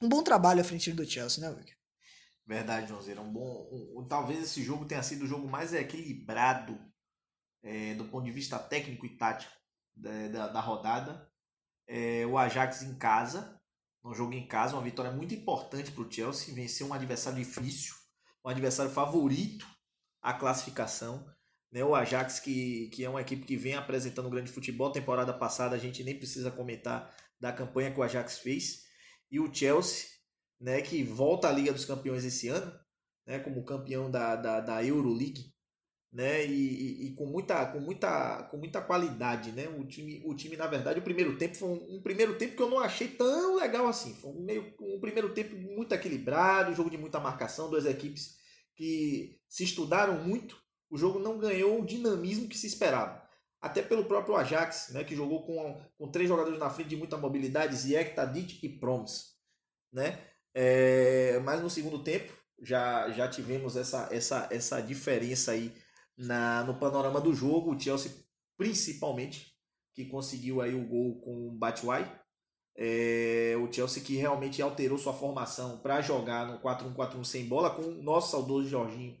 um 0.00 0.08
bom 0.08 0.22
trabalho 0.22 0.62
à 0.62 0.64
frente 0.64 0.90
do 0.92 1.04
Chelsea, 1.04 1.42
né, 1.42 1.54
Wilker? 1.54 1.76
Verdade, 2.46 2.88
Joãozeira. 2.88 3.20
Um 3.20 3.30
bom, 3.30 3.68
um, 3.94 4.06
talvez 4.08 4.42
esse 4.42 4.62
jogo 4.62 4.86
tenha 4.86 5.02
sido 5.02 5.24
o 5.24 5.28
jogo 5.28 5.46
mais 5.46 5.74
equilibrado 5.74 6.78
é, 7.62 7.94
do 7.94 8.06
ponto 8.06 8.24
de 8.24 8.32
vista 8.32 8.58
técnico 8.58 9.04
e 9.04 9.18
tático 9.18 9.52
da, 9.94 10.28
da, 10.28 10.48
da 10.48 10.60
rodada. 10.60 11.30
É, 11.86 12.24
o 12.24 12.38
Ajax 12.38 12.82
em 12.82 12.94
casa, 12.96 13.60
um 14.02 14.14
jogo 14.14 14.32
em 14.32 14.46
casa, 14.46 14.76
uma 14.76 14.82
vitória 14.82 15.12
muito 15.12 15.34
importante 15.34 15.92
para 15.92 16.02
o 16.02 16.10
Chelsea, 16.10 16.54
vencer 16.54 16.86
um 16.86 16.94
adversário 16.94 17.38
difícil 17.38 17.99
o 18.42 18.48
adversário 18.48 18.92
favorito 18.92 19.66
à 20.22 20.32
classificação. 20.32 21.26
Né? 21.72 21.84
O 21.84 21.94
Ajax, 21.94 22.40
que, 22.40 22.88
que 22.88 23.04
é 23.04 23.08
uma 23.08 23.20
equipe 23.20 23.44
que 23.44 23.56
vem 23.56 23.74
apresentando 23.74 24.26
um 24.26 24.30
grande 24.30 24.50
futebol. 24.50 24.92
Temporada 24.92 25.32
passada 25.32 25.76
a 25.76 25.78
gente 25.78 26.02
nem 26.02 26.16
precisa 26.16 26.50
comentar 26.50 27.14
da 27.40 27.52
campanha 27.52 27.90
que 27.90 28.00
o 28.00 28.02
Ajax 28.02 28.38
fez. 28.38 28.84
E 29.30 29.38
o 29.38 29.52
Chelsea, 29.52 30.08
né, 30.60 30.82
que 30.82 31.02
volta 31.02 31.48
à 31.48 31.52
Liga 31.52 31.72
dos 31.72 31.84
Campeões 31.84 32.24
esse 32.24 32.48
ano, 32.48 32.72
né, 33.26 33.38
como 33.38 33.64
campeão 33.64 34.10
da, 34.10 34.36
da, 34.36 34.60
da 34.60 34.84
Euroleague 34.84 35.52
né? 36.12 36.44
E, 36.44 36.50
e, 36.50 37.06
e, 37.06 37.14
com 37.14 37.26
muita 37.26 37.64
com 37.66 37.78
muita 37.78 38.42
com 38.50 38.56
muita 38.56 38.80
qualidade, 38.80 39.52
né? 39.52 39.68
O 39.68 39.84
time 39.84 40.20
o 40.24 40.34
time 40.34 40.56
na 40.56 40.66
verdade 40.66 40.98
o 40.98 41.02
primeiro 41.02 41.36
tempo 41.38 41.56
foi 41.56 41.68
um, 41.68 41.96
um, 41.96 42.02
primeiro 42.02 42.36
tempo 42.36 42.56
que 42.56 42.62
eu 42.62 42.70
não 42.70 42.80
achei 42.80 43.08
tão 43.08 43.56
legal 43.56 43.86
assim. 43.86 44.14
Foi 44.14 44.30
um 44.30 44.44
meio 44.44 44.74
um 44.80 45.00
primeiro 45.00 45.32
tempo 45.32 45.54
muito 45.56 45.94
equilibrado, 45.94 46.74
jogo 46.74 46.90
de 46.90 46.98
muita 46.98 47.20
marcação, 47.20 47.70
duas 47.70 47.86
equipes 47.86 48.36
que 48.74 49.38
se 49.48 49.62
estudaram 49.64 50.24
muito. 50.24 50.56
O 50.90 50.98
jogo 50.98 51.20
não 51.20 51.38
ganhou 51.38 51.80
o 51.80 51.86
dinamismo 51.86 52.48
que 52.48 52.58
se 52.58 52.66
esperava. 52.66 53.22
Até 53.60 53.82
pelo 53.82 54.06
próprio 54.06 54.36
Ajax, 54.36 54.88
né, 54.92 55.04
que 55.04 55.14
jogou 55.14 55.44
com, 55.44 55.80
com 55.98 56.10
três 56.10 56.26
jogadores 56.26 56.58
na 56.58 56.70
frente 56.70 56.88
de 56.88 56.96
muita 56.96 57.18
mobilidade, 57.18 57.76
Ziyech, 57.76 58.14
Tadic 58.14 58.58
e 58.64 58.68
Proms, 58.68 59.34
né? 59.92 60.18
É, 60.54 61.38
mas 61.44 61.60
no 61.60 61.70
segundo 61.70 62.02
tempo 62.02 62.32
já 62.62 63.10
já 63.12 63.28
tivemos 63.28 63.76
essa 63.76 64.08
essa 64.10 64.48
essa 64.50 64.80
diferença 64.80 65.52
aí 65.52 65.72
na, 66.20 66.62
no 66.64 66.78
panorama 66.78 67.20
do 67.20 67.34
jogo, 67.34 67.74
o 67.74 67.80
Chelsea 67.80 68.12
principalmente, 68.56 69.54
que 69.94 70.04
conseguiu 70.04 70.60
aí 70.60 70.74
o 70.74 70.86
gol 70.86 71.20
com 71.22 71.48
o 71.48 71.58
Batshuayi. 71.58 72.06
É, 72.76 73.56
o 73.58 73.72
Chelsea 73.72 74.02
que 74.02 74.16
realmente 74.16 74.62
alterou 74.62 74.96
sua 74.96 75.12
formação 75.12 75.78
para 75.78 76.00
jogar 76.00 76.46
no 76.46 76.60
4-1-4-1 76.60 77.24
sem 77.24 77.46
bola, 77.46 77.70
com 77.70 77.82
o 77.82 78.02
nosso 78.02 78.30
saudoso 78.30 78.68
Jorginho 78.68 79.18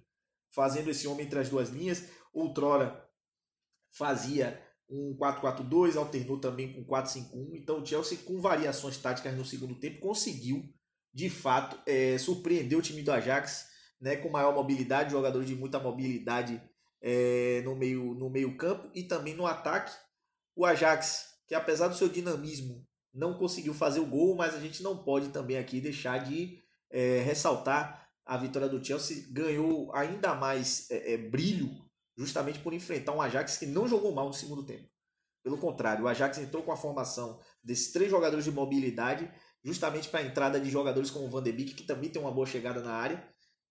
fazendo 0.52 0.90
esse 0.90 1.06
homem 1.06 1.26
entre 1.26 1.38
as 1.38 1.48
duas 1.48 1.70
linhas. 1.70 2.08
Outrora 2.32 3.08
fazia 3.92 4.62
um 4.88 5.16
4-4-2, 5.16 5.96
alternou 5.96 6.38
também 6.38 6.72
com 6.72 6.84
4-5-1. 6.84 7.54
Então 7.54 7.80
o 7.80 7.86
Chelsea, 7.86 8.18
com 8.18 8.40
variações 8.40 8.98
táticas 8.98 9.36
no 9.36 9.44
segundo 9.44 9.74
tempo, 9.74 10.00
conseguiu 10.00 10.68
de 11.12 11.28
fato 11.28 11.78
é, 11.86 12.18
surpreender 12.18 12.78
o 12.78 12.82
time 12.82 13.02
do 13.02 13.12
Ajax 13.12 13.68
né, 14.00 14.16
com 14.16 14.28
maior 14.28 14.54
mobilidade, 14.54 15.12
jogadores 15.12 15.46
de 15.46 15.54
muita 15.54 15.78
mobilidade 15.78 16.60
é, 17.00 17.62
no, 17.64 17.74
meio, 17.74 18.14
no 18.14 18.28
meio 18.28 18.56
campo 18.56 18.90
e 18.94 19.02
também 19.02 19.34
no 19.34 19.46
ataque. 19.46 19.92
O 20.54 20.66
Ajax, 20.66 21.26
que 21.46 21.54
apesar 21.54 21.88
do 21.88 21.96
seu 21.96 22.08
dinamismo, 22.08 22.86
não 23.12 23.34
conseguiu 23.34 23.74
fazer 23.74 24.00
o 24.00 24.06
gol, 24.06 24.36
mas 24.36 24.54
a 24.54 24.60
gente 24.60 24.82
não 24.82 25.02
pode 25.02 25.28
também 25.28 25.56
aqui 25.56 25.80
deixar 25.80 26.18
de 26.18 26.58
é, 26.90 27.20
ressaltar 27.20 28.08
a 28.24 28.36
vitória 28.36 28.68
do 28.68 28.84
Chelsea. 28.84 29.26
Ganhou 29.30 29.94
ainda 29.94 30.34
mais 30.34 30.90
é, 30.90 31.16
brilho 31.16 31.68
justamente 32.16 32.58
por 32.58 32.74
enfrentar 32.74 33.12
um 33.12 33.22
Ajax 33.22 33.56
que 33.56 33.66
não 33.66 33.88
jogou 33.88 34.12
mal 34.12 34.26
no 34.26 34.34
segundo 34.34 34.64
tempo. 34.64 34.88
Pelo 35.42 35.56
contrário, 35.56 36.04
o 36.04 36.08
Ajax 36.08 36.36
entrou 36.38 36.62
com 36.62 36.70
a 36.70 36.76
formação 36.76 37.40
desses 37.64 37.92
três 37.92 38.10
jogadores 38.10 38.44
de 38.44 38.52
mobilidade, 38.52 39.30
justamente 39.64 40.08
para 40.08 40.20
a 40.20 40.22
entrada 40.22 40.60
de 40.60 40.68
jogadores 40.68 41.10
como 41.10 41.26
o 41.26 41.30
Van 41.30 41.42
de 41.42 41.50
Beek, 41.50 41.74
que 41.74 41.84
também 41.84 42.10
tem 42.10 42.20
uma 42.20 42.30
boa 42.30 42.46
chegada 42.46 42.80
na 42.82 42.92
área, 42.92 43.26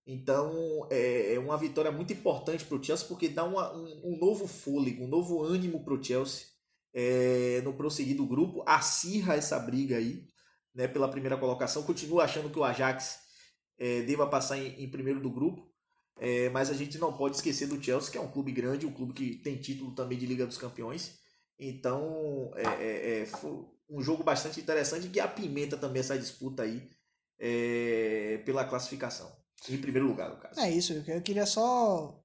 então 0.06 0.88
é, 0.90 1.36
é 1.36 1.40
uma 1.40 1.58
vitória 1.58 1.92
muito 1.92 2.14
importante 2.14 2.66
para 2.66 2.78
o 2.78 2.84
Chelsea 2.84 3.08
porque 3.08 3.30
dá 3.30 3.44
uma, 3.44 3.76
um, 3.76 4.14
um, 4.14 4.18
novo 4.18 4.48
fôlego, 4.48 5.04
um 5.04 5.08
novo 5.08 5.44
ânimo 5.44 5.84
para 5.84 5.94
o 5.94 6.04
Chelsea 6.04 6.48
é, 6.94 7.62
no 7.64 7.74
prosseguir 7.74 8.18
do 8.18 8.26
grupo, 8.26 8.64
acirra 8.66 9.36
essa 9.36 9.60
briga 9.60 9.98
aí 9.98 10.28
né, 10.74 10.88
pela 10.88 11.10
primeira 11.10 11.38
colocação. 11.38 11.84
Continua 11.84 12.24
achando 12.24 12.50
que 12.50 12.60
o 12.60 12.64
Ajax 12.64 13.20
é, 13.78 14.02
deva 14.02 14.28
passar 14.28 14.58
em, 14.58 14.84
em, 14.84 14.90
primeiro 14.90 15.20
do 15.20 15.30
grupo. 15.30 15.70
É, 16.22 16.50
mas 16.50 16.70
a 16.70 16.74
gente 16.74 16.98
não 16.98 17.16
pode 17.16 17.38
esquecer 17.38 17.68
do 17.68 17.82
Chelsea, 17.82 18.12
que 18.12 18.18
é 18.18 18.22
um 18.22 18.32
clube 18.32 18.52
grande, 18.52 18.86
um 18.86 18.92
clube 18.92 19.14
que 19.14 19.36
tem 19.36 19.56
título 19.56 19.96
também 19.96 20.18
de 20.18 20.26
Liga 20.26 20.46
dos 20.46 20.58
Campeões. 20.58 21.18
Então, 21.58 22.52
é, 22.56 22.64
é, 22.64 23.22
é 23.22 23.28
um 23.90 24.02
jogo 24.02 24.24
bastante 24.24 24.60
interessante 24.60 25.08
que 25.08 25.20
apimenta 25.20 25.78
também 25.78 26.02
essa 26.02 26.18
disputa 26.18 26.64
aí 26.64 26.90
pela 28.44 28.66
classificação. 28.66 29.32
Em 29.68 29.78
primeiro 29.78 30.08
lugar, 30.08 30.30
no 30.30 30.38
caso. 30.38 30.60
É 30.60 30.70
isso, 30.70 30.94
eu 31.08 31.22
queria 31.22 31.46
só 31.46 32.20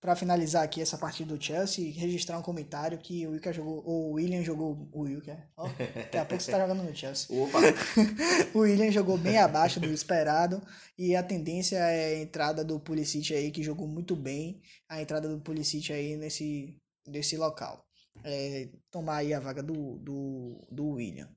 para 0.00 0.16
finalizar 0.16 0.62
aqui 0.62 0.80
essa 0.80 0.96
partida 0.96 1.36
do 1.36 1.42
Chelsea, 1.42 1.92
registrar 1.92 2.38
um 2.38 2.42
comentário 2.42 2.98
que 2.98 3.26
o 3.26 3.32
Wilker 3.32 3.52
jogou, 3.52 3.82
o 3.86 4.12
William 4.12 4.42
jogou, 4.42 4.88
o 4.92 5.02
Wilker, 5.02 5.46
ó, 5.56 5.68
daqui 5.68 6.16
a 6.16 6.24
pouco 6.24 6.42
você 6.42 6.50
tá 6.50 6.58
jogando 6.66 6.82
no 6.82 6.96
Chelsea. 6.96 7.36
Opa! 7.36 7.58
o 8.54 8.60
William 8.60 8.90
jogou 8.90 9.18
bem 9.18 9.36
abaixo 9.36 9.78
do 9.78 9.92
esperado 9.92 10.62
e 10.98 11.14
a 11.14 11.22
tendência 11.22 11.76
é 11.76 12.14
a 12.14 12.22
entrada 12.22 12.64
do 12.64 12.80
Pulisic 12.80 13.34
aí, 13.34 13.50
que 13.50 13.62
jogou 13.62 13.86
muito 13.86 14.16
bem, 14.16 14.62
a 14.88 15.02
entrada 15.02 15.28
do 15.28 15.40
Pulisic 15.40 15.92
aí 15.92 16.16
nesse, 16.16 16.78
nesse 17.06 17.36
local. 17.36 17.84
É, 18.24 18.70
tomar 18.90 19.16
aí 19.16 19.34
a 19.34 19.40
vaga 19.40 19.62
do, 19.62 19.98
do, 19.98 20.66
do 20.70 20.88
William. 20.92 21.28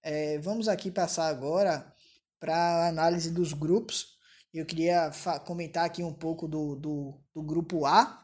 É, 0.00 0.38
vamos 0.38 0.68
aqui 0.68 0.90
passar 0.90 1.26
agora 1.26 1.92
para 2.38 2.56
a 2.56 2.88
análise 2.88 3.30
dos 3.30 3.52
grupos 3.52 4.11
eu 4.52 4.66
queria 4.66 5.10
comentar 5.46 5.84
aqui 5.84 6.02
um 6.02 6.12
pouco 6.12 6.46
do, 6.46 6.76
do, 6.76 7.20
do 7.34 7.42
grupo 7.42 7.86
A, 7.86 8.22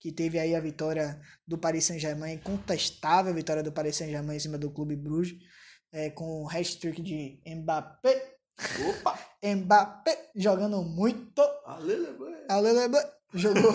que 0.00 0.12
teve 0.12 0.38
aí 0.38 0.54
a 0.54 0.60
vitória 0.60 1.20
do 1.46 1.58
Paris 1.58 1.84
Saint-Germain, 1.84 2.34
incontestável 2.34 3.34
vitória 3.34 3.62
do 3.62 3.72
Paris 3.72 3.96
Saint-Germain 3.96 4.36
em 4.36 4.40
cima 4.40 4.58
do 4.58 4.70
Clube 4.70 4.94
Bruges, 4.94 5.38
é, 5.92 6.10
com 6.10 6.44
o 6.44 6.48
hat-trick 6.48 7.02
de 7.02 7.40
Mbappé. 7.46 8.36
Opa! 8.88 9.18
Mbappé 9.44 10.30
jogando 10.36 10.82
muito. 10.82 11.42
Alelebe. 12.48 12.96
Jogou. 13.32 13.72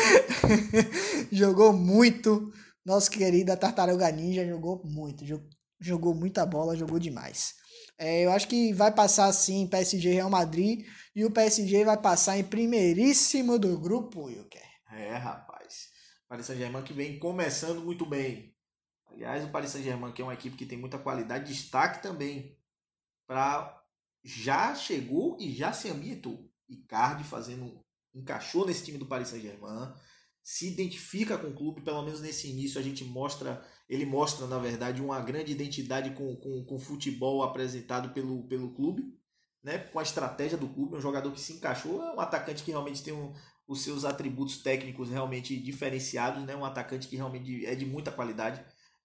jogou 1.30 1.72
muito. 1.72 2.52
Nosso 2.84 3.10
querido 3.10 3.56
Tartaruga 3.56 4.10
Ninja 4.10 4.44
jogou 4.44 4.82
muito. 4.84 5.24
Jogou 5.80 6.14
muita 6.14 6.44
bola, 6.44 6.76
jogou 6.76 6.98
demais. 6.98 7.54
É, 8.02 8.24
eu 8.24 8.32
acho 8.32 8.48
que 8.48 8.72
vai 8.72 8.92
passar 8.92 9.32
sim 9.32 9.68
PSG 9.68 10.10
Real 10.10 10.28
Madrid 10.28 10.84
e 11.14 11.24
o 11.24 11.30
PSG 11.30 11.84
vai 11.84 11.96
passar 11.96 12.36
em 12.36 12.42
primeiríssimo 12.42 13.60
do 13.60 13.78
grupo, 13.78 14.24
Wilker. 14.24 14.60
É, 14.90 15.14
rapaz. 15.14 15.90
Paris 16.28 16.46
Saint-Germain 16.46 16.82
que 16.82 16.92
vem 16.92 17.16
começando 17.20 17.80
muito 17.80 18.04
bem. 18.04 18.56
Aliás, 19.06 19.44
o 19.44 19.50
Paris 19.50 19.70
Saint-Germain 19.70 20.10
que 20.10 20.20
é 20.20 20.24
uma 20.24 20.34
equipe 20.34 20.56
que 20.56 20.66
tem 20.66 20.76
muita 20.76 20.98
qualidade, 20.98 21.52
destaque 21.52 22.02
também 22.02 22.58
para 23.24 23.80
já 24.24 24.74
chegou 24.74 25.36
e 25.38 25.52
já 25.52 25.72
se 25.72 25.88
ambientou. 25.88 26.50
Icardi 26.68 27.22
fazendo 27.22 27.84
encaixou 28.12 28.66
nesse 28.66 28.84
time 28.84 28.98
do 28.98 29.06
Paris 29.06 29.28
Saint-Germain, 29.28 29.94
se 30.42 30.68
identifica 30.68 31.38
com 31.38 31.48
o 31.48 31.54
clube, 31.54 31.82
pelo 31.82 32.02
menos 32.02 32.20
nesse 32.20 32.50
início 32.50 32.80
a 32.80 32.82
gente 32.82 33.04
mostra 33.04 33.64
ele 33.92 34.06
mostra, 34.06 34.46
na 34.46 34.58
verdade, 34.58 35.02
uma 35.02 35.20
grande 35.20 35.52
identidade 35.52 36.10
com, 36.12 36.34
com, 36.36 36.64
com 36.64 36.76
o 36.76 36.80
futebol 36.80 37.42
apresentado 37.42 38.08
pelo, 38.14 38.42
pelo 38.48 38.72
clube, 38.72 39.02
né? 39.62 39.76
com 39.76 39.98
a 39.98 40.02
estratégia 40.02 40.56
do 40.56 40.66
clube. 40.66 40.96
Um 40.96 41.00
jogador 41.00 41.30
que 41.30 41.38
se 41.38 41.52
encaixou, 41.52 42.02
é 42.02 42.14
um 42.14 42.20
atacante 42.20 42.62
que 42.62 42.70
realmente 42.70 43.02
tem 43.02 43.12
um, 43.12 43.34
os 43.68 43.82
seus 43.82 44.06
atributos 44.06 44.62
técnicos 44.62 45.10
realmente 45.10 45.54
diferenciados, 45.60 46.42
né? 46.44 46.56
um 46.56 46.64
atacante 46.64 47.06
que 47.06 47.16
realmente 47.16 47.66
é 47.66 47.74
de 47.74 47.84
muita 47.84 48.10
qualidade. 48.10 48.64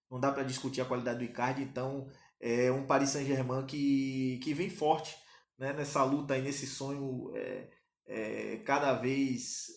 Não 0.09 0.21
dá 0.21 0.31
para 0.31 0.43
discutir 0.43 0.79
a 0.79 0.85
qualidade 0.85 1.19
do 1.19 1.25
Icardi, 1.25 1.63
então 1.63 2.07
é 2.39 2.71
um 2.71 2.87
Paris 2.87 3.09
Saint-Germain 3.09 3.65
que, 3.65 4.39
que 4.41 4.53
vem 4.53 4.69
forte 4.69 5.17
né? 5.59 5.73
nessa 5.73 6.01
luta 6.05 6.33
aí, 6.33 6.41
nesse 6.41 6.65
sonho. 6.65 7.29
É, 7.35 7.69
é, 8.09 8.57
cada 8.65 8.93
vez 8.93 9.67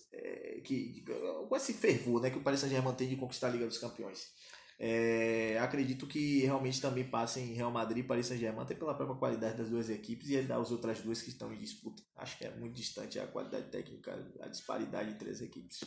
que 0.61 1.05
com 1.49 1.57
esse 1.57 1.73
fervor 1.73 2.21
né, 2.21 2.31
que 2.31 2.39
o 2.39 2.43
Paris 2.43 2.61
Saint-Germain 2.61 2.95
tem 2.95 3.09
de 3.09 3.17
conquistar 3.17 3.49
a 3.49 3.51
Liga 3.51 3.67
dos 3.67 3.79
Campeões. 3.79 4.29
É, 4.83 5.59
acredito 5.59 6.07
que 6.07 6.41
realmente 6.41 6.81
também 6.81 7.05
passem 7.05 7.53
Real 7.53 7.71
Madrid 7.71 8.03
e 8.03 8.07
Paris 8.09 8.27
Saint-Germain, 8.27 8.63
até 8.63 8.75
pela 8.75 8.95
própria 8.95 9.19
qualidade 9.19 9.59
das 9.59 9.69
duas 9.69 9.91
equipes 9.91 10.31
e 10.31 10.39
as 10.39 10.71
outras 10.71 11.01
duas 11.03 11.21
que 11.21 11.29
estão 11.29 11.53
em 11.53 11.59
disputa. 11.59 12.03
Acho 12.17 12.39
que 12.39 12.47
é 12.47 12.57
muito 12.57 12.77
distante 12.77 13.19
a 13.19 13.27
qualidade 13.27 13.69
técnica, 13.71 14.19
a 14.41 14.49
disparidade 14.49 15.11
entre 15.11 15.29
as 15.29 15.43
equipes. 15.43 15.81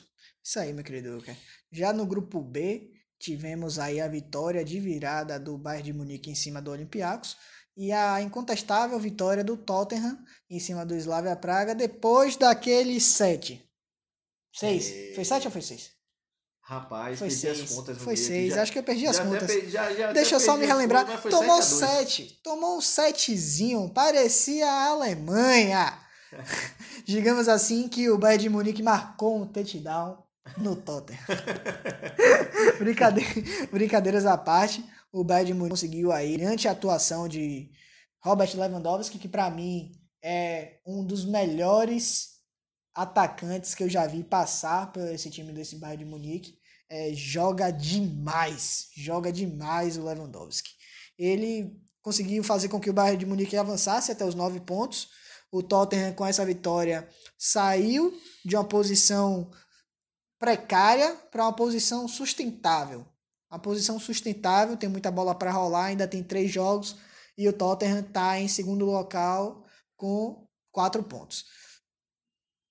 Isso 0.44 0.60
aí, 0.60 0.72
meu 0.72 0.84
querido 0.84 1.16
Luca. 1.16 1.36
Já 1.72 1.92
no 1.92 2.06
grupo 2.06 2.40
B, 2.40 2.92
tivemos 3.18 3.80
aí 3.80 4.00
a 4.00 4.08
vitória 4.08 4.64
de 4.64 4.80
virada 4.80 5.40
do 5.40 5.58
Bayern 5.58 5.86
de 5.86 5.94
Munique 5.94 6.30
em 6.30 6.36
cima 6.36 6.62
do 6.62 6.70
Olympiacos 6.70 7.36
e 7.76 7.92
a 7.92 8.22
incontestável 8.22 9.00
vitória 9.00 9.44
do 9.44 9.58
Tottenham 9.58 10.24
em 10.48 10.60
cima 10.60 10.86
do 10.86 10.96
Slavia 10.96 11.36
Praga 11.36 11.74
depois 11.74 12.36
daquele 12.36 13.00
7. 13.02 13.68
6. 14.54 14.92
É... 14.92 15.16
Foi 15.16 15.26
7 15.26 15.48
ou 15.48 15.52
foi 15.52 15.62
6? 15.62 15.92
Rapaz, 16.66 17.20
foi 17.20 17.28
perdi 17.28 17.42
seis. 17.42 17.62
as 17.62 17.70
contas. 17.76 17.98
Foi 17.98 18.16
seis, 18.16 18.54
já, 18.54 18.62
acho 18.62 18.72
que 18.72 18.80
eu 18.80 18.84
perdi 18.84 19.06
as 19.06 19.20
contas. 19.20 19.52
Perdi, 19.52 19.70
já, 19.70 19.94
já 19.94 20.14
Deixa 20.14 20.36
eu 20.36 20.40
só 20.40 20.56
me 20.56 20.66
relembrar. 20.66 21.22
Tomou 21.24 21.62
sete. 21.62 22.40
Tomou 22.42 22.78
um 22.78 22.82
setezinho. 22.82 23.90
Parecia 23.90 24.66
a 24.66 24.88
Alemanha. 24.92 26.00
Digamos 27.06 27.50
assim 27.50 27.90
que 27.90 28.10
o 28.10 28.18
Bayern 28.18 28.44
de 28.44 28.50
Munique 28.50 28.82
marcou 28.82 29.42
um 29.42 29.46
touchdown 29.46 30.24
no 30.58 30.78
Tottenham. 30.78 31.20
Brincadeira, 32.80 33.30
brincadeiras 33.70 34.26
à 34.26 34.38
parte, 34.38 34.86
o 35.12 35.22
Bayern 35.22 35.48
de 35.48 35.54
Munique 35.54 35.72
conseguiu 35.72 36.14
aí, 36.14 36.38
grande 36.38 36.70
atuação 36.70 37.28
de 37.28 37.70
Robert 38.22 38.56
Lewandowski, 38.56 39.20
que 39.20 39.28
para 39.28 39.50
mim 39.50 39.92
é 40.24 40.80
um 40.86 41.06
dos 41.06 41.26
melhores 41.26 42.33
atacantes 42.94 43.74
que 43.74 43.84
eu 43.84 43.90
já 43.90 44.06
vi 44.06 44.24
passar 44.24 44.92
por 44.92 45.02
esse 45.08 45.30
time 45.30 45.52
desse 45.52 45.78
Bayern 45.78 46.04
de 46.04 46.10
Munique. 46.10 46.58
É, 46.90 47.12
joga 47.14 47.72
demais, 47.72 48.90
joga 48.96 49.32
demais 49.32 49.98
o 49.98 50.04
Lewandowski. 50.04 50.70
Ele 51.18 51.76
conseguiu 52.02 52.44
fazer 52.44 52.70
com 52.70 52.80
que 52.80 52.90
o 52.90 52.94
Bayern 52.94 53.18
de 53.18 53.26
Munique 53.26 53.58
avançasse 53.58 54.12
até 54.12 54.26
os 54.26 54.36
nove 54.36 54.60
pontos. 54.60 55.10
O 55.52 55.64
Tottenham, 55.64 56.14
com 56.14 56.26
essa 56.26 56.46
vitória, 56.46 57.08
saiu 57.38 58.14
de 58.44 58.56
uma 58.56 58.64
posição 58.64 59.50
precária 60.38 61.16
para 61.32 61.44
uma 61.44 61.54
posição 61.54 62.08
sustentável. 62.08 63.08
Uma 63.50 63.60
posição 63.60 64.00
sustentável, 64.00 64.76
tem 64.76 64.90
muita 64.90 65.12
bola 65.12 65.34
para 65.34 65.52
rolar, 65.52 65.86
ainda 65.86 66.08
tem 66.08 66.24
três 66.24 66.52
jogos 66.52 66.96
e 67.38 67.48
o 67.48 67.54
Tottenham 67.54 68.00
está 68.00 68.40
em 68.40 68.48
segundo 68.48 68.86
local 68.86 69.64
com 69.96 70.48
quatro 70.72 71.04
pontos. 71.04 71.46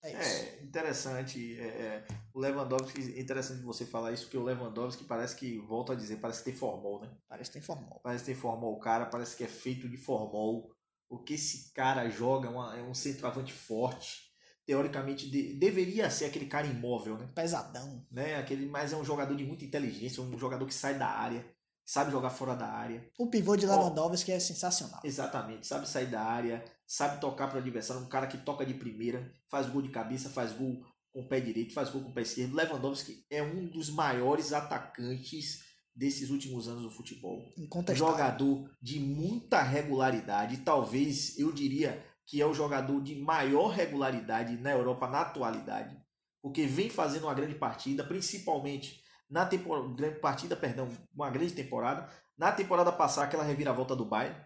É, 0.02 0.10
é 0.10 0.62
interessante. 0.62 1.58
É, 1.60 1.64
é, 1.64 2.04
o 2.34 2.40
Lewandowski, 2.40 3.00
interessante 3.20 3.62
você 3.62 3.86
falar 3.86 4.12
isso, 4.12 4.24
porque 4.24 4.38
o 4.38 4.42
Lewandowski 4.42 5.04
parece 5.04 5.36
que, 5.36 5.58
volto 5.58 5.92
a 5.92 5.94
dizer, 5.94 6.16
parece 6.16 6.40
que 6.40 6.46
tem 6.46 6.54
formol, 6.54 7.00
né? 7.00 7.10
Parece 7.28 7.50
que 7.50 7.54
tem 7.54 7.62
formol. 7.62 8.00
Parece 8.02 8.24
que 8.24 8.32
tem 8.32 8.40
formol. 8.40 8.74
O 8.74 8.80
cara 8.80 9.06
parece 9.06 9.36
que 9.36 9.44
é 9.44 9.48
feito 9.48 9.88
de 9.88 9.96
formol. 9.96 10.70
O 11.08 11.18
que 11.18 11.34
esse 11.34 11.72
cara 11.72 12.08
joga 12.08 12.50
uma, 12.50 12.76
é 12.76 12.82
um 12.82 12.94
centroavante 12.94 13.52
forte. 13.52 14.32
Teoricamente, 14.64 15.28
de, 15.28 15.54
deveria 15.54 16.08
ser 16.08 16.26
aquele 16.26 16.46
cara 16.46 16.66
imóvel, 16.66 17.18
né? 17.18 17.28
Pesadão. 17.34 18.06
Né? 18.10 18.36
Aquele, 18.36 18.66
mas 18.66 18.92
é 18.92 18.96
um 18.96 19.04
jogador 19.04 19.34
de 19.34 19.44
muita 19.44 19.64
inteligência, 19.64 20.22
um 20.22 20.38
jogador 20.38 20.64
que 20.66 20.74
sai 20.74 20.96
da 20.96 21.08
área, 21.08 21.44
sabe 21.84 22.12
jogar 22.12 22.30
fora 22.30 22.54
da 22.54 22.68
área. 22.68 23.04
O 23.18 23.28
pivô 23.28 23.56
de 23.56 23.66
Lewandowski 23.66 24.30
oh, 24.30 24.34
é 24.34 24.40
sensacional. 24.40 25.00
Exatamente, 25.04 25.66
sabe 25.66 25.88
sair 25.88 26.06
da 26.06 26.22
área, 26.22 26.64
sabe 26.92 27.22
tocar 27.22 27.48
para 27.48 27.56
o 27.56 27.60
adversário, 27.60 28.02
um 28.02 28.08
cara 28.08 28.26
que 28.26 28.36
toca 28.36 28.66
de 28.66 28.74
primeira, 28.74 29.32
faz 29.48 29.66
gol 29.66 29.80
de 29.80 29.88
cabeça, 29.88 30.28
faz 30.28 30.52
gol 30.52 30.84
com 31.10 31.22
o 31.22 31.26
pé 31.26 31.40
direito, 31.40 31.72
faz 31.72 31.88
gol 31.88 32.02
com 32.02 32.10
o 32.10 32.12
pé 32.12 32.20
esquerdo. 32.20 32.54
Lewandowski 32.54 33.24
é 33.30 33.42
um 33.42 33.66
dos 33.66 33.88
maiores 33.88 34.52
atacantes 34.52 35.64
desses 35.96 36.28
últimos 36.28 36.68
anos 36.68 36.82
do 36.82 36.90
futebol. 36.90 37.50
Jogador 37.96 38.70
de 38.78 39.00
muita 39.00 39.62
regularidade, 39.62 40.58
talvez 40.58 41.38
eu 41.38 41.50
diria 41.50 42.04
que 42.26 42.42
é 42.42 42.46
o 42.46 42.52
jogador 42.52 43.00
de 43.00 43.14
maior 43.16 43.68
regularidade 43.68 44.58
na 44.58 44.72
Europa 44.72 45.08
na 45.08 45.22
atualidade, 45.22 45.96
porque 46.42 46.66
vem 46.66 46.90
fazendo 46.90 47.22
uma 47.22 47.34
grande 47.34 47.54
partida, 47.54 48.04
principalmente 48.04 49.00
na 49.30 49.46
temporada, 49.46 49.88
grande 49.94 50.20
partida, 50.20 50.54
perdão, 50.54 50.90
uma 51.14 51.30
grande 51.30 51.54
temporada. 51.54 52.06
Na 52.36 52.52
temporada 52.52 52.92
passada, 52.92 53.26
aquela 53.26 53.44
reviravolta 53.44 53.96
do 53.96 54.04
Bayern, 54.04 54.38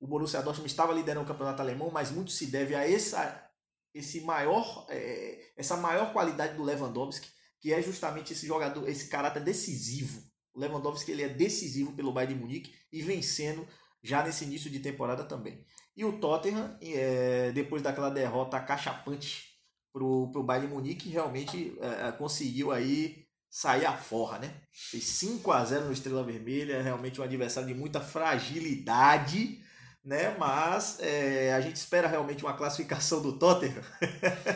o 0.00 0.06
Borussia 0.06 0.42
Dortmund 0.42 0.70
estava 0.70 0.92
liderando 0.92 1.24
o 1.24 1.28
campeonato 1.28 1.62
alemão, 1.62 1.90
mas 1.90 2.10
muito 2.10 2.30
se 2.30 2.46
deve 2.46 2.74
a 2.74 2.88
essa, 2.88 3.50
esse 3.94 4.20
maior, 4.20 4.86
é, 4.90 5.52
essa 5.56 5.76
maior 5.76 6.12
qualidade 6.12 6.56
do 6.56 6.62
Lewandowski, 6.62 7.28
que 7.60 7.72
é 7.72 7.80
justamente 7.80 8.32
esse 8.32 8.46
jogador, 8.46 8.88
esse 8.88 9.08
caráter 9.08 9.42
decisivo. 9.42 10.22
O 10.54 10.60
Lewandowski 10.60 11.10
ele 11.10 11.22
é 11.22 11.28
decisivo 11.28 11.92
pelo 11.92 12.12
Bayern 12.12 12.34
de 12.34 12.40
Munique 12.40 12.74
e 12.92 13.02
vencendo 13.02 13.66
já 14.02 14.22
nesse 14.22 14.44
início 14.44 14.70
de 14.70 14.80
temporada 14.80 15.24
também. 15.24 15.64
E 15.96 16.04
o 16.04 16.18
Tottenham, 16.18 16.76
é, 16.82 17.50
depois 17.52 17.82
daquela 17.82 18.10
derrota 18.10 18.60
cachapante 18.60 19.56
para 19.92 20.04
o 20.04 20.42
Bayern 20.42 20.68
de 20.68 20.74
Munique, 20.74 21.08
realmente 21.08 21.76
é, 21.80 22.12
conseguiu 22.12 22.70
aí 22.70 23.26
sair 23.48 23.86
a 23.86 23.96
forra, 23.96 24.38
né? 24.38 24.60
Fez 24.70 25.04
5 25.04 25.50
a 25.50 25.64
0 25.64 25.86
no 25.86 25.92
Estrela 25.92 26.22
Vermelha, 26.22 26.82
realmente 26.82 27.18
um 27.18 27.24
adversário 27.24 27.68
de 27.68 27.74
muita 27.74 28.00
fragilidade 28.00 29.64
né? 30.06 30.36
Mas 30.38 31.00
é, 31.00 31.52
a 31.52 31.60
gente 31.60 31.74
espera 31.74 32.06
realmente 32.06 32.44
uma 32.44 32.56
classificação 32.56 33.20
do 33.20 33.36
Tottenham, 33.36 33.82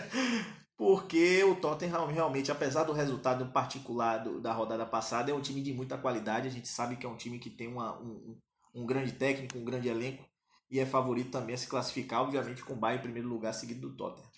porque 0.79 1.43
o 1.43 1.57
Tottenham 1.57 2.07
realmente, 2.07 2.53
apesar 2.53 2.85
do 2.85 2.93
resultado 2.93 3.45
particular 3.47 4.19
do, 4.19 4.41
da 4.41 4.53
rodada 4.53 4.87
passada, 4.87 5.33
é 5.33 5.35
um 5.35 5.41
time 5.41 5.61
de 5.61 5.75
muita 5.75 5.99
qualidade. 5.99 6.47
A 6.47 6.51
gente 6.51 6.69
sabe 6.69 6.97
que 6.97 7.05
é 7.05 7.09
um 7.09 7.17
time 7.17 7.41
que 7.41 7.51
tem 7.51 7.67
uma, 7.67 8.01
um, 8.01 8.39
um 8.73 8.87
grande 8.87 9.11
técnico, 9.13 9.59
um 9.59 9.65
grande 9.65 9.89
elenco 9.89 10.25
e 10.71 10.79
é 10.79 10.87
favorito 10.87 11.33
também 11.33 11.57
a 11.57 11.59
se 11.59 11.67
classificar, 11.67 12.23
obviamente, 12.23 12.63
com 12.63 12.75
o 12.75 12.77
Bayern 12.77 13.01
em 13.01 13.03
primeiro 13.03 13.29
lugar, 13.29 13.53
seguido 13.53 13.89
do 13.89 13.97
Tottenham. 13.97 14.31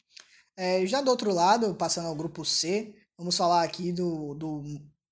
É, 0.56 0.84
já 0.86 1.02
do 1.02 1.10
outro 1.10 1.32
lado, 1.32 1.74
passando 1.74 2.08
ao 2.08 2.16
grupo 2.16 2.42
C, 2.42 2.94
vamos 3.18 3.36
falar 3.36 3.62
aqui 3.62 3.92
do, 3.92 4.34
do 4.34 4.62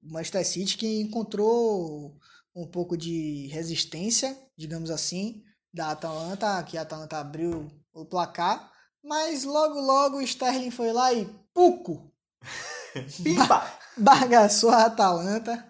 Manchester 0.03 0.47
City, 0.47 0.79
que 0.79 1.01
encontrou 1.03 2.17
um 2.55 2.67
pouco 2.67 2.97
de 2.97 3.49
resistência, 3.49 4.37
digamos 4.57 4.91
assim, 4.91 5.43
da 5.73 5.93
Atalanta, 5.93 6.63
que 6.65 6.77
a 6.77 6.83
Atalanta 6.83 7.19
abriu 7.19 7.69
o 7.93 8.05
placar, 8.05 8.71
mas 9.03 9.45
logo 9.45 9.81
logo 9.81 10.17
o 10.19 10.23
Sterling 10.23 10.71
foi 10.71 10.93
lá 10.93 11.13
e 11.13 11.27
puco! 11.55 12.13
Pimba! 13.23 13.81
Bagaçou 13.97 14.71
a 14.71 14.85
Atalanta 14.85 15.67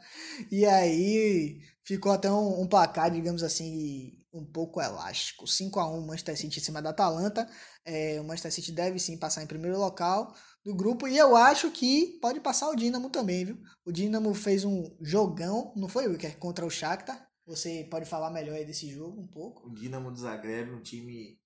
e 0.50 0.64
aí 0.64 1.60
ficou 1.84 2.12
até 2.12 2.30
um, 2.30 2.60
um 2.60 2.68
placar, 2.68 3.10
digamos 3.10 3.42
assim, 3.42 4.12
um 4.32 4.44
pouco 4.44 4.80
elástico. 4.80 5.46
5 5.46 5.80
a 5.80 5.88
1 5.88 6.06
Manchester 6.06 6.36
City 6.36 6.60
em 6.60 6.62
cima 6.62 6.80
da 6.80 6.90
Atalanta. 6.90 7.48
É, 7.84 8.20
o 8.20 8.24
Manchester 8.24 8.52
City 8.52 8.72
deve 8.72 8.98
sim 8.98 9.18
passar 9.18 9.42
em 9.42 9.46
primeiro 9.46 9.78
local 9.78 10.34
do 10.64 10.74
grupo 10.74 11.08
e 11.08 11.16
eu 11.16 11.36
acho 11.36 11.70
que 11.70 12.18
pode 12.20 12.38
passar 12.40 12.68
o 12.68 12.76
Dinamo 12.76 13.10
também, 13.10 13.44
viu? 13.44 13.58
O 13.84 13.90
Dinamo 13.90 14.32
fez 14.34 14.64
um 14.64 14.94
jogão, 15.00 15.72
não 15.74 15.88
foi, 15.88 16.06
Wicker, 16.06 16.38
contra 16.38 16.66
o 16.66 16.70
Shakhtar. 16.70 17.29
Você 17.50 17.86
pode 17.90 18.06
falar 18.06 18.30
melhor 18.30 18.54
aí 18.54 18.64
desse 18.64 18.88
jogo 18.88 19.20
um 19.20 19.26
pouco? 19.26 19.68
O 19.68 19.74
Dinamo 19.74 20.12
de 20.12 20.20
Zagreb, 20.20 20.70
um 20.72 20.80
time, 20.80 21.38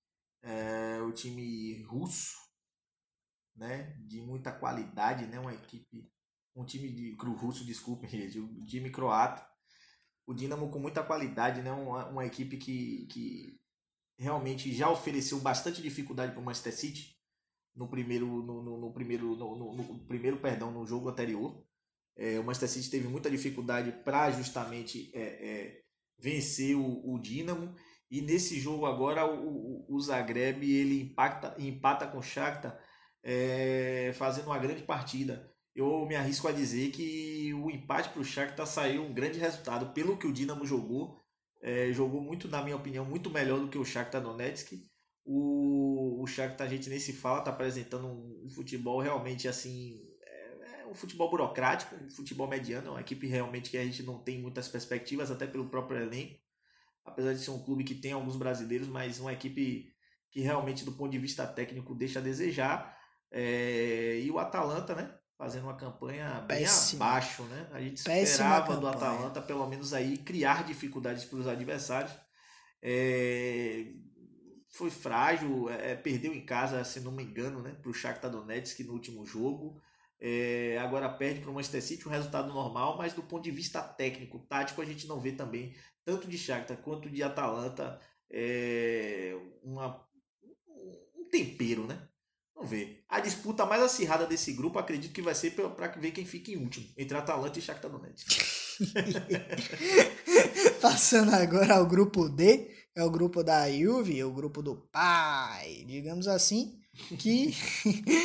é, 0.43 1.01
um 1.01 1.11
time 1.11 1.81
russo, 1.83 2.37
né? 3.55 3.97
De 4.05 4.21
muita 4.21 4.51
qualidade, 4.51 5.25
né? 5.25 5.39
Uma 5.39 5.53
equipe, 5.53 6.09
um 6.55 6.63
time 6.63 6.89
de 6.89 7.15
russo, 7.15 7.65
desculpem, 7.65 8.07
gente, 8.09 8.39
um 8.39 8.65
time 8.65 8.89
croata 8.89 9.45
o 10.27 10.33
Dinamo 10.33 10.69
com 10.69 10.79
muita 10.79 11.03
qualidade, 11.03 11.61
né? 11.61 11.71
Uma, 11.71 12.07
uma 12.07 12.25
equipe 12.25 12.57
que, 12.57 13.05
que 13.07 13.59
realmente 14.17 14.73
já 14.73 14.89
ofereceu 14.89 15.39
bastante 15.39 15.81
dificuldade 15.81 16.31
para 16.31 16.41
o 16.41 16.43
Manchester 16.43 16.75
City 16.75 17.15
no 17.75 17.87
primeiro, 17.87 18.25
no, 18.25 18.63
no, 18.63 18.77
no 18.79 18.93
primeiro, 18.93 19.35
no, 19.35 19.75
no, 19.75 20.05
primeiro, 20.05 20.37
perdão, 20.37 20.71
no 20.71 20.85
jogo 20.85 21.09
anterior. 21.09 21.63
É, 22.17 22.39
o 22.39 22.43
Manchester 22.43 22.69
City 22.69 22.89
teve 22.89 23.07
muita 23.07 23.29
dificuldade 23.29 23.91
para 24.03 24.31
justamente 24.31 25.11
é, 25.13 25.21
é, 25.21 25.84
vencer 26.19 26.75
o, 26.75 27.13
o 27.13 27.19
Dinamo 27.19 27.73
e 28.09 28.21
nesse 28.21 28.59
jogo 28.59 28.85
agora 28.85 29.25
o, 29.25 29.85
o, 29.89 29.95
o 29.95 29.99
Zagreb 29.99 30.63
ele 30.63 31.01
impacta, 31.01 31.55
empata 31.59 32.07
com 32.07 32.19
o 32.19 32.23
Shakhtar 32.23 32.79
é, 33.23 34.11
fazendo 34.15 34.47
uma 34.47 34.59
grande 34.59 34.83
partida 34.83 35.53
eu 35.75 36.05
me 36.05 36.15
arrisco 36.15 36.47
a 36.47 36.53
dizer 36.53 36.89
que 36.91 37.53
o 37.53 37.69
empate 37.69 38.09
para 38.09 38.21
o 38.21 38.25
Shakhtar 38.25 38.65
saiu 38.65 39.03
um 39.03 39.13
grande 39.13 39.37
resultado. 39.37 39.93
Pelo 39.93 40.17
que 40.17 40.25
o 40.25 40.31
Dinamo 40.31 40.65
jogou, 40.65 41.21
é, 41.61 41.91
jogou 41.91 42.21
muito, 42.21 42.47
na 42.47 42.63
minha 42.63 42.77
opinião, 42.77 43.03
muito 43.03 43.29
melhor 43.29 43.59
do 43.59 43.67
que 43.67 43.77
o 43.77 43.83
Shakhtar 43.83 44.21
Donetsk. 44.21 44.71
O, 45.25 46.23
o 46.23 46.27
Shakhtar, 46.27 46.65
a 46.65 46.69
gente 46.69 46.89
nem 46.89 46.99
se 46.99 47.11
fala, 47.11 47.39
está 47.39 47.51
apresentando 47.51 48.07
um 48.07 48.49
futebol 48.49 49.01
realmente 49.01 49.49
assim, 49.49 50.01
é, 50.85 50.87
é 50.87 50.91
um 50.91 50.95
futebol 50.95 51.29
burocrático, 51.29 51.95
um 51.95 52.09
futebol 52.09 52.47
mediano, 52.47 52.87
é 52.87 52.91
uma 52.91 53.01
equipe 53.01 53.27
realmente 53.27 53.69
que 53.69 53.77
a 53.77 53.83
gente 53.83 54.03
não 54.03 54.19
tem 54.19 54.39
muitas 54.39 54.67
perspectivas, 54.67 55.31
até 55.31 55.47
pelo 55.47 55.69
próprio 55.69 55.99
elenco. 55.99 56.39
Apesar 57.03 57.33
de 57.33 57.39
ser 57.39 57.51
um 57.51 57.63
clube 57.63 57.83
que 57.83 57.95
tem 57.95 58.13
alguns 58.13 58.35
brasileiros, 58.35 58.87
mas 58.87 59.19
uma 59.19 59.31
equipe 59.31 59.93
que 60.31 60.41
realmente, 60.41 60.83
do 60.83 60.91
ponto 60.93 61.11
de 61.11 61.19
vista 61.19 61.45
técnico, 61.45 61.93
deixa 61.93 62.19
a 62.19 62.21
desejar. 62.21 62.97
É, 63.31 64.19
e 64.23 64.31
o 64.31 64.39
Atalanta, 64.39 64.95
né? 64.95 65.13
fazendo 65.37 65.63
uma 65.63 65.75
campanha 65.75 66.41
bem 66.47 66.59
Péssima. 66.59 67.05
abaixo, 67.05 67.43
né? 67.43 67.67
A 67.71 67.81
gente 67.81 67.97
esperava 67.97 68.77
do 68.77 68.87
Atalanta 68.87 69.41
pelo 69.41 69.67
menos 69.67 69.93
aí 69.93 70.17
criar 70.17 70.63
dificuldades 70.63 71.25
para 71.25 71.39
os 71.39 71.47
adversários. 71.47 72.13
É... 72.81 73.87
Foi 74.69 74.89
frágil, 74.89 75.69
é, 75.69 75.95
perdeu 75.95 76.33
em 76.33 76.45
casa, 76.45 76.83
se 76.83 76.99
não 76.99 77.11
me 77.11 77.23
engano, 77.23 77.61
né? 77.61 77.71
Para 77.81 77.89
o 77.89 77.93
Shakhtar 77.93 78.29
Donetsk 78.29 78.81
no 78.83 78.93
último 78.93 79.25
jogo. 79.25 79.81
É... 80.27 80.79
agora 80.79 81.07
perde 81.07 81.41
para 81.41 81.51
o 81.51 81.53
Manchester 81.53 81.83
City, 81.83 82.07
um 82.07 82.11
resultado 82.11 82.51
normal, 82.51 82.97
mas 82.97 83.13
do 83.13 83.21
ponto 83.21 83.43
de 83.43 83.51
vista 83.51 83.79
técnico, 83.79 84.39
tático, 84.39 84.81
a 84.81 84.85
gente 84.85 85.05
não 85.05 85.19
vê 85.19 85.31
também, 85.31 85.75
tanto 86.03 86.27
de 86.27 86.35
Shakhtar 86.35 86.77
quanto 86.77 87.09
de 87.09 87.21
Atalanta, 87.21 87.99
é... 88.31 89.37
uma... 89.61 90.03
um 91.15 91.29
tempero, 91.29 91.85
né? 91.85 92.07
Vamos 92.55 92.71
ver. 92.71 93.03
A 93.07 93.19
disputa 93.19 93.65
mais 93.65 93.83
acirrada 93.83 94.25
desse 94.25 94.53
grupo, 94.53 94.79
acredito 94.79 95.13
que 95.13 95.21
vai 95.21 95.35
ser 95.35 95.51
para 95.51 95.87
ver 95.99 96.11
quem 96.11 96.25
fica 96.25 96.49
em 96.49 96.57
último, 96.57 96.87
entre 96.97 97.15
Atalanta 97.15 97.59
e 97.59 97.61
Shakhtar 97.61 97.91
Donetsk. 97.91 98.25
Passando 100.81 101.35
agora 101.35 101.75
ao 101.75 101.85
grupo 101.85 102.29
D, 102.29 102.71
é 102.95 103.03
o 103.03 103.11
grupo 103.11 103.43
da 103.43 103.69
Juve, 103.69 104.23
o 104.23 104.31
grupo 104.31 104.63
do 104.63 104.75
pai, 104.91 105.83
digamos 105.85 106.27
assim, 106.27 106.79
que 107.17 107.55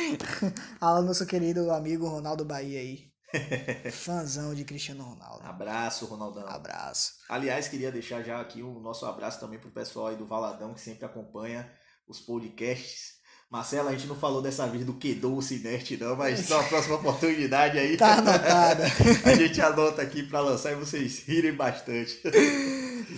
Alô, 0.79 1.01
nosso 1.01 1.25
querido 1.25 1.71
amigo 1.71 2.07
Ronaldo 2.07 2.45
Bahia 2.45 2.79
aí. 2.79 3.11
Fãzão 3.91 4.53
de 4.53 4.65
Cristiano 4.65 5.03
Ronaldo. 5.03 5.45
Abraço, 5.45 6.05
Ronaldão. 6.05 6.47
Abraço. 6.47 7.13
Aliás, 7.29 7.67
queria 7.67 7.91
deixar 7.91 8.23
já 8.23 8.41
aqui 8.41 8.61
o 8.61 8.79
nosso 8.79 9.05
abraço 9.05 9.39
também 9.39 9.59
pro 9.59 9.71
pessoal 9.71 10.07
aí 10.07 10.15
do 10.15 10.25
Valadão 10.25 10.73
que 10.73 10.81
sempre 10.81 11.05
acompanha 11.05 11.69
os 12.07 12.19
podcasts. 12.19 13.21
Marcelo, 13.49 13.89
a 13.89 13.91
gente 13.91 14.07
não 14.07 14.15
falou 14.15 14.41
dessa 14.41 14.65
vez 14.65 14.85
do 14.85 14.93
que 14.93 15.13
doce 15.13 15.59
nerd 15.59 15.97
não, 15.97 16.15
mas 16.15 16.47
na 16.49 16.63
próxima 16.63 16.95
oportunidade 16.95 17.77
aí. 17.77 17.97
Tá 17.97 18.13
anotada. 18.15 18.85
a 19.25 19.35
gente 19.35 19.61
anota 19.61 20.01
aqui 20.01 20.23
para 20.23 20.39
lançar 20.39 20.71
e 20.71 20.75
vocês 20.75 21.23
rirem 21.25 21.53
bastante. 21.53 22.21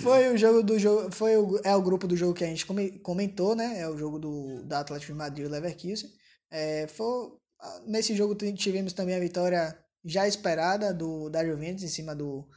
Foi 0.01 0.33
o 0.33 0.37
jogo 0.37 0.63
do 0.63 0.79
jogo, 0.79 1.11
foi 1.11 1.37
o, 1.37 1.59
é 1.63 1.75
o 1.75 1.81
grupo 1.81 2.07
do 2.07 2.15
jogo 2.15 2.33
que 2.33 2.43
a 2.43 2.47
gente 2.47 2.65
comentou, 3.01 3.55
né? 3.55 3.79
É 3.79 3.87
o 3.87 3.97
jogo 3.97 4.19
do 4.19 4.63
da 4.63 4.79
Atlético 4.79 5.11
de 5.11 5.17
Madrid 5.17 5.45
e 5.45 5.49
Leverkusen. 5.49 6.09
É, 6.49 6.87
foi, 6.87 7.31
nesse 7.85 8.15
jogo 8.15 8.35
tivemos 8.35 8.93
também 8.93 9.15
a 9.15 9.19
vitória 9.19 9.77
já 10.03 10.27
esperada 10.27 10.93
do 10.93 11.29
da 11.29 11.45
Juventus 11.45 11.83
em 11.83 11.87
cima 11.87 12.15
do 12.15 12.47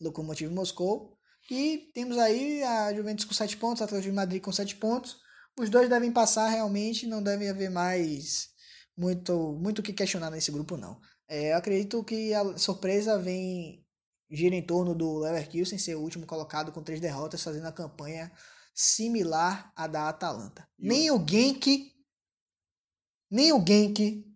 Lokomotiv 0.00 0.50
Moscou. 0.50 1.16
E 1.50 1.90
temos 1.94 2.16
aí 2.18 2.62
a 2.62 2.94
Juventus 2.94 3.24
com 3.24 3.34
7 3.34 3.56
pontos, 3.56 3.82
a 3.82 3.84
Atlético 3.84 4.10
de 4.10 4.16
Madrid 4.16 4.42
com 4.42 4.52
7 4.52 4.76
pontos. 4.76 5.18
Os 5.58 5.68
dois 5.68 5.88
devem 5.88 6.12
passar 6.12 6.48
realmente, 6.48 7.06
não 7.06 7.22
deve 7.22 7.48
haver 7.48 7.70
mais 7.70 8.50
muito 8.96 9.54
muito 9.60 9.82
que 9.82 9.92
questionar 9.92 10.30
nesse 10.30 10.50
grupo 10.50 10.76
não. 10.76 11.00
É, 11.28 11.52
eu 11.52 11.56
acredito 11.56 12.04
que 12.04 12.34
a 12.34 12.58
surpresa 12.58 13.18
vem 13.18 13.84
gira 14.30 14.54
em 14.54 14.62
torno 14.62 14.94
do 14.94 15.18
Leverkusen 15.18 15.78
ser 15.78 15.94
o 15.96 16.00
último 16.00 16.26
colocado 16.26 16.72
com 16.72 16.82
três 16.82 17.00
derrotas, 17.00 17.42
fazendo 17.42 17.66
a 17.66 17.72
campanha 17.72 18.30
similar 18.74 19.72
à 19.74 19.86
da 19.86 20.08
Atalanta. 20.08 20.68
E 20.78 20.88
nem 20.88 21.10
o... 21.10 21.16
o 21.16 21.26
Genk 21.28 21.92
nem 23.30 23.52
o 23.52 23.64
Genk 23.64 24.26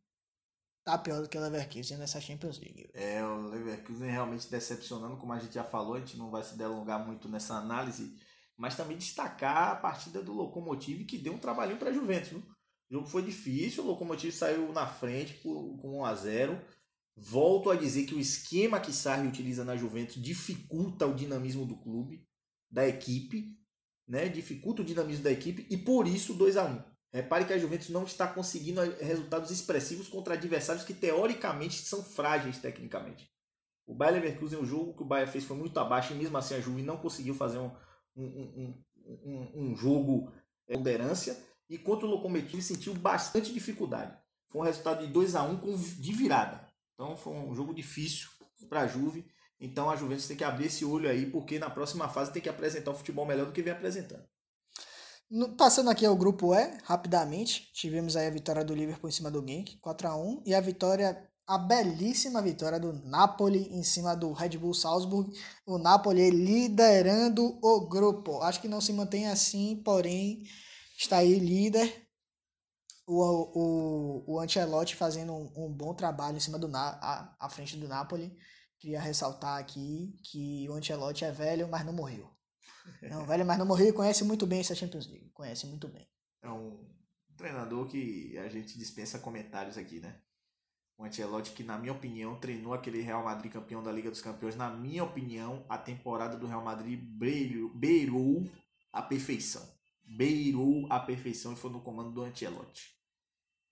tá 0.85 0.99
pior 0.99 1.23
do 1.23 1.29
que 1.29 1.37
o 1.37 1.41
Leverkusen 1.41 1.97
nessa 1.97 2.21
Champions 2.21 2.59
League. 2.59 2.89
É, 2.93 3.25
o 3.25 3.49
Leverkusen 3.49 4.11
realmente 4.11 4.51
decepcionando, 4.51 5.17
como 5.17 5.33
a 5.33 5.39
gente 5.39 5.55
já 5.55 5.65
falou, 5.65 5.95
a 5.95 5.99
gente 5.99 6.17
não 6.17 6.31
vai 6.31 6.45
se 6.45 6.57
delongar 6.57 7.05
muito 7.05 7.29
nessa 7.29 7.55
análise 7.55 8.17
mas 8.57 8.77
também 8.77 8.97
destacar 8.97 9.73
a 9.73 9.77
partida 9.77 10.23
do 10.23 10.33
Lokomotiv 10.33 11.05
que 11.05 11.19
deu 11.19 11.35
um 11.35 11.39
trabalhinho 11.39 11.79
para 11.79 11.91
a 11.91 11.93
Juventus. 11.93 12.31
Viu? 12.31 12.43
O 12.91 12.95
jogo 12.95 13.07
foi 13.07 13.23
difícil, 13.23 13.83
o 13.83 13.87
Lokomotiv 13.89 14.33
saiu 14.33 14.73
na 14.73 14.87
frente 14.87 15.35
com 15.43 15.81
1 15.83 16.05
a 16.05 16.15
0 16.15 16.61
Volto 17.17 17.71
a 17.71 17.77
dizer 17.77 18.07
que 18.07 18.15
o 18.15 18.21
esquema 18.21 18.81
que 18.81 18.93
Sarri 18.93 19.29
utiliza 19.29 19.65
na 19.65 19.77
Juventus 19.77 20.21
dificulta 20.21 21.07
o 21.07 21.15
dinamismo 21.15 21.65
do 21.65 21.77
clube, 21.77 22.27
da 22.71 22.89
equipe, 22.89 23.57
né? 24.07 24.29
dificulta 24.29 24.83
o 24.83 24.85
dinamismo 24.85 25.23
da 25.23 25.31
equipe 25.31 25.67
e 25.71 25.77
por 25.77 26.07
isso 26.09 26.35
2 26.35 26.57
a 26.57 26.65
1 26.65 26.95
Repare 27.15 27.45
que 27.45 27.53
a 27.53 27.59
Juventus 27.59 27.91
não 27.91 28.03
está 28.03 28.27
conseguindo 28.27 28.81
resultados 29.01 29.53
expressivos 29.53 30.09
contra 30.09 30.35
adversários 30.35 30.85
que 30.85 30.93
teoricamente 30.93 31.85
são 31.85 32.03
frágeis 32.03 32.59
tecnicamente. 32.59 33.31
O 33.87 33.95
Bayer 33.95 34.15
Leverkusen, 34.15 34.59
o 34.59 34.67
jogo 34.67 34.95
que 34.95 35.03
o 35.03 35.07
Bayern 35.07 35.31
fez 35.31 35.45
foi 35.45 35.57
muito 35.57 35.79
abaixo 35.79 36.13
e 36.13 36.17
mesmo 36.17 36.37
assim 36.37 36.57
a 36.57 36.61
Juve 36.61 36.83
não 36.83 36.97
conseguiu 36.97 37.33
fazer 37.33 37.59
um, 37.59 37.71
um, 38.17 38.75
um, 39.07 39.51
um 39.55 39.77
jogo 39.77 40.33
é, 40.67 40.75
ponderância 40.75 41.39
e 41.71 41.79
contra 41.79 42.05
o 42.05 42.11
Locomotive 42.11 42.61
sentiu 42.61 42.93
bastante 42.95 43.53
dificuldade. 43.53 44.19
Foi 44.49 44.63
um 44.63 44.65
resultado 44.65 45.07
de 45.07 45.13
2 45.13 45.37
a 45.37 45.45
1 45.45 45.53
um 45.53 45.77
de 45.77 46.13
virada. 46.13 46.64
Então 46.95 47.17
foi 47.17 47.35
um 47.35 47.55
jogo 47.55 47.75
difícil 47.75 48.29
para 48.69 48.81
a 48.81 48.87
Juve. 48.87 49.27
Então 49.61 49.91
a 49.91 49.97
Juventus 49.97 50.27
tem 50.27 50.37
que 50.37 50.45
abrir 50.45 50.67
esse 50.67 50.85
olho 50.85 51.09
aí, 51.09 51.31
porque 51.31 51.59
na 51.59 51.71
próxima 51.71 52.09
fase 52.09 52.33
tem 52.33 52.43
que 52.43 52.49
apresentar 52.49 52.91
o 52.91 52.95
futebol 52.95 53.27
melhor 53.27 53.47
do 53.47 53.53
que 53.53 53.63
vem 53.63 53.73
apresentando. 53.73 54.25
No, 55.31 55.57
passando 55.57 55.91
aqui 55.91 56.05
ao 56.05 56.17
grupo 56.17 56.55
E, 56.55 56.79
rapidamente, 56.85 57.73
tivemos 57.73 58.15
aí 58.15 58.27
a 58.27 58.31
vitória 58.31 58.65
do 58.65 58.75
Liverpool 58.75 59.09
em 59.09 59.13
cima 59.13 59.31
do 59.31 59.45
Genk, 59.47 59.79
4 59.79 60.09
a 60.09 60.17
1 60.17 60.43
e 60.47 60.55
a 60.55 60.61
vitória 60.61 61.29
a 61.47 61.59
belíssima 61.59 62.41
vitória 62.41 62.81
do 62.81 62.93
Napoli 63.05 63.69
em 63.71 63.83
cima 63.83 64.17
do 64.17 64.33
Red 64.33 64.57
Bull 64.57 64.73
Salzburg. 64.73 65.31
O 65.67 65.77
Napoli 65.77 66.31
liderando 66.31 67.59
o 67.63 67.87
grupo. 67.87 68.41
Acho 68.41 68.61
que 68.61 68.69
não 68.69 68.81
se 68.81 68.93
mantém 68.93 69.29
assim, 69.29 69.81
porém 69.85 70.43
está 70.97 71.19
aí 71.19 71.39
líder. 71.39 72.04
O, 73.07 73.23
o, 73.23 74.35
o 74.35 74.41
Ancelotti 74.41 74.97
fazendo 74.97 75.33
um, 75.33 75.67
um 75.67 75.73
bom 75.73 75.95
trabalho 75.95 76.37
em 76.37 76.41
cima 76.41 76.59
do 76.59 76.75
à, 76.75 77.37
à 77.39 77.49
frente 77.51 77.77
do 77.77 77.87
Napoli. 77.87 78.37
Queria 78.79 79.01
ressaltar 79.01 79.59
aqui 79.59 80.19
que 80.23 80.69
o 80.69 80.75
Ancelotti 80.75 81.25
é 81.25 81.31
velho, 81.31 81.69
mas 81.69 81.85
não 81.85 81.93
morreu. 81.93 82.31
Não, 83.03 83.27
velho, 83.27 83.45
mas 83.45 83.59
não 83.59 83.67
morreu 83.67 83.89
e 83.89 83.93
conhece 83.93 84.25
muito 84.25 84.47
bem 84.47 84.61
essa 84.61 84.75
Champions 84.75 85.07
League. 85.07 85.31
Conhece 85.31 85.67
muito 85.67 85.89
bem. 85.89 86.07
É 86.43 86.51
um 86.51 86.87
treinador 87.37 87.87
que 87.87 88.37
a 88.39 88.49
gente 88.49 88.79
dispensa 88.79 89.19
comentários 89.19 89.77
aqui, 89.79 90.01
né? 90.01 90.21
O 90.97 91.05
Ancelotti 91.05 91.51
que, 91.53 91.65
na 91.65 91.77
minha 91.79 91.93
opinião, 91.93 92.39
treinou 92.39 92.73
aquele 92.73 93.01
Real 93.01 93.25
Madrid 93.25 93.53
campeão 93.53 93.83
da 93.83 93.91
Liga 93.91 94.11
dos 94.11 94.21
Campeões. 94.21 94.55
Na 94.55 94.71
minha 94.71 95.03
opinião, 95.03 95.65
a 95.69 95.77
temporada 95.77 96.37
do 96.37 96.47
Real 96.47 96.63
Madrid 96.63 97.01
beirou 97.03 98.45
a 98.93 99.03
perfeição. 99.03 99.67
Beirou 100.05 100.87
a 100.91 101.01
perfeição 101.01 101.53
e 101.53 101.57
foi 101.57 101.71
no 101.71 101.81
comando 101.81 102.11
do 102.11 102.23
Ancelotti. 102.23 102.95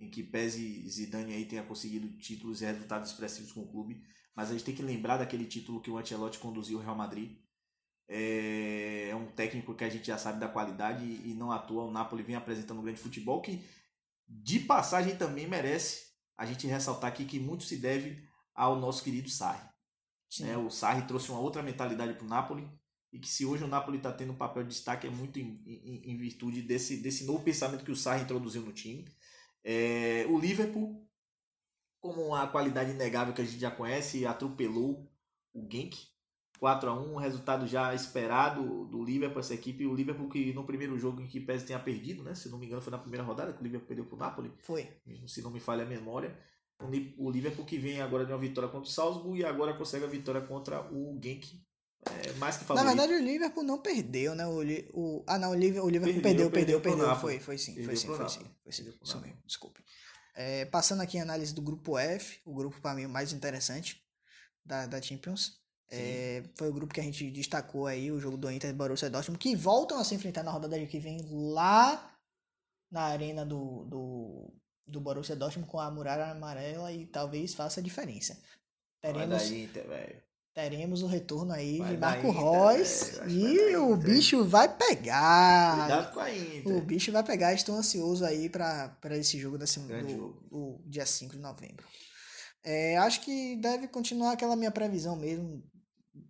Em 0.01 0.11
que 0.11 0.23
pese 0.23 0.89
Zidane 0.89 1.35
aí 1.35 1.45
tenha 1.45 1.63
conseguido 1.63 2.09
títulos 2.19 2.63
e 2.63 2.65
resultados 2.65 3.11
expressivos 3.11 3.53
com 3.53 3.61
o 3.61 3.71
clube, 3.71 4.03
mas 4.35 4.49
a 4.49 4.53
gente 4.53 4.65
tem 4.65 4.75
que 4.75 4.83
lembrar 4.83 5.19
daquele 5.19 5.45
título 5.45 5.81
que 5.81 5.91
o 5.91 5.99
Ancelotti 5.99 6.39
conduziu 6.39 6.79
o 6.79 6.81
Real 6.81 6.97
Madrid. 6.97 7.39
É, 8.09 9.09
é 9.11 9.17
um 9.17 9.31
técnico 9.31 9.75
que 9.75 9.85
a 9.85 9.89
gente 9.89 10.07
já 10.07 10.19
sabe 10.19 10.41
da 10.41 10.49
qualidade 10.49 11.05
e 11.05 11.35
não 11.35 11.53
atua. 11.53 11.85
O 11.85 11.91
Napoli 11.91 12.23
vem 12.23 12.35
apresentando 12.35 12.81
um 12.81 12.83
grande 12.83 13.01
futebol 13.01 13.41
que, 13.41 13.65
de 14.27 14.61
passagem, 14.61 15.17
também 15.17 15.47
merece 15.47 16.13
a 16.37 16.45
gente 16.45 16.67
ressaltar 16.67 17.11
aqui 17.11 17.25
que 17.25 17.39
muito 17.39 17.65
se 17.65 17.77
deve 17.77 18.27
ao 18.55 18.79
nosso 18.79 19.05
querido 19.05 19.29
Sarri. 19.29 19.67
É, 20.41 20.57
o 20.57 20.71
Sarri 20.71 21.07
trouxe 21.07 21.31
uma 21.31 21.41
outra 21.41 21.63
mentalidade 21.63 22.15
para 22.15 22.25
o 22.25 22.29
Napoli 22.29 22.69
e 23.13 23.19
que 23.19 23.29
se 23.29 23.45
hoje 23.45 23.63
o 23.63 23.69
Napoli 23.69 23.99
está 23.99 24.11
tendo 24.11 24.33
um 24.33 24.37
papel 24.37 24.63
de 24.63 24.71
destaque 24.71 25.07
é 25.07 25.11
muito 25.11 25.39
em, 25.39 25.61
em, 25.67 26.13
em, 26.13 26.17
virtude 26.17 26.63
desse, 26.63 26.97
desse 26.97 27.25
novo 27.25 27.45
pensamento 27.45 27.85
que 27.85 27.91
o 27.91 27.97
Sarri 27.97 28.23
introduziu 28.23 28.63
no 28.63 28.73
time. 28.73 29.05
É, 29.63 30.25
o 30.29 30.39
Liverpool, 30.39 31.07
como 32.01 32.35
a 32.35 32.49
qualidade 32.49 32.91
inegável 32.91 33.35
que 33.35 33.43
a 33.43 33.45
gente 33.45 33.61
já 33.61 33.71
conhece, 33.71 34.27
atropelou 34.27 35.13
o 35.53 35.69
Genk 35.71 36.13
4 36.63 36.89
a 36.89 36.95
1 36.95 37.17
resultado 37.17 37.67
já 37.67 37.93
esperado 37.93 38.87
do 38.87 39.03
Liverpool, 39.03 39.41
essa 39.41 39.53
equipe. 39.53 39.85
O 39.85 39.97
Liverpool 39.97 40.29
que 40.29 40.53
no 40.53 40.63
primeiro 40.63 40.97
jogo 40.97 41.21
em 41.21 41.27
que 41.27 41.41
Pérez 41.41 41.65
tenha 41.65 41.79
perdido, 41.81 42.23
né? 42.23 42.37
Se 42.37 42.49
não 42.49 42.57
me 42.57 42.67
engano, 42.67 42.81
foi 42.81 42.93
na 42.93 42.99
primeira 42.99 43.25
rodada 43.25 43.53
que 43.53 43.61
o 43.61 43.65
Liverpool 43.65 43.89
perdeu 43.89 44.05
para 44.05 44.15
o 44.15 44.19
Napoli. 44.19 44.53
Foi. 44.61 44.89
Se 45.27 45.43
não 45.43 45.51
me 45.51 45.59
falha 45.59 45.83
a 45.83 45.89
memória. 45.89 46.39
O 47.19 47.31
Liverpool 47.33 47.65
que 47.65 47.79
vem 47.79 48.01
agora 48.01 48.25
de 48.25 48.33
uma 48.33 48.39
vitória 48.39 48.71
contra 48.71 48.89
o 48.89 48.93
Salzburg 48.93 49.41
e 49.41 49.45
agora 49.45 49.75
consegue 49.75 50.05
a 50.05 50.09
vitória 50.09 50.41
contra 50.41 50.89
o 50.93 51.19
Genk. 51.21 51.62
É, 52.05 52.33
mais 52.35 52.57
que 52.57 52.65
favorito. 52.65 52.85
Na 52.85 52.95
verdade, 52.95 53.23
o 53.23 53.25
Liverpool 53.25 53.63
não 53.63 53.79
perdeu, 53.79 54.35
né? 54.35 54.47
O, 54.47 54.61
o, 54.93 55.25
ah, 55.27 55.39
não, 55.39 55.51
o 55.51 55.55
Liverpool, 55.55 55.87
o 55.87 55.91
Liverpool 55.91 56.23
perdeu, 56.23 56.51
perdeu, 56.51 56.81
perdeu. 56.81 56.99
perdeu 56.99 57.17
foi, 57.17 57.39
foi 57.39 57.59
sim, 57.59 57.75
foi 57.85 57.97
sim, 57.97 58.07
foi 58.09 58.29
sim. 58.29 58.41
Foi 58.63 58.73
sim. 58.73 58.93
Isso 59.03 59.21
mesmo, 59.21 59.39
desculpe. 59.47 59.83
É, 60.35 60.65
passando 60.65 61.03
aqui 61.03 61.19
a 61.19 61.23
análise 61.23 61.55
do 61.55 61.63
grupo 61.63 61.99
F, 61.99 62.41
o 62.45 62.55
grupo 62.55 62.81
para 62.81 62.95
mim 62.95 63.07
mais 63.07 63.33
interessante 63.33 64.03
da, 64.65 64.87
da 64.87 65.01
Champions. 65.01 65.61
É, 65.95 66.43
foi 66.57 66.71
o 66.71 66.73
grupo 66.73 66.95
que 66.95 67.01
a 67.01 67.05
gente 67.05 67.31
destacou 67.31 67.87
aí, 67.87 68.11
o 68.11 68.19
jogo 68.19 68.39
do 68.39 68.51
Inter 68.51 68.71
e 68.71 68.73
Borussia 68.73 69.11
Dortmund, 69.11 69.39
que 69.39 69.55
voltam 69.55 69.99
a 69.99 70.05
se 70.05 70.15
enfrentar 70.15 70.43
na 70.43 70.51
rodada 70.51 70.87
que 70.87 70.99
vem 70.99 71.21
lá 71.31 72.17
na 72.91 73.03
arena 73.03 73.45
do, 73.45 73.85
do, 73.85 74.55
do 74.87 75.01
Borussia 75.03 75.37
Dortmund 75.37 75.71
com 75.71 75.79
a 75.79 75.91
muralha 75.91 76.31
amarela 76.31 76.91
e 76.91 77.07
talvez 77.07 77.53
faça 77.53 77.81
a 77.81 77.83
diferença. 77.83 78.43
Teremos, 79.03 79.51
Inter, 79.51 80.25
teremos 80.55 81.03
o 81.03 81.07
retorno 81.07 81.53
aí 81.53 81.79
vai 81.79 81.93
de 81.93 81.97
Marco 81.97 82.31
Reus 82.31 83.13
e 83.27 83.77
o 83.77 83.95
Inter. 83.95 83.97
bicho 83.97 84.45
vai 84.45 84.69
pegar. 84.69 85.79
Cuidado 85.79 86.13
com 86.13 86.21
a 86.21 86.35
Inter. 86.35 86.77
O 86.77 86.81
bicho 86.81 87.13
vai 87.13 87.25
pegar, 87.25 87.55
estou 87.55 87.75
ansioso 87.75 88.25
aí 88.25 88.49
para 88.49 88.97
esse 89.13 89.39
jogo 89.39 89.57
da 89.57 89.67
semana, 89.67 90.03
do, 90.03 90.29
do, 90.51 90.81
dia 90.87 91.07
5 91.07 91.37
de 91.37 91.41
novembro. 91.41 91.87
É, 92.63 92.97
acho 92.99 93.23
que 93.23 93.57
deve 93.57 93.89
continuar 93.89 94.33
aquela 94.33 94.55
minha 94.55 94.71
previsão 94.71 95.17
mesmo, 95.17 95.63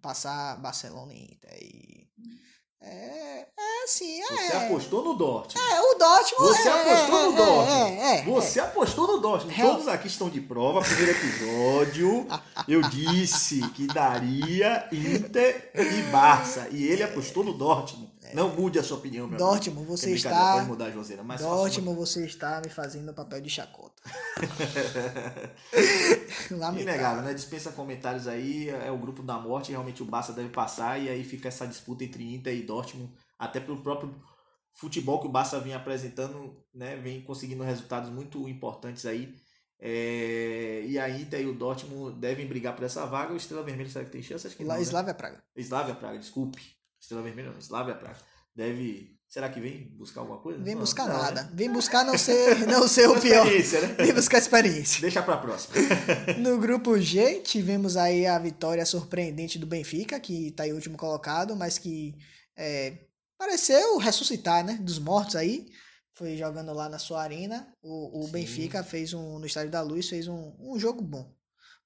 passar 0.00 0.56
Barcelona 0.60 1.12
e 1.12 1.24
Inter. 1.24 1.58
E... 1.60 2.08
É, 2.84 3.46
é 3.56 3.84
assim, 3.84 4.20
é. 4.20 4.26
Você 4.26 4.56
apostou 4.56 5.04
no 5.04 5.14
Dortmund. 5.14 5.58
É, 5.58 5.80
o 5.80 5.94
Dortmund. 5.94 6.52
Você 6.52 6.68
é, 6.68 6.72
apostou 6.72 7.18
é, 7.18 7.22
no 7.26 7.32
Dortmund. 7.32 8.00
É, 8.00 8.18
é, 8.18 8.22
Você 8.24 8.60
apostou 8.60 9.06
no 9.06 9.18
Dortmund. 9.18 9.60
Todos 9.60 9.88
aqui 9.88 10.06
estão 10.08 10.28
de 10.28 10.40
prova. 10.40 10.80
Primeiro 10.80 11.10
episódio, 11.12 12.26
eu 12.68 12.82
disse 12.82 13.60
que 13.70 13.86
daria 13.86 14.88
Inter 14.92 15.70
e 15.74 16.02
Barça. 16.10 16.68
E 16.70 16.84
ele 16.84 17.02
apostou 17.02 17.42
no 17.44 17.52
Dortmund. 17.52 18.11
Não 18.34 18.48
mude 18.48 18.78
a 18.78 18.82
sua 18.82 18.98
opinião, 18.98 19.26
meu 19.26 19.38
Dortmund, 19.38 19.80
amigo. 19.80 19.96
você 19.96 20.12
está. 20.12 20.54
Pode 20.54 20.66
mudar, 20.66 20.92
mas 21.24 21.40
Dortmund, 21.40 21.98
você 21.98 22.24
está 22.24 22.60
me 22.60 22.68
fazendo 22.68 23.12
papel 23.12 23.40
de 23.40 23.50
chacota. 23.50 24.02
Inegável, 26.78 27.22
né? 27.22 27.34
Dispensa 27.34 27.72
comentários 27.72 28.26
aí. 28.26 28.68
É 28.68 28.90
o 28.90 28.98
grupo 28.98 29.22
da 29.22 29.38
morte. 29.38 29.70
Realmente 29.70 30.02
o 30.02 30.06
Barça 30.06 30.32
deve 30.32 30.48
passar. 30.48 31.00
E 31.00 31.08
aí 31.08 31.24
fica 31.24 31.48
essa 31.48 31.66
disputa 31.66 32.04
entre 32.04 32.34
Inter 32.34 32.54
e 32.54 32.62
Dortmund. 32.62 33.12
Até 33.38 33.60
pelo 33.60 33.82
próprio 33.82 34.14
futebol 34.74 35.20
que 35.20 35.26
o 35.26 35.30
Barça 35.30 35.60
vem 35.60 35.74
apresentando, 35.74 36.56
né? 36.74 36.96
Vem 36.96 37.22
conseguindo 37.22 37.62
resultados 37.62 38.10
muito 38.10 38.48
importantes 38.48 39.06
aí. 39.06 39.34
É... 39.78 40.84
E 40.86 40.98
a 40.98 41.08
Inter 41.10 41.40
e 41.40 41.46
o 41.46 41.54
Dortmund 41.54 42.18
devem 42.18 42.46
brigar 42.46 42.74
por 42.74 42.84
essa 42.84 43.04
vaga. 43.06 43.32
O 43.32 43.36
Estrela 43.36 43.62
Vermelha 43.62 43.90
será 43.90 44.04
que 44.04 44.12
tem 44.12 44.22
chance? 44.22 44.46
Acho 44.46 44.56
que 44.56 44.64
não. 44.64 44.76
Né? 44.76 44.82
Slavia 44.82 45.14
Praga. 45.14 45.42
Slavia 45.56 45.94
Praga, 45.94 46.18
desculpe. 46.18 46.81
Estrela 47.02 47.22
Vermelha 47.22 47.50
não, 47.50 47.58
Slavia 47.58 47.96
Praga. 47.96 48.16
Deve. 48.54 49.18
Será 49.26 49.48
que 49.48 49.60
vem 49.60 49.88
buscar 49.96 50.20
alguma 50.20 50.38
coisa? 50.38 50.62
Vem 50.62 50.76
buscar 50.76 51.08
não, 51.08 51.16
nada. 51.16 51.42
Né? 51.44 51.50
Vem 51.54 51.72
buscar 51.72 52.04
não 52.04 52.16
ser, 52.16 52.66
não 52.66 52.86
ser 52.86 53.08
o 53.08 53.18
pior. 53.18 53.46
Né? 53.46 53.94
Vem 53.96 54.12
buscar 54.12 54.38
experiência. 54.38 55.00
Deixa 55.00 55.22
pra 55.22 55.38
próxima. 55.38 55.74
no 56.38 56.58
grupo 56.58 57.00
G, 57.00 57.40
tivemos 57.40 57.96
aí 57.96 58.26
a 58.26 58.38
vitória 58.38 58.84
surpreendente 58.84 59.58
do 59.58 59.66
Benfica, 59.66 60.20
que 60.20 60.52
tá 60.52 60.68
em 60.68 60.74
último 60.74 60.98
colocado, 60.98 61.56
mas 61.56 61.78
que 61.78 62.14
é, 62.54 62.98
pareceu 63.38 63.96
ressuscitar, 63.96 64.64
né? 64.64 64.74
Dos 64.74 64.98
mortos 64.98 65.34
aí. 65.34 65.70
Foi 66.14 66.36
jogando 66.36 66.74
lá 66.74 66.90
na 66.90 66.98
sua 66.98 67.22
arena. 67.22 67.74
O, 67.82 68.24
o 68.26 68.28
Benfica 68.28 68.84
fez 68.84 69.14
um, 69.14 69.38
no 69.38 69.46
Estádio 69.46 69.70
da 69.70 69.80
Luz, 69.80 70.10
fez 70.10 70.28
um, 70.28 70.54
um 70.60 70.78
jogo 70.78 71.02
bom. 71.02 71.34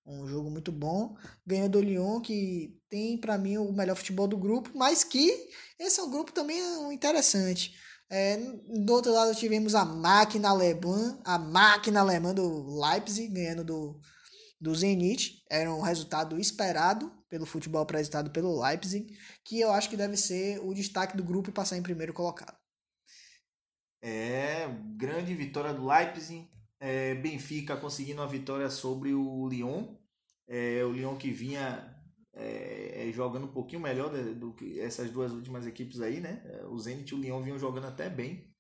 Um 0.05 0.27
jogo 0.27 0.51
muito 0.51 0.73
bom. 0.73 1.17
Ganhou 1.47 1.69
do 1.69 1.81
Lyon, 1.81 2.21
que 2.21 2.76
tem 2.89 3.19
para 3.19 3.39
mim 3.39 3.59
o 3.59 3.73
melhor 3.73 3.97
futebol 3.97 4.27
do 4.27 4.37
grupo, 4.37 4.71
mas 4.75 5.05
que 5.05 5.49
esse 5.79 6.01
é 6.01 6.03
um 6.03 6.11
grupo 6.11 6.33
também 6.33 6.61
interessante. 6.93 7.75
É, 8.09 8.37
do 8.85 8.93
outro 8.93 9.13
lado 9.13 9.35
tivemos 9.35 9.75
a 9.75 9.85
máquina 9.85 10.51
alemã, 10.51 11.21
a 11.25 11.39
máquina 11.39 12.01
alemã 12.01 12.33
do 12.33 12.81
Leipzig 12.81 13.29
ganhando 13.29 13.65
do, 13.65 14.01
do 14.61 14.75
Zenit. 14.75 15.43
Era 15.51 15.73
um 15.73 15.81
resultado 15.81 16.39
esperado 16.39 17.13
pelo 17.29 17.47
futebol 17.47 17.83
apresentado 17.83 18.31
pelo 18.31 18.63
Leipzig, 18.63 19.07
que 19.45 19.61
eu 19.61 19.73
acho 19.73 19.91
que 19.91 19.97
deve 19.97 20.17
ser 20.17 20.61
o 20.61 20.73
destaque 20.73 21.17
do 21.17 21.25
grupo 21.25 21.51
e 21.51 21.53
passar 21.53 21.77
em 21.77 21.83
primeiro 21.83 22.13
colocado. 22.13 22.57
É, 24.01 24.69
grande 24.97 25.35
vitória 25.35 25.75
do 25.75 25.87
Leipzig, 25.87 26.49
é, 26.79 27.15
Benfica 27.15 27.77
conseguindo 27.77 28.23
a 28.23 28.27
vitória 28.27 28.71
sobre 28.71 29.13
o 29.13 29.49
Lyon. 29.49 29.97
É, 30.47 30.85
o 30.85 30.93
Lyon 30.93 31.17
que 31.17 31.33
vinha 31.33 31.96
é, 32.37 33.09
é 33.09 33.13
jogando 33.13 33.45
um 33.45 33.53
pouquinho 33.53 33.81
melhor 33.81 34.11
do, 34.35 34.53
que 34.53 34.79
essas 34.79 35.11
duas 35.11 35.33
últimas 35.33 35.67
equipes 35.67 36.01
aí, 36.01 36.21
né? 36.21 36.43
É, 36.45 36.67
o 36.67 36.79
Zenit 36.79 37.13
e 37.13 37.15
o 37.17 37.21
Lyon 37.21 37.43
vinham 37.43 37.59
jogando 37.59 37.87
até 37.87 38.09
bem. 38.09 38.55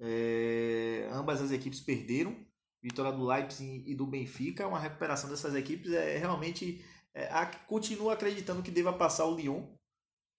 É, 0.00 1.08
ambas 1.12 1.40
as 1.40 1.52
equipes 1.52 1.80
perderam. 1.80 2.34
Vitória 2.82 3.12
do 3.12 3.26
Leipzig 3.26 3.84
e 3.86 3.94
do 3.94 4.06
Benfica. 4.06 4.66
Uma 4.66 4.78
recuperação 4.78 5.28
dessas 5.28 5.54
equipes 5.54 5.92
é 5.92 6.16
realmente. 6.16 6.84
A, 7.30 7.46
continua 7.46 8.14
acreditando 8.14 8.62
que 8.62 8.70
deva 8.70 8.92
passar 8.92 9.26
o 9.26 9.34
Lyon 9.34 9.66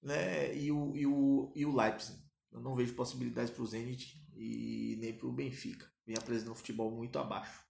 né? 0.02 0.56
e, 0.56 0.72
o, 0.72 0.96
e, 0.96 1.06
o, 1.06 1.54
e 1.56 1.66
o 1.66 1.76
Leipzig. 1.76 2.18
Eu 2.52 2.62
não 2.62 2.76
vejo 2.76 2.96
possibilidades 2.96 3.52
para 3.52 3.64
o 3.64 3.68
Zenit 3.68 4.16
e 4.36 4.98
nem 5.00 5.14
para 5.14 5.28
o 5.28 5.34
Benfica 5.34 5.86
vem 6.10 6.18
apresentando 6.18 6.56
futebol 6.56 6.90
muito 6.90 7.20
abaixo. 7.20 7.64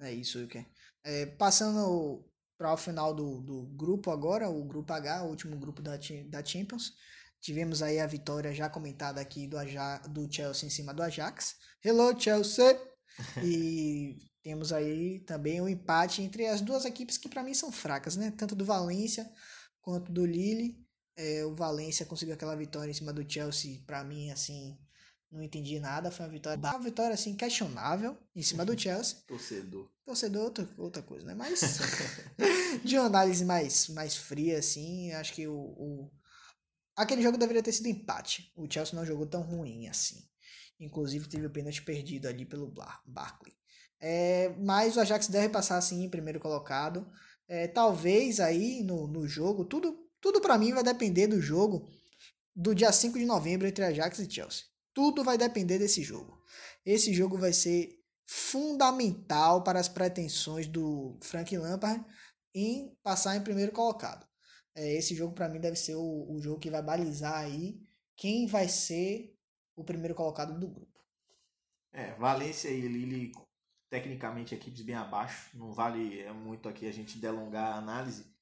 É 0.00 0.10
isso, 0.10 0.38
Wilker. 0.38 0.66
É, 1.04 1.26
passando 1.26 2.24
para 2.62 2.74
o 2.74 2.76
final 2.76 3.12
do, 3.12 3.40
do 3.40 3.62
grupo 3.74 4.12
agora, 4.12 4.48
o 4.48 4.64
grupo 4.64 4.92
H, 4.92 5.24
o 5.24 5.30
último 5.30 5.58
grupo 5.58 5.82
da, 5.82 5.98
da 6.28 6.44
Champions. 6.44 6.92
Tivemos 7.40 7.82
aí 7.82 7.98
a 7.98 8.06
vitória 8.06 8.54
já 8.54 8.70
comentada 8.70 9.20
aqui 9.20 9.48
do, 9.48 9.58
Ajax, 9.58 10.06
do 10.08 10.32
Chelsea 10.32 10.68
em 10.68 10.70
cima 10.70 10.94
do 10.94 11.02
Ajax. 11.02 11.56
Hello, 11.84 12.18
Chelsea! 12.18 12.80
E 13.44 14.16
temos 14.42 14.72
aí 14.72 15.20
também 15.26 15.60
o 15.60 15.64
um 15.64 15.68
empate 15.68 16.22
entre 16.22 16.46
as 16.46 16.60
duas 16.60 16.84
equipes 16.84 17.18
que 17.18 17.28
para 17.28 17.42
mim 17.42 17.52
são 17.52 17.70
fracas, 17.70 18.16
né? 18.16 18.30
Tanto 18.30 18.54
do 18.54 18.64
Valência 18.64 19.28
quanto 19.80 20.12
do 20.12 20.24
Lille. 20.24 20.78
É, 21.16 21.44
o 21.44 21.54
Valência 21.54 22.06
conseguiu 22.06 22.34
aquela 22.34 22.54
vitória 22.54 22.90
em 22.90 22.94
cima 22.94 23.12
do 23.12 23.28
Chelsea, 23.28 23.82
para 23.86 24.04
mim, 24.04 24.30
assim, 24.30 24.78
Não 25.32 25.42
entendi 25.42 25.80
nada, 25.80 26.10
foi 26.10 26.26
uma 26.26 26.32
vitória, 26.32 26.58
uma 26.58 26.78
vitória 26.78 27.14
assim 27.14 27.34
questionável 27.34 28.18
em 28.36 28.42
cima 28.42 28.66
do 28.66 28.76
Chelsea. 28.78 29.16
Torcedor. 29.26 29.90
Torcedor 30.04 30.44
outra, 30.44 30.68
outra 30.76 31.02
coisa, 31.02 31.24
né? 31.24 31.34
Mas 31.34 31.58
de 32.84 32.98
uma 32.98 33.06
análise 33.06 33.42
mais 33.42 33.88
mais 33.88 34.14
fria 34.14 34.58
assim, 34.58 35.10
acho 35.12 35.32
que 35.32 35.48
o, 35.48 35.54
o 35.54 36.10
aquele 36.94 37.22
jogo 37.22 37.38
deveria 37.38 37.62
ter 37.62 37.72
sido 37.72 37.88
empate. 37.88 38.52
O 38.54 38.70
Chelsea 38.70 38.94
não 38.94 39.06
jogou 39.06 39.26
tão 39.26 39.40
ruim 39.40 39.88
assim. 39.88 40.22
Inclusive 40.78 41.26
teve 41.26 41.46
o 41.46 41.50
pênalti 41.50 41.80
perdido 41.82 42.28
ali 42.28 42.44
pelo 42.44 42.70
Barkley. 43.06 43.54
É, 43.98 44.50
mas 44.58 44.96
o 44.96 45.00
Ajax 45.00 45.28
deve 45.28 45.48
passar 45.48 45.78
assim 45.78 46.04
em 46.04 46.10
primeiro 46.10 46.40
colocado. 46.40 47.10
É, 47.48 47.68
talvez 47.68 48.38
aí 48.38 48.82
no, 48.82 49.06
no 49.06 49.26
jogo, 49.26 49.64
tudo, 49.64 49.96
tudo 50.20 50.42
para 50.42 50.58
mim 50.58 50.74
vai 50.74 50.82
depender 50.82 51.26
do 51.26 51.40
jogo 51.40 51.88
do 52.54 52.74
dia 52.74 52.92
5 52.92 53.18
de 53.18 53.24
novembro 53.24 53.66
entre 53.66 53.84
Ajax 53.84 54.18
e 54.18 54.30
Chelsea. 54.30 54.71
Tudo 54.94 55.24
vai 55.24 55.38
depender 55.38 55.78
desse 55.78 56.02
jogo. 56.02 56.42
Esse 56.84 57.12
jogo 57.12 57.38
vai 57.38 57.52
ser 57.52 57.98
fundamental 58.26 59.62
para 59.62 59.78
as 59.78 59.88
pretensões 59.88 60.66
do 60.66 61.18
Frank 61.22 61.56
Lampard 61.56 62.04
em 62.54 62.94
passar 63.02 63.36
em 63.36 63.42
primeiro 63.42 63.72
colocado. 63.72 64.26
É, 64.74 64.96
esse 64.96 65.14
jogo 65.14 65.34
para 65.34 65.48
mim 65.48 65.60
deve 65.60 65.76
ser 65.76 65.96
o, 65.96 66.26
o 66.30 66.40
jogo 66.40 66.58
que 66.58 66.70
vai 66.70 66.82
balizar 66.82 67.34
aí 67.34 67.78
quem 68.16 68.46
vai 68.46 68.68
ser 68.68 69.36
o 69.76 69.84
primeiro 69.84 70.14
colocado 70.14 70.58
do 70.58 70.68
grupo. 70.68 71.00
É, 71.92 72.14
Valência 72.14 72.68
e 72.70 72.80
Lille, 72.80 73.32
tecnicamente, 73.90 74.54
equipes 74.54 74.82
bem 74.82 74.94
abaixo. 74.94 75.50
Não 75.54 75.72
vale 75.72 76.20
é, 76.20 76.32
muito 76.32 76.68
aqui 76.68 76.86
a 76.86 76.92
gente 76.92 77.18
delongar 77.18 77.72
a 77.72 77.78
análise. 77.78 78.32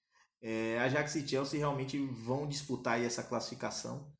É, 0.40 0.78
Ajax 0.78 1.16
e 1.16 1.26
Chelsea 1.26 1.58
realmente 1.58 1.98
vão 1.98 2.46
disputar 2.46 3.00
essa 3.00 3.22
classificação. 3.22 4.12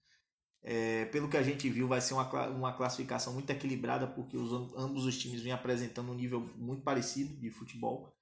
É, 0.63 1.07
pelo 1.07 1.29
que 1.29 1.37
a 1.37 1.43
gente 1.43 1.69
viu, 1.71 1.89
vai 1.89 2.01
ser 2.01 2.15
uma, 2.15 2.49
uma 2.49 2.73
classificação 2.73 3.33
muito 3.33 3.51
equilibrada, 3.51 4.07
porque 4.07 4.37
os, 4.37 4.53
ambos 4.77 5.07
os 5.07 5.19
times 5.19 5.41
vêm 5.41 5.53
apresentando 5.53 6.13
um 6.13 6.15
nível 6.15 6.41
muito 6.57 6.83
parecido 6.83 7.35
de 7.37 7.51
futebol. 7.51 8.13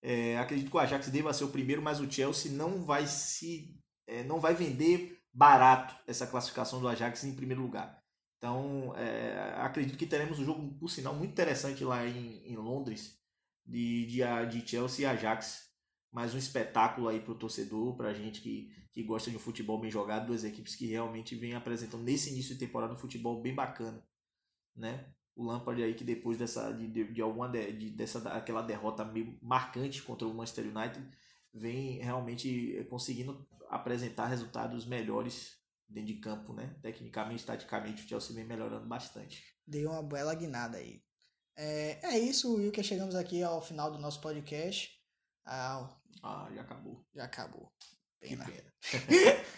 É, 0.00 0.38
acredito 0.38 0.70
que 0.70 0.76
o 0.76 0.80
Ajax 0.80 1.08
deva 1.08 1.34
ser 1.34 1.44
o 1.44 1.50
primeiro, 1.50 1.82
mas 1.82 2.00
o 2.00 2.10
Chelsea 2.10 2.52
não 2.52 2.84
vai 2.84 3.06
se 3.06 3.76
é, 4.06 4.22
não 4.22 4.40
vai 4.40 4.54
vender 4.54 5.20
barato 5.32 5.94
essa 6.06 6.26
classificação 6.26 6.80
do 6.80 6.88
Ajax 6.88 7.24
em 7.24 7.34
primeiro 7.34 7.62
lugar. 7.62 8.02
Então, 8.38 8.94
é, 8.96 9.54
acredito 9.58 9.98
que 9.98 10.06
teremos 10.06 10.38
um 10.38 10.44
jogo, 10.44 10.74
por 10.78 10.88
sinal, 10.88 11.14
muito 11.14 11.32
interessante 11.32 11.84
lá 11.84 12.06
em, 12.06 12.40
em 12.46 12.56
Londres, 12.56 13.18
de, 13.66 14.06
de, 14.06 14.20
de 14.50 14.68
Chelsea 14.68 15.02
e 15.02 15.06
Ajax. 15.06 15.67
Mais 16.10 16.34
um 16.34 16.38
espetáculo 16.38 17.08
aí 17.08 17.20
para 17.20 17.32
o 17.32 17.38
torcedor, 17.38 17.96
para 17.96 18.08
a 18.08 18.14
gente 18.14 18.40
que, 18.40 18.72
que 18.92 19.02
gosta 19.02 19.30
de 19.30 19.36
um 19.36 19.40
futebol 19.40 19.78
bem 19.78 19.90
jogado, 19.90 20.26
duas 20.26 20.44
equipes 20.44 20.74
que 20.74 20.86
realmente 20.86 21.34
vêm 21.36 21.54
apresentando 21.54 22.02
nesse 22.02 22.30
início 22.30 22.54
de 22.54 22.60
temporada 22.60 22.94
um 22.94 22.98
futebol 22.98 23.40
bem 23.42 23.54
bacana. 23.54 24.02
Né? 24.74 25.12
O 25.36 25.44
Lampard 25.44 25.82
aí 25.82 25.94
que 25.94 26.04
depois 26.04 26.38
dessa, 26.38 26.72
de, 26.72 26.86
de, 26.88 27.12
de 27.12 27.22
alguma 27.22 27.48
de, 27.48 27.72
de, 27.72 27.90
dessa, 27.90 28.26
aquela 28.30 28.62
derrota 28.62 29.04
meio 29.04 29.38
marcante 29.42 30.02
contra 30.02 30.26
o 30.26 30.34
Manchester 30.34 30.64
United, 30.66 31.06
vem 31.52 31.98
realmente 31.98 32.86
conseguindo 32.88 33.46
apresentar 33.68 34.26
resultados 34.26 34.86
melhores 34.86 35.58
dentro 35.88 36.12
de 36.12 36.20
campo, 36.20 36.52
né? 36.52 36.76
Tecnicamente, 36.82 37.44
taticamente, 37.44 38.04
o 38.04 38.08
Chelsea 38.08 38.34
vem 38.34 38.44
melhorando 38.44 38.86
bastante. 38.86 39.42
Deu 39.66 39.90
uma 39.90 40.02
bela 40.02 40.34
guinada 40.34 40.78
aí. 40.78 41.02
É, 41.56 42.14
é 42.14 42.18
isso, 42.18 42.54
Wilker. 42.54 42.84
Chegamos 42.84 43.14
aqui 43.14 43.42
ao 43.42 43.62
final 43.62 43.90
do 43.90 43.98
nosso 43.98 44.20
podcast. 44.20 44.97
Ah, 45.48 45.88
ah 46.22 46.48
já 46.54 46.60
acabou. 46.60 47.04
Já 47.14 47.24
acabou. 47.24 47.72
Pena. 48.20 48.44
Que 48.44 48.52
pena. 48.52 48.72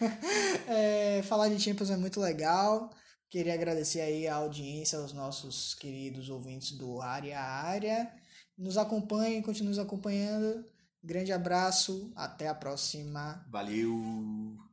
é, 0.68 1.22
falar 1.22 1.48
de 1.48 1.58
Champions 1.58 1.90
é 1.90 1.96
muito 1.96 2.20
legal. 2.20 2.90
Queria 3.28 3.54
agradecer 3.54 4.00
aí 4.00 4.26
a 4.26 4.36
audiência 4.36 4.98
aos 4.98 5.12
nossos 5.12 5.74
queridos 5.74 6.28
ouvintes 6.28 6.72
do 6.72 7.00
Área 7.00 7.38
a 7.38 7.44
Área. 7.44 8.12
Nos 8.56 8.76
acompanhem, 8.76 9.42
continuem 9.42 9.70
nos 9.70 9.78
acompanhando. 9.78 10.64
Grande 11.02 11.32
abraço, 11.32 12.12
até 12.14 12.48
a 12.48 12.54
próxima. 12.54 13.44
Valeu! 13.48 14.69